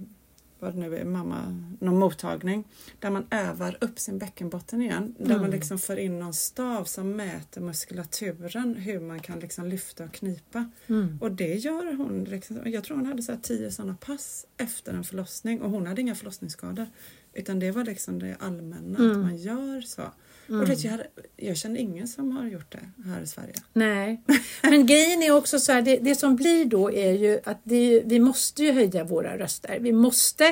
vad 0.60 0.74
det 0.74 0.80
nu 0.80 0.98
är, 0.98 1.06
mamma, 1.06 1.60
någon 1.80 2.00
mottagning 2.00 2.64
där 3.00 3.10
man 3.10 3.26
övar 3.32 3.78
upp 3.82 4.00
sin 4.00 4.18
bäckenbotten 4.18 4.82
igen. 4.82 5.16
Där 5.18 5.26
Mm. 5.26 5.42
man 5.42 5.50
liksom 5.52 5.80
får 5.80 5.98
in 5.98 6.20
någon 6.20 6.34
stav 6.34 6.84
som 6.84 7.12
mäter 7.16 7.62
muskulaturen, 7.62 8.76
hur 8.76 9.00
man 9.00 9.20
kan 9.20 9.40
liksom 9.40 9.66
lyfta 9.66 10.04
och 10.04 10.14
knipa. 10.14 10.70
Mm. 10.88 11.18
Och 11.22 11.32
det 11.32 11.54
gör 11.56 11.94
hon. 11.98 12.24
Liksom, 12.24 12.60
jag 12.66 12.84
tror 12.84 12.98
hon 12.98 13.06
hade 13.06 13.24
så 13.24 13.32
här 13.32 13.40
tio 13.42 13.72
sådana 13.72 13.96
pass 13.96 14.46
efter 14.58 14.94
en 14.94 15.04
förlossning 15.04 15.62
och 15.62 15.72
hon 15.72 15.88
hade 15.88 16.02
inga 16.02 16.16
förlossningsskador. 16.16 16.88
Utan 17.34 17.60
det 17.60 17.72
var 17.72 17.84
liksom 17.86 18.20
det 18.20 18.36
allmänna, 18.40 18.98
Mm. 19.00 19.12
att 19.12 19.18
man 19.18 19.38
gör 19.38 19.82
så. 19.82 20.02
Och 20.48 20.68
det, 20.68 20.84
jag, 20.84 20.92
hade, 20.92 21.08
jag 21.38 21.58
känner 21.58 21.80
ingen 21.80 22.08
som 22.08 22.32
har 22.38 22.48
gjort 22.48 22.72
det 22.72 23.10
här 23.10 23.22
i 23.22 23.28
Sverige. 23.28 23.54
Nej, 23.74 24.22
men 24.62 24.86
grejen 24.86 25.24
är 25.24 25.32
också 25.32 25.60
så 25.60 25.72
här, 25.72 25.82
det, 25.82 25.98
det 25.98 26.16
som 26.16 26.36
blir 26.36 26.66
då 26.66 26.92
är 26.92 27.12
ju 27.12 27.40
att 27.44 27.62
det, 27.64 28.02
vi 28.06 28.20
måste 28.20 28.64
ju 28.64 28.72
höja 28.72 29.04
våra 29.04 29.38
röster. 29.38 29.78
Vi 29.80 29.92
måste 29.92 30.46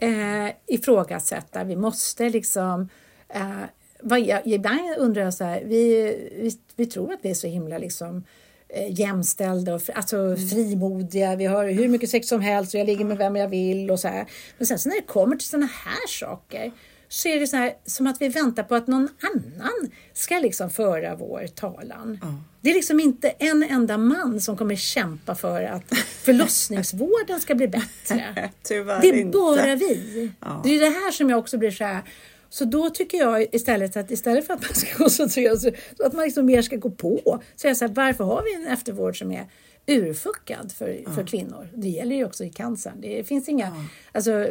eh, 0.00 0.48
ifrågasätta, 0.66 1.64
vi 1.64 1.76
måste 1.76 2.28
liksom 2.28 2.88
eh, 3.28 3.64
vad 4.02 4.20
jag, 4.20 4.46
ibland 4.46 4.96
undrar 4.98 5.22
jag 5.22 5.34
så 5.34 5.44
här, 5.44 5.62
vi, 5.64 5.94
vi, 6.40 6.52
vi 6.76 6.86
tror 6.86 7.12
att 7.12 7.18
vi 7.22 7.30
är 7.30 7.34
så 7.34 7.46
himla 7.46 7.78
liksom 7.78 8.24
eh, 8.68 9.00
jämställda 9.00 9.74
och 9.74 9.82
alltså 9.94 10.36
frimodiga. 10.36 11.36
Vi 11.36 11.46
har 11.46 11.68
hur 11.68 11.88
mycket 11.88 12.10
sex 12.10 12.28
som 12.28 12.40
helst 12.40 12.74
och 12.74 12.80
jag 12.80 12.86
ligger 12.86 13.04
med 13.04 13.18
vem 13.18 13.36
jag 13.36 13.48
vill 13.48 13.90
och 13.90 14.00
så 14.00 14.08
här. 14.08 14.26
Men 14.58 14.66
sen 14.66 14.78
så 14.78 14.88
när 14.88 14.96
det 14.96 15.06
kommer 15.06 15.36
till 15.36 15.48
sådana 15.48 15.66
här 15.66 16.06
saker 16.08 16.72
så 17.12 17.28
är 17.28 17.40
det 17.40 17.46
så 17.46 17.56
här 17.56 17.72
som 17.86 18.06
att 18.06 18.20
vi 18.20 18.28
väntar 18.28 18.62
på 18.62 18.74
att 18.74 18.86
någon 18.86 19.08
annan 19.20 19.90
ska 20.12 20.38
liksom 20.38 20.70
föra 20.70 21.14
vår 21.16 21.46
talan. 21.54 22.18
Det 22.60 22.70
är 22.70 22.74
liksom 22.74 23.00
inte 23.00 23.28
en 23.28 23.62
enda 23.62 23.98
man 23.98 24.40
som 24.40 24.56
kommer 24.56 24.76
kämpa 24.76 25.34
för 25.34 25.62
att 25.62 25.94
förlossningsvården 26.22 27.40
ska 27.40 27.54
bli 27.54 27.68
bättre. 27.68 28.50
Tyvärr 28.62 29.00
Det 29.00 29.08
är 29.08 29.14
inte. 29.14 29.38
bara 29.38 29.74
vi. 29.76 30.30
Ja. 30.40 30.60
Det 30.64 30.74
är 30.76 30.80
det 30.80 30.90
här 30.90 31.10
som 31.10 31.30
jag 31.30 31.38
också 31.38 31.58
blir 31.58 31.70
så 31.70 31.84
här. 31.84 32.02
Så 32.50 32.64
då 32.64 32.90
tycker 32.90 33.18
jag 33.18 33.54
istället 33.54 33.96
att 33.96 34.10
istället 34.10 34.46
för 34.46 34.54
att 34.54 34.62
man 34.62 34.74
ska 34.74 34.94
koncentrera 34.96 35.56
sig, 35.56 35.80
så 35.96 36.06
att 36.06 36.12
man 36.12 36.24
liksom 36.24 36.46
mer 36.46 36.62
ska 36.62 36.76
gå 36.76 36.90
på. 36.90 37.42
Så 37.56 37.66
är 37.66 37.70
jag 37.70 37.76
så 37.76 37.86
här, 37.86 37.94
varför 37.94 38.24
har 38.24 38.42
vi 38.42 38.54
en 38.54 38.72
eftervård 38.72 39.18
som 39.18 39.32
är 39.32 39.46
urfuckad 39.90 40.72
för, 40.72 41.14
för 41.14 41.26
kvinnor? 41.26 41.68
Det 41.74 41.88
gäller 41.88 42.16
ju 42.16 42.24
också 42.24 42.44
i 42.44 42.50
cancern. 42.50 43.00
Det 43.00 43.24
finns 43.24 43.48
inga, 43.48 43.86
alltså, 44.12 44.48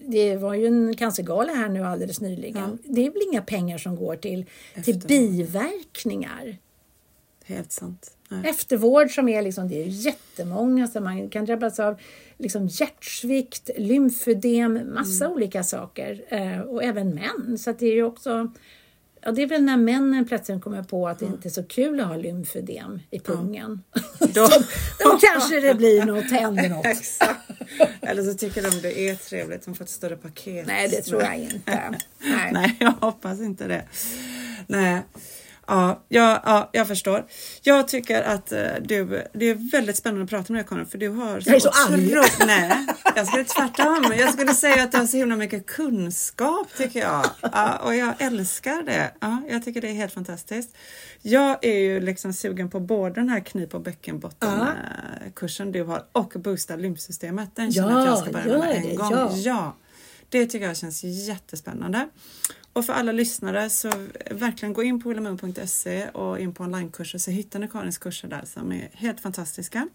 det 0.00 0.36
var 0.36 0.54
ju 0.54 0.66
en 0.66 0.96
cancergala 0.96 1.52
här 1.52 1.68
nu 1.68 1.84
alldeles 1.84 2.20
nyligen. 2.20 2.78
Det 2.84 3.06
är 3.06 3.10
väl 3.10 3.22
inga 3.32 3.42
pengar 3.42 3.78
som 3.78 3.96
går 3.96 4.16
till, 4.16 4.44
till 4.84 4.98
biverkningar. 4.98 6.56
Helt 7.44 7.72
sant. 7.72 8.16
Nej. 8.28 8.50
Eftervård 8.50 9.10
som 9.10 9.28
är 9.28 9.42
liksom, 9.42 9.68
det 9.68 9.82
är 9.82 9.86
jättemånga 9.86 10.86
som 10.86 11.04
man 11.04 11.28
kan 11.28 11.44
drabbas 11.44 11.80
av 11.80 12.00
liksom 12.38 12.66
hjärtsvikt, 12.66 13.70
lymfödem, 13.76 14.94
massa 14.94 15.24
Mm. 15.24 15.36
olika 15.36 15.62
saker. 15.62 16.24
Eh, 16.28 16.60
och 16.60 16.84
även 16.84 17.14
män. 17.14 17.58
Så 17.58 17.70
att 17.70 17.78
det 17.78 17.86
är 17.86 17.94
ju 17.94 18.02
också, 18.02 18.52
ja 19.22 19.32
det 19.32 19.42
är 19.42 19.46
väl 19.46 19.62
när 19.62 19.76
männen 19.76 20.24
plötsligt 20.28 20.62
kommer 20.62 20.82
på 20.82 21.08
att 21.08 21.18
det 21.18 21.24
inte 21.26 21.48
är 21.48 21.50
så 21.50 21.62
kul 21.62 22.00
att 22.00 22.06
ha 22.06 22.16
lymfödem 22.16 23.00
i 23.10 23.20
pungen. 23.20 23.82
Då- 24.18 24.48
Då 24.98 25.18
kanske 25.20 25.60
det 25.60 25.74
blir 25.74 26.04
något, 26.04 26.30
händer 26.30 26.68
något. 26.68 26.86
Exakt. 26.86 27.40
Eller 28.00 28.22
så 28.22 28.34
tycker 28.38 28.62
de 28.62 28.70
det 28.80 29.00
är 29.08 29.14
trevligt, 29.14 29.64
de 29.64 29.74
får 29.74 29.84
ett 29.84 29.90
större 29.90 30.16
paket. 30.16 30.66
Nej, 30.66 30.88
det 30.88 31.02
tror 31.02 31.22
jag 31.22 31.36
inte. 31.36 31.80
Nej. 32.18 32.50
Nej, 32.52 32.76
jag 32.80 32.90
hoppas 32.90 33.40
inte 33.40 33.66
det. 33.68 33.82
Nej. 34.66 35.02
Ja, 35.66 36.02
ja, 36.08 36.42
ja, 36.44 36.68
jag 36.72 36.88
förstår. 36.88 37.24
Jag 37.62 37.88
tycker 37.88 38.22
att 38.22 38.52
eh, 38.52 38.58
du, 38.80 39.24
det 39.32 39.44
är 39.50 39.70
väldigt 39.72 39.96
spännande 39.96 40.24
att 40.24 40.30
prata 40.30 40.52
med 40.52 40.60
dig 40.62 40.68
Karin 40.68 40.86
för 40.86 40.98
du 40.98 41.08
har 41.08 41.42
Jag 41.46 41.54
är 41.54 41.60
så 41.60 41.68
arg. 41.68 42.14
Nej, 42.46 42.86
jag 43.16 43.26
skulle 43.26 43.44
tvärtom. 43.44 44.12
Jag 44.18 44.32
skulle 44.32 44.54
säga 44.54 44.82
att 44.82 44.92
du 44.92 44.98
har 44.98 45.06
så 45.06 45.16
himla 45.16 45.36
mycket 45.36 45.66
kunskap 45.66 46.66
tycker 46.76 47.00
jag. 47.00 47.26
Ja, 47.40 47.76
och 47.76 47.94
jag 47.94 48.14
älskar 48.18 48.82
det. 48.82 49.10
Ja, 49.20 49.42
jag 49.48 49.64
tycker 49.64 49.80
det 49.80 49.88
är 49.88 49.92
helt 49.94 50.12
fantastiskt. 50.14 50.76
Jag 51.22 51.64
är 51.64 51.78
ju 51.78 52.00
liksom 52.00 52.32
sugen 52.32 52.70
på 52.70 52.80
både 52.80 53.14
den 53.14 53.28
här 53.28 53.40
knip 53.40 53.74
och 53.74 53.80
bäckenbotten 53.80 54.50
Ja. 54.58 54.68
eh, 55.56 55.66
du 55.72 55.84
har 55.84 56.04
och 56.12 56.32
boosta 56.36 56.76
lymfsystemet. 56.76 57.56
Den 57.56 57.72
känner 57.72 57.90
jag 57.90 57.98
att 58.00 58.04
Ja, 58.06 58.10
jag 58.10 58.18
ska 58.18 58.32
börja 58.32 58.58
med 58.58 58.76
en 58.76 58.96
gång. 58.96 59.12
ja. 59.12 59.30
Ja, 59.34 59.76
det 60.32 60.46
tycker 60.46 60.66
jag 60.66 60.76
känns 60.76 61.04
jättespännande. 61.04 62.08
Och 62.72 62.84
för 62.84 62.92
alla 62.92 63.12
lyssnare 63.12 63.70
så 63.70 63.90
verkligen 64.30 64.72
gå 64.72 64.82
in 64.82 65.02
på 65.02 65.08
willamoon.se 65.08 66.08
och 66.08 66.40
in 66.40 66.54
på 66.54 66.64
onlinekurser 66.64 67.18
så 67.18 67.30
hittar 67.30 67.58
ni 67.58 67.68
Karins 67.68 67.98
kurser 67.98 68.28
där 68.28 68.44
som 68.44 68.72
är 68.72 68.90
helt 68.92 69.20
fantastiska. 69.20 69.88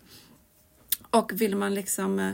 Och 1.10 1.42
vill 1.42 1.56
man 1.56 1.74
liksom 1.74 2.20
eh, 2.20 2.34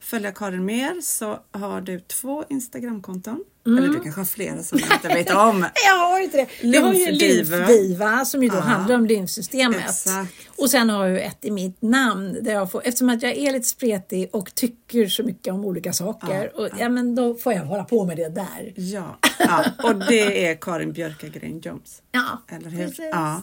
följa 0.00 0.32
Karin 0.32 0.64
mer 0.64 1.00
så 1.00 1.40
har 1.50 1.80
du 1.80 2.00
två 2.00 2.44
Instagramkonton. 2.48 3.44
Mm. 3.68 3.84
Eller 3.84 3.94
du 3.94 4.00
kanske 4.00 4.20
har 4.20 4.24
flera 4.26 4.62
som 4.62 4.78
inte 4.78 5.08
vet 5.08 5.30
om. 5.30 5.66
Jag 5.86 5.94
har 6.08 6.20
inte 6.20 6.36
det. 6.36 6.46
Jag 6.68 6.82
har 6.82 6.94
ju 6.94 7.10
Lymfdiva. 7.12 8.24
som 8.24 8.42
ju 8.42 8.48
då 8.48 8.56
Ja. 8.56 8.60
handlar 8.60 8.94
om 8.96 9.06
lymfsystemet. 9.06 9.80
Exakt. 9.80 10.32
Och 10.56 10.70
sen 10.70 10.90
har 10.90 11.06
jag 11.06 11.24
ett 11.24 11.44
i 11.44 11.50
mitt 11.50 11.82
namn. 11.82 12.36
Där 12.42 12.52
jag 12.52 12.70
får, 12.72 12.82
eftersom 12.84 13.08
att 13.10 13.22
jag 13.22 13.36
är 13.36 13.52
lite 13.52 13.68
spretig 13.68 14.28
och 14.32 14.54
tycker 14.54 15.06
så 15.06 15.22
mycket 15.22 15.52
om 15.54 15.64
olika 15.64 15.92
saker. 15.92 16.60
och, 16.60 16.68
ja, 16.78 16.88
men 16.88 17.14
då 17.14 17.34
får 17.34 17.52
jag 17.52 17.60
hålla 17.64 17.84
på 17.84 18.04
med 18.04 18.16
det 18.16 18.28
där. 18.28 18.72
Ja, 18.76 19.18
ja, 19.38 19.64
och 19.82 19.94
det 19.96 20.46
är 20.46 20.54
Karin 20.54 20.92
Björkagren 20.92 21.60
Jones. 21.60 22.02
Ja, 22.12 22.42
Eller 22.56 22.70
hur? 22.70 22.86
precis. 22.86 23.04
Ja. 23.12 23.42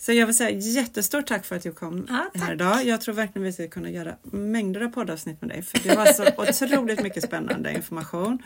Så 0.00 0.12
jag 0.12 0.26
vill 0.26 0.36
säga 0.36 0.50
jättestort 0.58 1.26
tack 1.26 1.44
för 1.44 1.56
att 1.56 1.62
du 1.62 1.72
kom 1.72 2.06
Ja, 2.08 2.40
här 2.40 2.52
idag. 2.52 2.84
Jag 2.84 3.00
tror 3.00 3.14
verkligen 3.14 3.44
vi 3.44 3.52
ska 3.52 3.68
kunna 3.68 3.90
göra 3.90 4.14
mängder 4.22 4.80
av 4.80 4.88
poddavsnitt 4.88 5.40
med 5.40 5.50
dig 5.50 5.62
för 5.62 5.78
du 5.88 5.96
har 5.96 6.06
så 6.06 6.24
otroligt 6.66 7.02
mycket 7.02 7.24
spännande 7.24 7.72
information. 7.72 8.42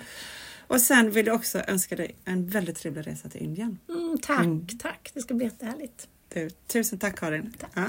Och 0.69 0.81
sen 0.81 1.11
vill 1.11 1.27
jag 1.27 1.37
också 1.37 1.59
önska 1.59 1.97
dig 1.97 2.17
en 2.25 2.47
väldigt 2.47 2.77
trevlig 2.77 3.07
resa 3.07 3.29
till 3.29 3.43
Indien. 3.43 3.79
Mm, 3.89 4.19
tack, 4.23 4.79
tack. 4.79 5.11
Det 5.15 5.21
ska 5.21 5.35
bli 5.35 5.45
jättehärligt. 5.45 6.09
Du, 6.35 6.51
tusen 6.51 6.99
tack 6.99 7.19
Karin. 7.19 7.55
Ja. 7.75 7.89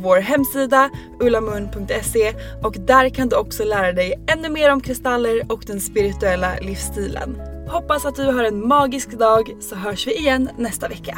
vår 0.01 0.17
hemsida 0.17 0.89
ullamun.se 1.19 2.33
och 2.63 2.75
där 2.87 3.09
kan 3.09 3.29
du 3.29 3.35
också 3.35 3.63
lära 3.63 3.91
dig 3.91 4.23
ännu 4.27 4.49
mer 4.49 4.71
om 4.71 4.81
kristaller 4.81 5.51
och 5.51 5.63
den 5.67 5.81
spirituella 5.81 6.55
livsstilen. 6.61 7.41
Hoppas 7.67 8.05
att 8.05 8.15
du 8.15 8.25
har 8.25 8.43
en 8.43 8.67
magisk 8.67 9.11
dag 9.11 9.55
så 9.59 9.75
hörs 9.75 10.07
vi 10.07 10.17
igen 10.17 10.49
nästa 10.57 10.87
vecka. 10.87 11.17